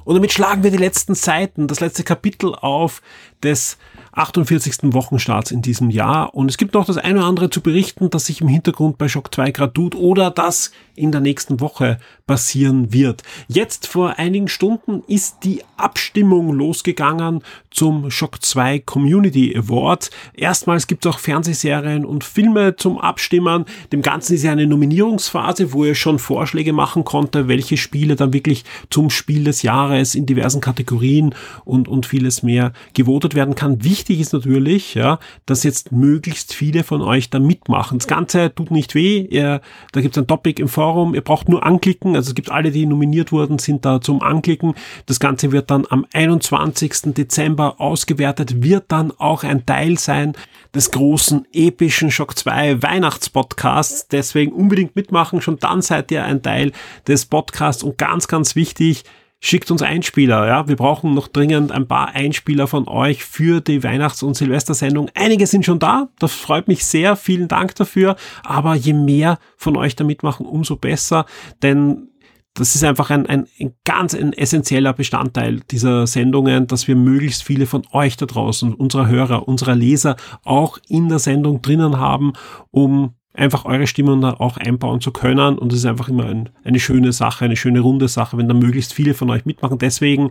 Und 0.04 0.14
damit 0.14 0.32
schlagen 0.32 0.62
wir 0.62 0.70
die 0.70 0.76
letzten 0.76 1.14
Seiten, 1.14 1.66
das 1.66 1.80
letzte 1.80 2.04
Kapitel 2.04 2.54
auf 2.54 3.02
des 3.42 3.78
48. 4.12 4.92
Wochenstarts 4.92 5.50
in 5.50 5.62
diesem 5.62 5.88
Jahr. 5.88 6.34
Und 6.34 6.50
es 6.50 6.58
gibt 6.58 6.74
noch 6.74 6.84
das 6.84 6.98
eine 6.98 7.20
oder 7.20 7.26
andere 7.26 7.50
zu 7.50 7.62
berichten, 7.62 8.10
das 8.10 8.26
sich 8.26 8.42
im 8.42 8.48
Hintergrund 8.48 8.98
bei 8.98 9.08
Shock 9.08 9.34
2 9.34 9.50
gerade 9.52 9.72
tut 9.72 9.94
oder 9.94 10.30
das 10.30 10.70
in 10.94 11.12
der 11.12 11.22
nächsten 11.22 11.60
Woche 11.60 11.98
passieren 12.26 12.92
wird. 12.92 13.22
Jetzt 13.48 13.86
vor 13.86 14.18
einigen 14.18 14.48
Stunden 14.48 15.02
ist 15.06 15.38
die 15.44 15.62
Abstimmung 15.78 16.52
losgegangen 16.52 17.42
zum 17.70 18.10
Shock 18.10 18.44
2 18.44 18.80
Community 18.80 19.56
Award. 19.56 20.10
Erstmals 20.34 20.86
gibt 20.86 21.06
es 21.06 21.12
auch 21.12 21.18
Fernsehserien 21.18 22.04
und 22.04 22.22
Filme 22.22 22.76
zum 22.76 22.98
Abstimmen. 22.98 23.64
Dem 23.92 24.02
Ganzen 24.02 24.34
ist 24.34 24.42
ja 24.42 24.52
eine 24.52 24.66
Nominierungsphase, 24.66 25.72
wo 25.72 25.86
ihr 25.86 25.94
schon 25.94 26.18
Vorschläge 26.18 26.74
machen 26.74 27.04
konnte, 27.04 27.48
welche 27.48 27.78
Spiele 27.78 28.14
dann 28.14 28.34
wirklich 28.34 28.64
zum 28.90 29.08
Spiel 29.08 29.44
des 29.44 29.62
Jahres 29.62 29.91
Genres, 29.92 30.14
in 30.14 30.26
diversen 30.26 30.60
Kategorien 30.60 31.34
und, 31.64 31.88
und 31.88 32.06
vieles 32.06 32.42
mehr 32.42 32.72
gewotet 32.94 33.34
werden 33.34 33.54
kann. 33.54 33.84
Wichtig 33.84 34.20
ist 34.20 34.32
natürlich, 34.32 34.94
ja, 34.94 35.18
dass 35.46 35.62
jetzt 35.62 35.92
möglichst 35.92 36.54
viele 36.54 36.84
von 36.84 37.02
euch 37.02 37.30
da 37.30 37.38
mitmachen. 37.38 37.98
Das 37.98 38.06
Ganze 38.06 38.54
tut 38.54 38.70
nicht 38.70 38.94
weh. 38.94 39.26
Ihr, 39.30 39.60
da 39.92 40.00
gibt 40.00 40.16
es 40.16 40.22
ein 40.22 40.26
Topic 40.26 40.60
im 40.60 40.68
Forum. 40.68 41.14
Ihr 41.14 41.20
braucht 41.20 41.48
nur 41.48 41.64
anklicken. 41.64 42.16
Also 42.16 42.30
es 42.30 42.34
gibt 42.34 42.50
alle, 42.50 42.70
die 42.70 42.86
nominiert 42.86 43.32
wurden, 43.32 43.58
sind 43.58 43.84
da 43.84 44.00
zum 44.00 44.22
Anklicken. 44.22 44.74
Das 45.06 45.20
Ganze 45.20 45.52
wird 45.52 45.70
dann 45.70 45.86
am 45.88 46.06
21. 46.12 47.14
Dezember 47.14 47.80
ausgewertet, 47.80 48.62
wird 48.62 48.84
dann 48.88 49.12
auch 49.18 49.44
ein 49.44 49.66
Teil 49.66 49.98
sein 49.98 50.34
des 50.74 50.90
großen 50.90 51.46
epischen 51.52 52.10
Shock 52.10 52.38
2 52.38 52.82
Weihnachtspodcasts. 52.82 54.08
Deswegen 54.08 54.52
unbedingt 54.52 54.96
mitmachen. 54.96 55.42
Schon 55.42 55.58
dann 55.58 55.82
seid 55.82 56.10
ihr 56.10 56.24
ein 56.24 56.42
Teil 56.42 56.72
des 57.06 57.26
Podcasts 57.26 57.82
und 57.82 57.98
ganz, 57.98 58.26
ganz 58.26 58.56
wichtig, 58.56 59.04
schickt 59.42 59.70
uns 59.70 59.82
Einspieler. 59.82 60.46
Ja, 60.46 60.68
wir 60.68 60.76
brauchen 60.76 61.14
noch 61.14 61.28
dringend 61.28 61.72
ein 61.72 61.88
paar 61.88 62.14
Einspieler 62.14 62.68
von 62.68 62.86
euch 62.88 63.24
für 63.24 63.60
die 63.60 63.82
Weihnachts- 63.82 64.22
und 64.22 64.34
Silvestersendung. 64.34 65.10
Einige 65.14 65.46
sind 65.46 65.66
schon 65.66 65.80
da. 65.80 66.08
Das 66.20 66.32
freut 66.32 66.68
mich 66.68 66.86
sehr. 66.86 67.16
Vielen 67.16 67.48
Dank 67.48 67.74
dafür. 67.74 68.16
Aber 68.44 68.76
je 68.76 68.92
mehr 68.92 69.38
von 69.56 69.76
euch 69.76 69.96
da 69.96 70.04
mitmachen, 70.04 70.46
umso 70.46 70.76
besser. 70.76 71.26
Denn 71.60 72.08
das 72.54 72.76
ist 72.76 72.84
einfach 72.84 73.10
ein, 73.10 73.26
ein, 73.26 73.48
ein 73.58 73.74
ganz 73.84 74.14
ein 74.14 74.32
essentieller 74.32 74.92
Bestandteil 74.92 75.60
dieser 75.70 76.06
Sendungen, 76.06 76.68
dass 76.68 76.86
wir 76.86 76.94
möglichst 76.94 77.42
viele 77.42 77.66
von 77.66 77.82
euch 77.92 78.16
da 78.16 78.26
draußen, 78.26 78.72
unserer 78.74 79.08
Hörer, 79.08 79.48
unserer 79.48 79.74
Leser 79.74 80.16
auch 80.44 80.78
in 80.86 81.08
der 81.08 81.18
Sendung 81.18 81.62
drinnen 81.62 81.98
haben, 81.98 82.34
um 82.70 83.14
einfach 83.34 83.64
eure 83.64 83.86
Stimmen 83.86 84.20
da 84.20 84.34
auch 84.34 84.56
einbauen 84.56 85.00
zu 85.00 85.10
können. 85.10 85.58
Und 85.58 85.72
es 85.72 85.80
ist 85.80 85.86
einfach 85.86 86.08
immer 86.08 86.26
ein, 86.26 86.50
eine 86.64 86.80
schöne 86.80 87.12
Sache, 87.12 87.44
eine 87.44 87.56
schöne 87.56 87.80
runde 87.80 88.08
Sache, 88.08 88.36
wenn 88.36 88.48
da 88.48 88.54
möglichst 88.54 88.92
viele 88.92 89.14
von 89.14 89.30
euch 89.30 89.44
mitmachen. 89.46 89.78
Deswegen 89.78 90.30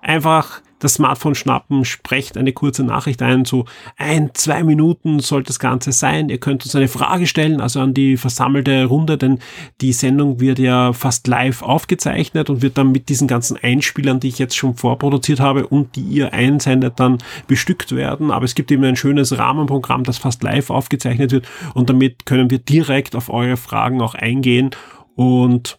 einfach 0.00 0.62
das 0.78 0.94
Smartphone 0.94 1.34
schnappen, 1.34 1.84
sprecht 1.84 2.36
eine 2.36 2.52
kurze 2.52 2.84
Nachricht 2.84 3.20
ein, 3.22 3.44
so 3.44 3.64
ein, 3.96 4.30
zwei 4.34 4.62
Minuten 4.62 5.18
soll 5.18 5.42
das 5.42 5.58
Ganze 5.58 5.92
sein. 5.92 6.28
Ihr 6.28 6.38
könnt 6.38 6.64
uns 6.64 6.74
eine 6.76 6.88
Frage 6.88 7.26
stellen, 7.26 7.60
also 7.60 7.80
an 7.80 7.94
die 7.94 8.16
versammelte 8.16 8.84
Runde, 8.84 9.18
denn 9.18 9.40
die 9.80 9.92
Sendung 9.92 10.40
wird 10.40 10.58
ja 10.58 10.92
fast 10.92 11.26
live 11.26 11.62
aufgezeichnet 11.62 12.48
und 12.50 12.62
wird 12.62 12.78
dann 12.78 12.92
mit 12.92 13.08
diesen 13.08 13.26
ganzen 13.26 13.56
Einspielern, 13.56 14.20
die 14.20 14.28
ich 14.28 14.38
jetzt 14.38 14.56
schon 14.56 14.76
vorproduziert 14.76 15.40
habe 15.40 15.66
und 15.66 15.96
die 15.96 16.02
ihr 16.02 16.32
einsendet, 16.32 17.00
dann 17.00 17.18
bestückt 17.46 17.94
werden. 17.94 18.30
Aber 18.30 18.44
es 18.44 18.54
gibt 18.54 18.70
eben 18.70 18.84
ein 18.84 18.96
schönes 18.96 19.36
Rahmenprogramm, 19.36 20.04
das 20.04 20.18
fast 20.18 20.42
live 20.42 20.70
aufgezeichnet 20.70 21.32
wird 21.32 21.48
und 21.74 21.90
damit 21.90 22.26
können 22.26 22.50
wir 22.50 22.58
direkt 22.58 23.16
auf 23.16 23.30
eure 23.30 23.56
Fragen 23.56 24.00
auch 24.00 24.14
eingehen 24.14 24.70
und 25.16 25.78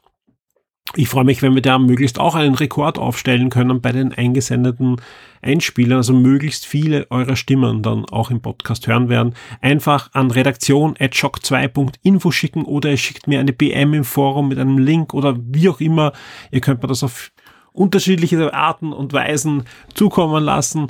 ich 0.96 1.08
freue 1.08 1.24
mich, 1.24 1.42
wenn 1.42 1.56
wir 1.56 1.62
da 1.62 1.78
möglichst 1.78 2.20
auch 2.20 2.36
einen 2.36 2.56
Rekord 2.56 2.98
aufstellen 2.98 3.50
können 3.50 3.82
bei 3.82 3.92
den 3.92 4.14
eingesendeten 4.14 4.98
Einspielern, 5.42 5.98
also 5.98 6.14
möglichst 6.14 6.66
viele 6.66 7.10
eurer 7.12 7.36
Stimmen 7.36 7.84
dann 7.84 8.06
auch 8.06 8.32
im 8.32 8.42
Podcast 8.42 8.88
hören 8.88 9.08
werden. 9.08 9.36
Einfach 9.62 10.10
an 10.14 10.32
redaktion.shock2.info 10.32 12.32
schicken 12.32 12.64
oder 12.64 12.90
ihr 12.90 12.98
schickt 12.98 13.28
mir 13.28 13.40
eine 13.40 13.54
BM 13.54 13.94
im 13.94 14.04
Forum 14.04 14.50
mit 14.50 14.58
einem 14.58 14.80
Link 14.80 15.14
oder 15.14 15.38
wie 15.40 15.70
auch 15.70 15.80
immer. 15.80 16.12
Ihr 16.52 16.62
könnt 16.62 16.82
mir 16.82 16.90
das 16.90 17.04
auf 17.04 17.32
unterschiedliche 17.72 18.54
Arten 18.54 18.92
und 18.92 19.14
Weisen 19.14 19.64
zukommen 19.94 20.44
lassen. 20.44 20.88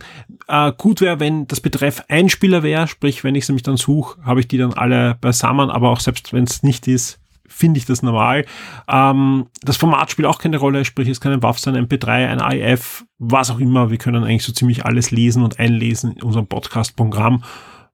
Äh, 0.47 0.71
gut 0.77 1.01
wäre, 1.01 1.19
wenn 1.19 1.45
das 1.47 1.59
Betreff 1.59 2.03
Einspieler 2.07 2.63
wäre, 2.63 2.87
sprich, 2.87 3.23
wenn 3.23 3.35
ich 3.35 3.45
sie 3.45 3.53
mich 3.53 3.63
dann 3.63 3.77
suche, 3.77 4.19
habe 4.23 4.39
ich 4.39 4.47
die 4.47 4.57
dann 4.57 4.73
alle 4.73 5.15
beisammen, 5.21 5.69
aber 5.69 5.89
auch 5.89 5.99
selbst 5.99 6.33
wenn 6.33 6.45
es 6.45 6.63
nicht 6.63 6.87
ist, 6.87 7.18
finde 7.49 7.79
ich 7.79 7.85
das 7.85 8.01
normal. 8.01 8.45
Ähm, 8.87 9.47
das 9.61 9.77
Format 9.77 10.11
spielt 10.11 10.27
auch 10.27 10.39
keine 10.39 10.57
Rolle, 10.57 10.85
sprich 10.85 11.09
es 11.09 11.19
kann 11.19 11.33
ein 11.33 11.43
WAV 11.43 11.59
sein, 11.59 11.75
ein 11.75 11.87
MP3, 11.87 12.27
ein 12.27 12.57
IF, 12.57 13.05
was 13.17 13.51
auch 13.51 13.59
immer. 13.59 13.91
Wir 13.91 13.97
können 13.97 14.23
eigentlich 14.23 14.43
so 14.43 14.53
ziemlich 14.53 14.85
alles 14.85 15.11
lesen 15.11 15.43
und 15.43 15.59
einlesen 15.59 16.13
in 16.13 16.23
unserem 16.23 16.47
Podcast-Programm. 16.47 17.43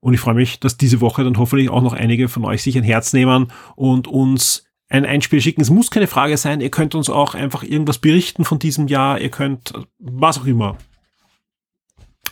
Und 0.00 0.14
ich 0.14 0.20
freue 0.20 0.34
mich, 0.34 0.60
dass 0.60 0.76
diese 0.76 1.00
Woche 1.00 1.24
dann 1.24 1.38
hoffentlich 1.38 1.70
auch 1.70 1.82
noch 1.82 1.94
einige 1.94 2.28
von 2.28 2.44
euch 2.44 2.62
sich 2.62 2.76
ein 2.76 2.84
Herz 2.84 3.12
nehmen 3.12 3.48
und 3.74 4.06
uns 4.06 4.66
ein 4.88 5.04
Einspiel 5.04 5.40
schicken. 5.40 5.62
Es 5.62 5.70
muss 5.70 5.90
keine 5.90 6.06
Frage 6.06 6.36
sein. 6.36 6.60
Ihr 6.60 6.70
könnt 6.70 6.94
uns 6.94 7.10
auch 7.10 7.34
einfach 7.34 7.62
irgendwas 7.62 7.98
berichten 7.98 8.44
von 8.44 8.58
diesem 8.58 8.86
Jahr. 8.86 9.20
Ihr 9.20 9.30
könnt 9.30 9.72
was 9.98 10.38
auch 10.38 10.46
immer. 10.46 10.76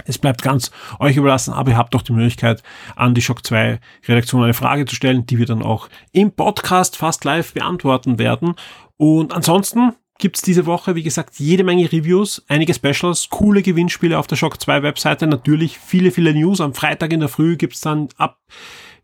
Es 0.06 0.18
bleibt 0.18 0.42
ganz 0.42 0.70
euch 0.98 1.16
überlassen, 1.16 1.54
aber 1.54 1.72
ihr 1.72 1.76
habt 1.76 1.94
doch 1.94 2.02
die 2.02 2.12
Möglichkeit, 2.12 2.62
an 2.96 3.14
die 3.14 3.22
Shock 3.22 3.46
2 3.46 3.80
Redaktion 4.06 4.42
eine 4.42 4.54
Frage 4.54 4.84
zu 4.84 4.94
stellen, 4.94 5.26
die 5.26 5.38
wir 5.38 5.46
dann 5.46 5.62
auch 5.62 5.88
im 6.12 6.32
Podcast 6.32 6.96
fast 6.96 7.24
live 7.24 7.54
beantworten 7.54 8.18
werden. 8.18 8.54
Und 8.96 9.32
ansonsten 9.32 9.92
gibt's 10.18 10.42
diese 10.42 10.66
Woche, 10.66 10.94
wie 10.94 11.02
gesagt, 11.02 11.38
jede 11.38 11.64
Menge 11.64 11.90
Reviews, 11.90 12.44
einige 12.48 12.74
Specials, 12.74 13.28
coole 13.30 13.62
Gewinnspiele 13.62 14.18
auf 14.18 14.26
der 14.26 14.36
Shock 14.36 14.60
2 14.60 14.82
Webseite, 14.82 15.26
natürlich 15.26 15.78
viele, 15.78 16.10
viele 16.10 16.34
News. 16.34 16.60
Am 16.60 16.74
Freitag 16.74 17.12
in 17.12 17.20
der 17.20 17.28
Früh 17.28 17.56
gibt's 17.56 17.80
dann 17.80 18.08
ab 18.16 18.38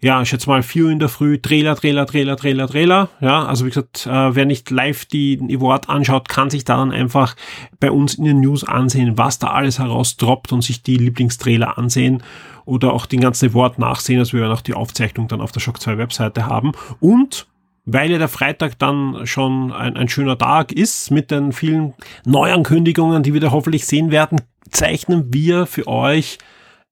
ja, 0.02 0.22
ich 0.22 0.30
schätze 0.30 0.48
mal 0.48 0.62
4 0.62 0.84
Uhr 0.84 0.90
in 0.90 0.98
der 0.98 1.10
Früh, 1.10 1.38
Trailer, 1.38 1.76
Trailer, 1.76 2.06
Trailer, 2.06 2.36
Trailer, 2.36 2.68
Trailer. 2.68 3.08
Ja, 3.20 3.44
also 3.44 3.66
wie 3.66 3.70
gesagt, 3.70 4.06
äh, 4.06 4.34
wer 4.34 4.46
nicht 4.46 4.70
live 4.70 5.04
die 5.04 5.38
Award 5.54 5.90
anschaut, 5.90 6.28
kann 6.28 6.48
sich 6.48 6.64
da 6.64 6.78
dann 6.78 6.90
einfach 6.90 7.36
bei 7.80 7.90
uns 7.90 8.14
in 8.14 8.24
den 8.24 8.40
News 8.40 8.64
ansehen, 8.64 9.18
was 9.18 9.38
da 9.38 9.48
alles 9.48 9.78
herausdroppt 9.78 10.52
und 10.52 10.62
sich 10.62 10.82
die 10.82 10.96
Lieblingstrailer 10.96 11.76
ansehen 11.76 12.22
oder 12.64 12.94
auch 12.94 13.04
den 13.04 13.20
ganzen 13.20 13.50
Award 13.50 13.78
nachsehen, 13.78 14.20
also 14.20 14.32
wir 14.32 14.40
werden 14.40 14.52
auch 14.52 14.62
die 14.62 14.74
Aufzeichnung 14.74 15.28
dann 15.28 15.40
auf 15.40 15.52
der 15.52 15.60
Shock 15.60 15.80
2 15.80 15.98
Webseite 15.98 16.46
haben. 16.46 16.72
Und 17.00 17.46
weil 17.84 18.10
ja 18.10 18.18
der 18.18 18.28
Freitag 18.28 18.78
dann 18.78 19.26
schon 19.26 19.72
ein, 19.72 19.96
ein 19.96 20.08
schöner 20.08 20.38
Tag 20.38 20.72
ist 20.72 21.10
mit 21.10 21.30
den 21.30 21.52
vielen 21.52 21.94
Neuankündigungen, 22.24 23.22
die 23.22 23.34
wir 23.34 23.40
da 23.40 23.50
hoffentlich 23.50 23.86
sehen 23.86 24.10
werden, 24.10 24.40
zeichnen 24.70 25.32
wir 25.32 25.66
für 25.66 25.86
euch 25.86 26.38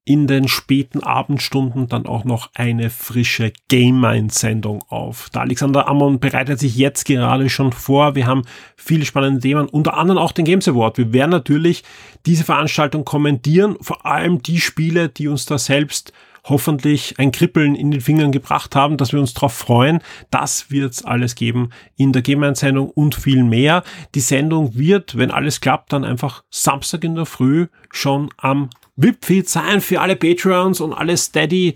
in 0.08 0.26
den 0.26 0.48
späten 0.48 1.02
Abendstunden 1.02 1.86
dann 1.86 2.06
auch 2.06 2.24
noch 2.24 2.48
eine 2.54 2.88
frische 2.88 3.52
Game 3.68 4.00
Mind 4.00 4.32
Sendung 4.32 4.82
auf. 4.88 5.28
Der 5.34 5.42
Alexander 5.42 5.86
Ammon 5.86 6.18
bereitet 6.18 6.58
sich 6.58 6.76
jetzt 6.76 7.04
gerade 7.04 7.50
schon 7.50 7.72
vor. 7.72 8.14
Wir 8.14 8.26
haben 8.26 8.44
viele 8.74 9.04
spannende 9.04 9.40
Themen, 9.40 9.68
unter 9.68 9.98
anderem 9.98 10.18
auch 10.18 10.32
den 10.32 10.46
Games 10.46 10.66
Award. 10.66 10.96
Wir 10.96 11.12
werden 11.12 11.32
natürlich 11.32 11.84
diese 12.24 12.44
Veranstaltung 12.44 13.04
kommentieren, 13.04 13.76
vor 13.82 14.06
allem 14.06 14.40
die 14.40 14.62
Spiele, 14.62 15.10
die 15.10 15.28
uns 15.28 15.44
da 15.44 15.58
selbst 15.58 16.14
hoffentlich 16.44 17.18
ein 17.18 17.30
Kribbeln 17.30 17.74
in 17.74 17.90
den 17.90 18.00
Fingern 18.00 18.32
gebracht 18.32 18.74
haben, 18.74 18.96
dass 18.96 19.12
wir 19.12 19.20
uns 19.20 19.34
darauf 19.34 19.52
freuen. 19.52 20.00
Das 20.30 20.70
wird's 20.70 21.04
alles 21.04 21.34
geben 21.34 21.68
in 21.96 22.14
der 22.14 22.22
Game-Sendung 22.22 22.88
und 22.88 23.14
viel 23.14 23.44
mehr. 23.44 23.82
Die 24.14 24.20
Sendung 24.20 24.74
wird, 24.74 25.18
wenn 25.18 25.30
alles 25.30 25.60
klappt, 25.60 25.92
dann 25.92 26.04
einfach 26.04 26.44
Samstag 26.48 27.04
in 27.04 27.14
der 27.14 27.26
Früh 27.26 27.66
schon 27.90 28.30
am 28.38 28.70
VIP-Feed 28.98 29.48
sein 29.48 29.80
für 29.80 30.00
alle 30.00 30.16
Patreons 30.16 30.80
und 30.80 30.92
alle 30.92 31.16
Steady 31.16 31.74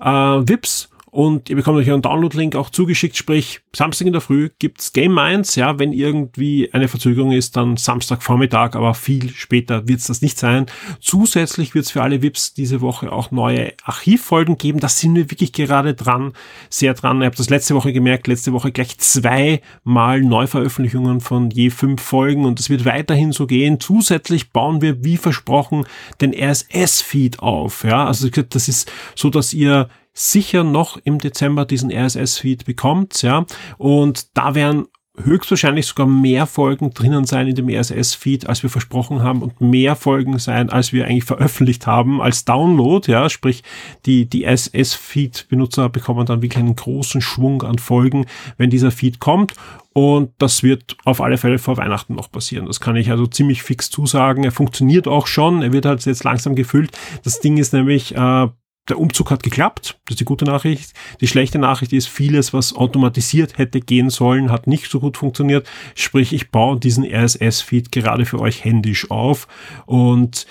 äh, 0.00 0.04
VIPs 0.04 0.88
und 1.12 1.50
ihr 1.50 1.56
bekommt 1.56 1.76
euch 1.76 1.92
einen 1.92 2.00
Download-Link 2.00 2.56
auch 2.56 2.70
zugeschickt, 2.70 3.18
sprich 3.18 3.60
Samstag 3.76 4.06
in 4.06 4.14
der 4.14 4.22
Früh 4.22 4.48
gibt's 4.58 4.94
Game 4.94 5.12
Minds, 5.12 5.56
ja, 5.56 5.78
wenn 5.78 5.92
irgendwie 5.92 6.70
eine 6.72 6.88
Verzögerung 6.88 7.32
ist, 7.32 7.54
dann 7.54 7.76
Samstagvormittag, 7.76 8.74
aber 8.76 8.94
viel 8.94 9.28
später 9.28 9.86
wird's 9.86 10.06
das 10.06 10.22
nicht 10.22 10.38
sein. 10.38 10.64
Zusätzlich 11.00 11.74
wird's 11.74 11.90
für 11.90 12.02
alle 12.02 12.22
VIPs 12.22 12.54
diese 12.54 12.80
Woche 12.80 13.12
auch 13.12 13.30
neue 13.30 13.74
Archivfolgen 13.84 14.56
geben, 14.56 14.80
da 14.80 14.88
sind 14.88 15.14
wir 15.14 15.30
wirklich 15.30 15.52
gerade 15.52 15.92
dran, 15.92 16.32
sehr 16.70 16.94
dran. 16.94 17.20
Ich 17.20 17.26
habe 17.26 17.36
das 17.36 17.50
letzte 17.50 17.74
Woche 17.74 17.92
gemerkt, 17.92 18.26
letzte 18.26 18.54
Woche 18.54 18.72
gleich 18.72 18.96
zweimal 18.96 20.22
Neuveröffentlichungen 20.22 21.20
von 21.20 21.50
je 21.50 21.68
fünf 21.68 22.00
Folgen 22.00 22.46
und 22.46 22.58
es 22.58 22.70
wird 22.70 22.86
weiterhin 22.86 23.32
so 23.32 23.46
gehen. 23.46 23.80
Zusätzlich 23.80 24.50
bauen 24.50 24.80
wir, 24.80 25.04
wie 25.04 25.18
versprochen, 25.18 25.84
den 26.22 26.32
RSS-Feed 26.32 27.40
auf, 27.40 27.84
ja, 27.84 28.06
also 28.06 28.30
das 28.30 28.68
ist 28.68 28.90
so, 29.14 29.28
dass 29.28 29.52
ihr 29.52 29.90
sicher 30.12 30.64
noch 30.64 30.98
im 31.04 31.18
Dezember 31.18 31.64
diesen 31.64 31.90
RSS-Feed 31.90 32.64
bekommt, 32.64 33.22
ja. 33.22 33.46
Und 33.78 34.36
da 34.36 34.54
werden 34.54 34.86
höchstwahrscheinlich 35.18 35.86
sogar 35.86 36.06
mehr 36.06 36.46
Folgen 36.46 36.90
drinnen 36.90 37.26
sein 37.26 37.46
in 37.46 37.54
dem 37.54 37.68
RSS-Feed, 37.68 38.46
als 38.48 38.62
wir 38.62 38.70
versprochen 38.70 39.22
haben 39.22 39.42
und 39.42 39.60
mehr 39.60 39.94
Folgen 39.94 40.38
sein, 40.38 40.70
als 40.70 40.92
wir 40.92 41.04
eigentlich 41.04 41.24
veröffentlicht 41.24 41.86
haben 41.86 42.22
als 42.22 42.46
Download, 42.46 43.10
ja, 43.10 43.28
sprich 43.28 43.62
die, 44.06 44.26
die 44.26 44.46
RSS-Feed-Benutzer 44.46 45.90
bekommen 45.90 46.24
dann 46.24 46.40
wirklich 46.40 46.62
einen 46.62 46.76
großen 46.76 47.20
Schwung 47.20 47.62
an 47.62 47.78
Folgen, 47.78 48.24
wenn 48.56 48.70
dieser 48.70 48.90
Feed 48.90 49.20
kommt 49.20 49.54
und 49.92 50.30
das 50.38 50.62
wird 50.62 50.96
auf 51.04 51.20
alle 51.20 51.36
Fälle 51.36 51.58
vor 51.58 51.76
Weihnachten 51.76 52.14
noch 52.14 52.30
passieren. 52.32 52.66
Das 52.66 52.80
kann 52.80 52.96
ich 52.96 53.10
also 53.10 53.26
ziemlich 53.26 53.62
fix 53.62 53.90
zusagen. 53.90 54.44
Er 54.44 54.52
funktioniert 54.52 55.06
auch 55.06 55.26
schon. 55.26 55.60
Er 55.60 55.72
wird 55.72 55.84
halt 55.84 56.04
jetzt 56.06 56.24
langsam 56.24 56.54
gefüllt. 56.54 56.96
Das 57.24 57.40
Ding 57.40 57.58
ist 57.58 57.74
nämlich, 57.74 58.14
äh, 58.14 58.48
der 58.88 58.98
Umzug 58.98 59.30
hat 59.30 59.42
geklappt, 59.42 60.00
das 60.04 60.14
ist 60.14 60.20
die 60.20 60.24
gute 60.24 60.44
Nachricht. 60.44 60.92
Die 61.20 61.28
schlechte 61.28 61.58
Nachricht 61.58 61.92
ist, 61.92 62.08
vieles, 62.08 62.52
was 62.52 62.74
automatisiert 62.74 63.58
hätte 63.58 63.80
gehen 63.80 64.10
sollen, 64.10 64.50
hat 64.50 64.66
nicht 64.66 64.90
so 64.90 64.98
gut 64.98 65.16
funktioniert. 65.16 65.68
Sprich, 65.94 66.32
ich 66.32 66.50
baue 66.50 66.80
diesen 66.80 67.04
RSS-Feed 67.04 67.92
gerade 67.92 68.26
für 68.26 68.40
euch 68.40 68.64
händisch 68.64 69.10
auf 69.10 69.46
und 69.86 70.46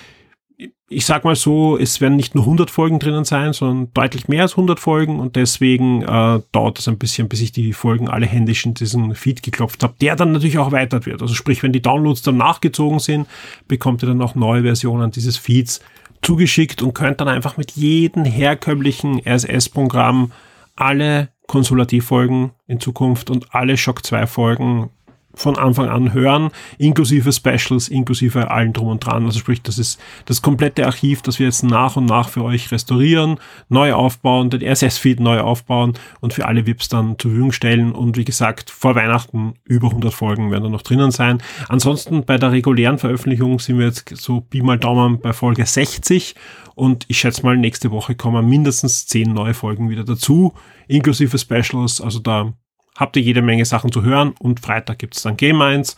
ich 0.92 1.06
sag 1.06 1.24
mal 1.24 1.36
so, 1.36 1.78
es 1.78 2.02
werden 2.02 2.18
nicht 2.18 2.36
nur 2.36 2.44
100 2.44 2.70
Folgen 2.70 3.00
drinnen 3.00 3.24
sein, 3.24 3.54
sondern 3.54 3.94
deutlich 3.94 4.28
mehr 4.28 4.44
als 4.44 4.54
100 4.54 4.80
Folgen 4.80 5.20
und 5.20 5.38
deswegen 5.38 6.02
äh, 6.02 6.42
dauert 6.52 6.80
es 6.80 6.88
ein 6.88 6.98
bisschen, 6.98 7.30
bis 7.30 7.40
ich 7.40 7.54
die 7.54 7.72
Folgen 7.72 8.10
alle 8.10 8.26
händisch 8.26 8.66
in 8.66 8.74
diesen 8.74 9.16
Feed 9.16 9.42
geklopft 9.42 9.84
habe, 9.84 9.96
der 10.02 10.18
dann 10.18 10.34
natürlich 10.34 10.58
auch 10.58 10.68
erweitert 10.68 11.06
wird. 11.06 11.22
Also 11.22 11.34
sprich, 11.34 11.64
wenn 11.64 11.72
die 11.72 11.82
Downloads 11.82 12.24
dann 12.24 12.38
nachgezogen 12.38 13.00
sind, 13.00 13.28
bekommt 13.70 14.04
ihr 14.04 14.08
dann 14.08 14.22
auch 14.22 14.36
neue 14.36 14.64
Versionen 14.64 15.12
dieses 15.12 15.38
Feeds 15.38 15.80
zugeschickt 16.22 16.82
und 16.82 16.93
könnt 16.93 17.22
dann 17.22 17.28
einfach 17.28 17.57
mit 17.57 17.72
jedem 17.72 18.26
herkömmlichen 18.26 19.22
RSS-Programm 19.26 20.32
alle 20.76 21.30
Konsulativfolgen 21.47 22.51
in 22.67 22.80
Zukunft 22.80 23.30
und 23.30 23.53
alle 23.53 23.78
Shock 23.78 24.05
2 24.05 24.28
Folgen 24.28 24.89
von 25.34 25.58
Anfang 25.58 25.90
an 25.90 26.14
hören, 26.14 26.50
inklusive 26.78 27.32
Specials, 27.32 27.88
inklusive 27.88 28.52
allen 28.52 28.74
drum 28.74 28.88
und 28.88 29.06
dran. 29.06 29.26
Also 29.26 29.40
sprich, 29.40 29.62
das 29.62 29.78
ist 29.78 30.00
das 30.26 30.42
komplette 30.42 30.86
Archiv, 30.86 31.22
das 31.22 31.40
wir 31.40 31.46
jetzt 31.46 31.64
nach 31.64 31.96
und 31.96 32.06
nach 32.06 32.30
für 32.30 32.44
euch 32.44 32.72
restaurieren, 32.72 33.40
neu 33.70 33.94
aufbauen, 33.94 34.50
den 34.50 34.62
RSS-Feed 34.62 35.20
neu 35.20 35.40
aufbauen 35.40 35.94
und 36.20 36.34
für 36.34 36.46
alle 36.48 36.66
VIPs 36.66 36.90
dann 36.90 37.18
zur 37.18 37.32
Verfügung 37.32 37.52
stellen. 37.52 37.92
Und 37.92 38.18
wie 38.18 38.26
gesagt, 38.26 38.70
vor 38.70 38.96
Weihnachten 38.96 39.54
über 39.64 39.88
100 39.88 40.14
Folgen 40.14 40.52
werden 40.52 40.64
da 40.64 40.70
noch 40.70 40.82
drinnen 40.82 41.12
sein. 41.12 41.42
Ansonsten 41.68 42.26
bei 42.26 42.38
der 42.38 42.52
regulären 42.52 42.98
Veröffentlichung 42.98 43.60
sind 43.60 43.80
wir 43.80 43.88
jetzt 43.88 44.10
so 44.18 44.42
Pi 44.42 44.62
mal 44.62 44.78
Daumen 44.78 45.20
bei 45.20 45.34
Folge 45.34 45.66
60 45.66 46.36
und 46.76 47.06
ich 47.08 47.20
schätze 47.20 47.44
mal, 47.44 47.58
nächste 47.58 47.92
Woche 47.92 48.16
kommen 48.16 48.48
mindestens 48.48 49.06
10 49.08 49.34
neue 49.34 49.54
Folgen 49.54 49.90
wieder 49.90 50.04
dazu, 50.04 50.54
inklusive 50.88 51.38
Specials. 51.38 52.02
Also 52.02 52.20
da 52.20 52.54
habt 53.02 53.18
ihr 53.18 53.24
jede 53.24 53.41
Menge 53.41 53.66
Sachen 53.66 53.91
zu 53.91 54.04
hören 54.04 54.34
und 54.39 54.60
Freitag 54.60 54.99
gibt's 54.99 55.24
dann 55.24 55.36
Game 55.36 55.60
1 55.60 55.97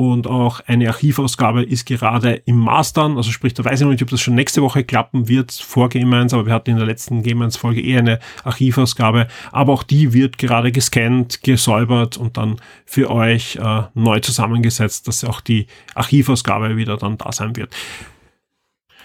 und 0.00 0.26
auch 0.26 0.60
eine 0.66 0.88
Archivausgabe 0.88 1.62
ist 1.62 1.84
gerade 1.84 2.32
im 2.46 2.56
Mastern, 2.56 3.18
also 3.18 3.30
sprich, 3.30 3.54
da 3.54 3.64
weiß 3.64 3.80
ich 3.80 3.84
noch 3.84 3.92
nicht, 3.92 4.02
ob 4.02 4.08
das 4.08 4.20
schon 4.20 4.34
nächste 4.34 4.62
Woche 4.62 4.82
klappen 4.82 5.28
wird 5.28 5.52
vor 5.52 5.90
Game 5.90 6.12
1, 6.12 6.32
aber 6.32 6.46
wir 6.46 6.54
hatten 6.54 6.70
in 6.70 6.78
der 6.78 6.86
letzten 6.86 7.22
Game 7.22 7.40
1 7.42 7.56
Folge 7.56 7.82
eher 7.82 8.00
eine 8.00 8.18
Archivausgabe, 8.42 9.28
aber 9.52 9.72
auch 9.74 9.82
die 9.82 10.12
wird 10.12 10.38
gerade 10.38 10.72
gescannt, 10.72 11.42
gesäubert 11.42 12.16
und 12.16 12.36
dann 12.36 12.56
für 12.86 13.10
euch 13.10 13.56
äh, 13.56 13.82
neu 13.94 14.20
zusammengesetzt, 14.20 15.06
dass 15.06 15.22
auch 15.22 15.40
die 15.40 15.66
Archivausgabe 15.94 16.76
wieder 16.76 16.96
dann 16.96 17.18
da 17.18 17.30
sein 17.30 17.54
wird. 17.54 17.72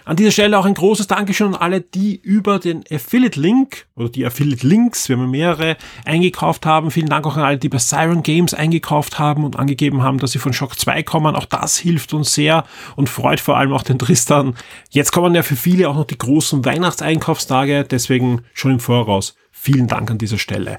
An 0.08 0.16
dieser 0.16 0.30
Stelle 0.30 0.60
auch 0.60 0.66
ein 0.66 0.76
großes 0.76 1.08
Dankeschön 1.08 1.48
an 1.48 1.56
alle, 1.56 1.82
die 1.82 2.16
über 2.16 2.60
den 2.60 2.84
Affiliate-Link 2.92 3.88
oder 3.96 4.08
die 4.08 4.24
Affiliate-Links, 4.24 5.10
wir 5.10 5.18
haben 5.18 5.32
mehrere, 5.32 5.78
eingekauft 6.06 6.68
haben. 6.68 6.92
Vielen 6.92 7.10
Dank 7.10 7.26
auch 7.26 7.38
an 7.38 7.44
alle, 7.44 7.58
die 7.58 7.70
bei 7.70 7.80
Siren 7.80 8.22
Games 8.22 8.54
eingekauft 8.54 9.18
haben 9.18 9.44
und 9.44 9.58
angegeben 9.58 10.04
haben, 10.04 10.20
dass 10.20 10.34
sie 10.34 10.38
von 10.38 10.54
Shock 10.54 10.80
2 10.80 11.02
kommen. 11.02 11.36
Auch 11.36 11.46
das 11.46 11.78
hilft 11.78 12.14
uns 12.14 12.36
sehr 12.36 12.66
und 12.96 13.10
freut 13.10 13.40
vor 13.40 13.58
allem 13.58 13.74
auch 13.74 13.82
den 13.82 13.98
Tristan. 13.98 14.54
Jetzt 14.92 15.12
kommen 15.12 15.34
ja 15.34 15.42
für 15.42 15.56
viele 15.56 15.90
auch 15.90 15.96
noch 15.96 16.06
die 16.06 16.20
großen 16.20 16.64
Weihnachtseinkaufstage, 16.64 17.84
deswegen 17.84 18.44
schon 18.54 18.74
im 18.74 18.80
Voraus. 18.80 19.36
Vielen 19.52 19.88
Dank 19.88 20.12
an 20.12 20.20
dieser 20.20 20.38
Stelle. 20.38 20.78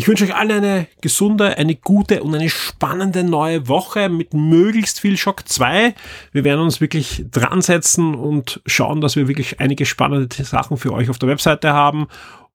Ich 0.00 0.08
wünsche 0.08 0.24
euch 0.24 0.34
allen 0.34 0.50
eine 0.50 0.86
gesunde, 1.02 1.58
eine 1.58 1.74
gute 1.74 2.22
und 2.22 2.34
eine 2.34 2.48
spannende 2.48 3.22
neue 3.22 3.68
Woche 3.68 4.08
mit 4.08 4.32
möglichst 4.32 4.98
viel 4.98 5.18
Schock 5.18 5.46
2. 5.46 5.94
Wir 6.32 6.42
werden 6.42 6.62
uns 6.62 6.80
wirklich 6.80 7.26
dran 7.30 7.60
setzen 7.60 8.14
und 8.14 8.62
schauen, 8.64 9.02
dass 9.02 9.16
wir 9.16 9.28
wirklich 9.28 9.60
einige 9.60 9.84
spannende 9.84 10.42
Sachen 10.42 10.78
für 10.78 10.94
euch 10.94 11.10
auf 11.10 11.18
der 11.18 11.28
Webseite 11.28 11.74
haben. 11.74 12.06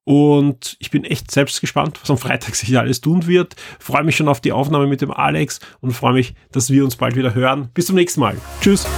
Und 0.02 0.76
ich 0.80 0.90
bin 0.90 1.04
echt 1.04 1.30
selbst 1.30 1.60
gespannt, 1.60 2.00
was 2.02 2.10
am 2.10 2.18
Freitag 2.18 2.56
sich 2.56 2.76
alles 2.76 3.00
tun 3.00 3.28
wird. 3.28 3.54
Freue 3.78 4.02
mich 4.02 4.16
schon 4.16 4.26
auf 4.26 4.40
die 4.40 4.50
Aufnahme 4.50 4.88
mit 4.88 5.00
dem 5.00 5.12
Alex 5.12 5.60
und 5.80 5.92
freue 5.92 6.14
mich, 6.14 6.34
dass 6.50 6.70
wir 6.70 6.82
uns 6.82 6.96
bald 6.96 7.14
wieder 7.14 7.32
hören. 7.32 7.70
Bis 7.74 7.86
zum 7.86 7.94
nächsten 7.94 8.22
Mal. 8.22 8.36
Tschüss. 8.60 8.88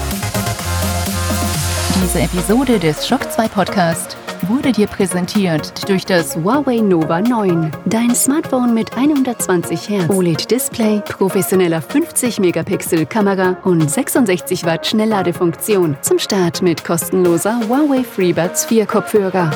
Diese 2.02 2.20
Episode 2.20 2.78
des 2.78 3.06
Schock 3.06 3.30
2 3.30 3.48
Podcast 3.48 4.17
wurde 4.46 4.72
dir 4.72 4.86
präsentiert 4.86 5.88
durch 5.88 6.04
das 6.04 6.36
Huawei 6.36 6.78
Nova 6.80 7.20
9. 7.20 7.70
Dein 7.86 8.14
Smartphone 8.14 8.74
mit 8.74 8.96
120 8.96 9.88
Hertz 9.88 10.10
OLED-Display, 10.10 11.02
professioneller 11.08 11.80
50-Megapixel-Kamera 11.80 13.56
und 13.64 13.90
66 13.90 14.64
Watt 14.64 14.86
Schnellladefunktion. 14.86 15.96
Zum 16.02 16.18
Start 16.18 16.62
mit 16.62 16.84
kostenloser 16.84 17.60
Huawei 17.68 18.04
FreeBuds 18.04 18.66
4 18.66 18.86
Kopfhörer. 18.86 19.50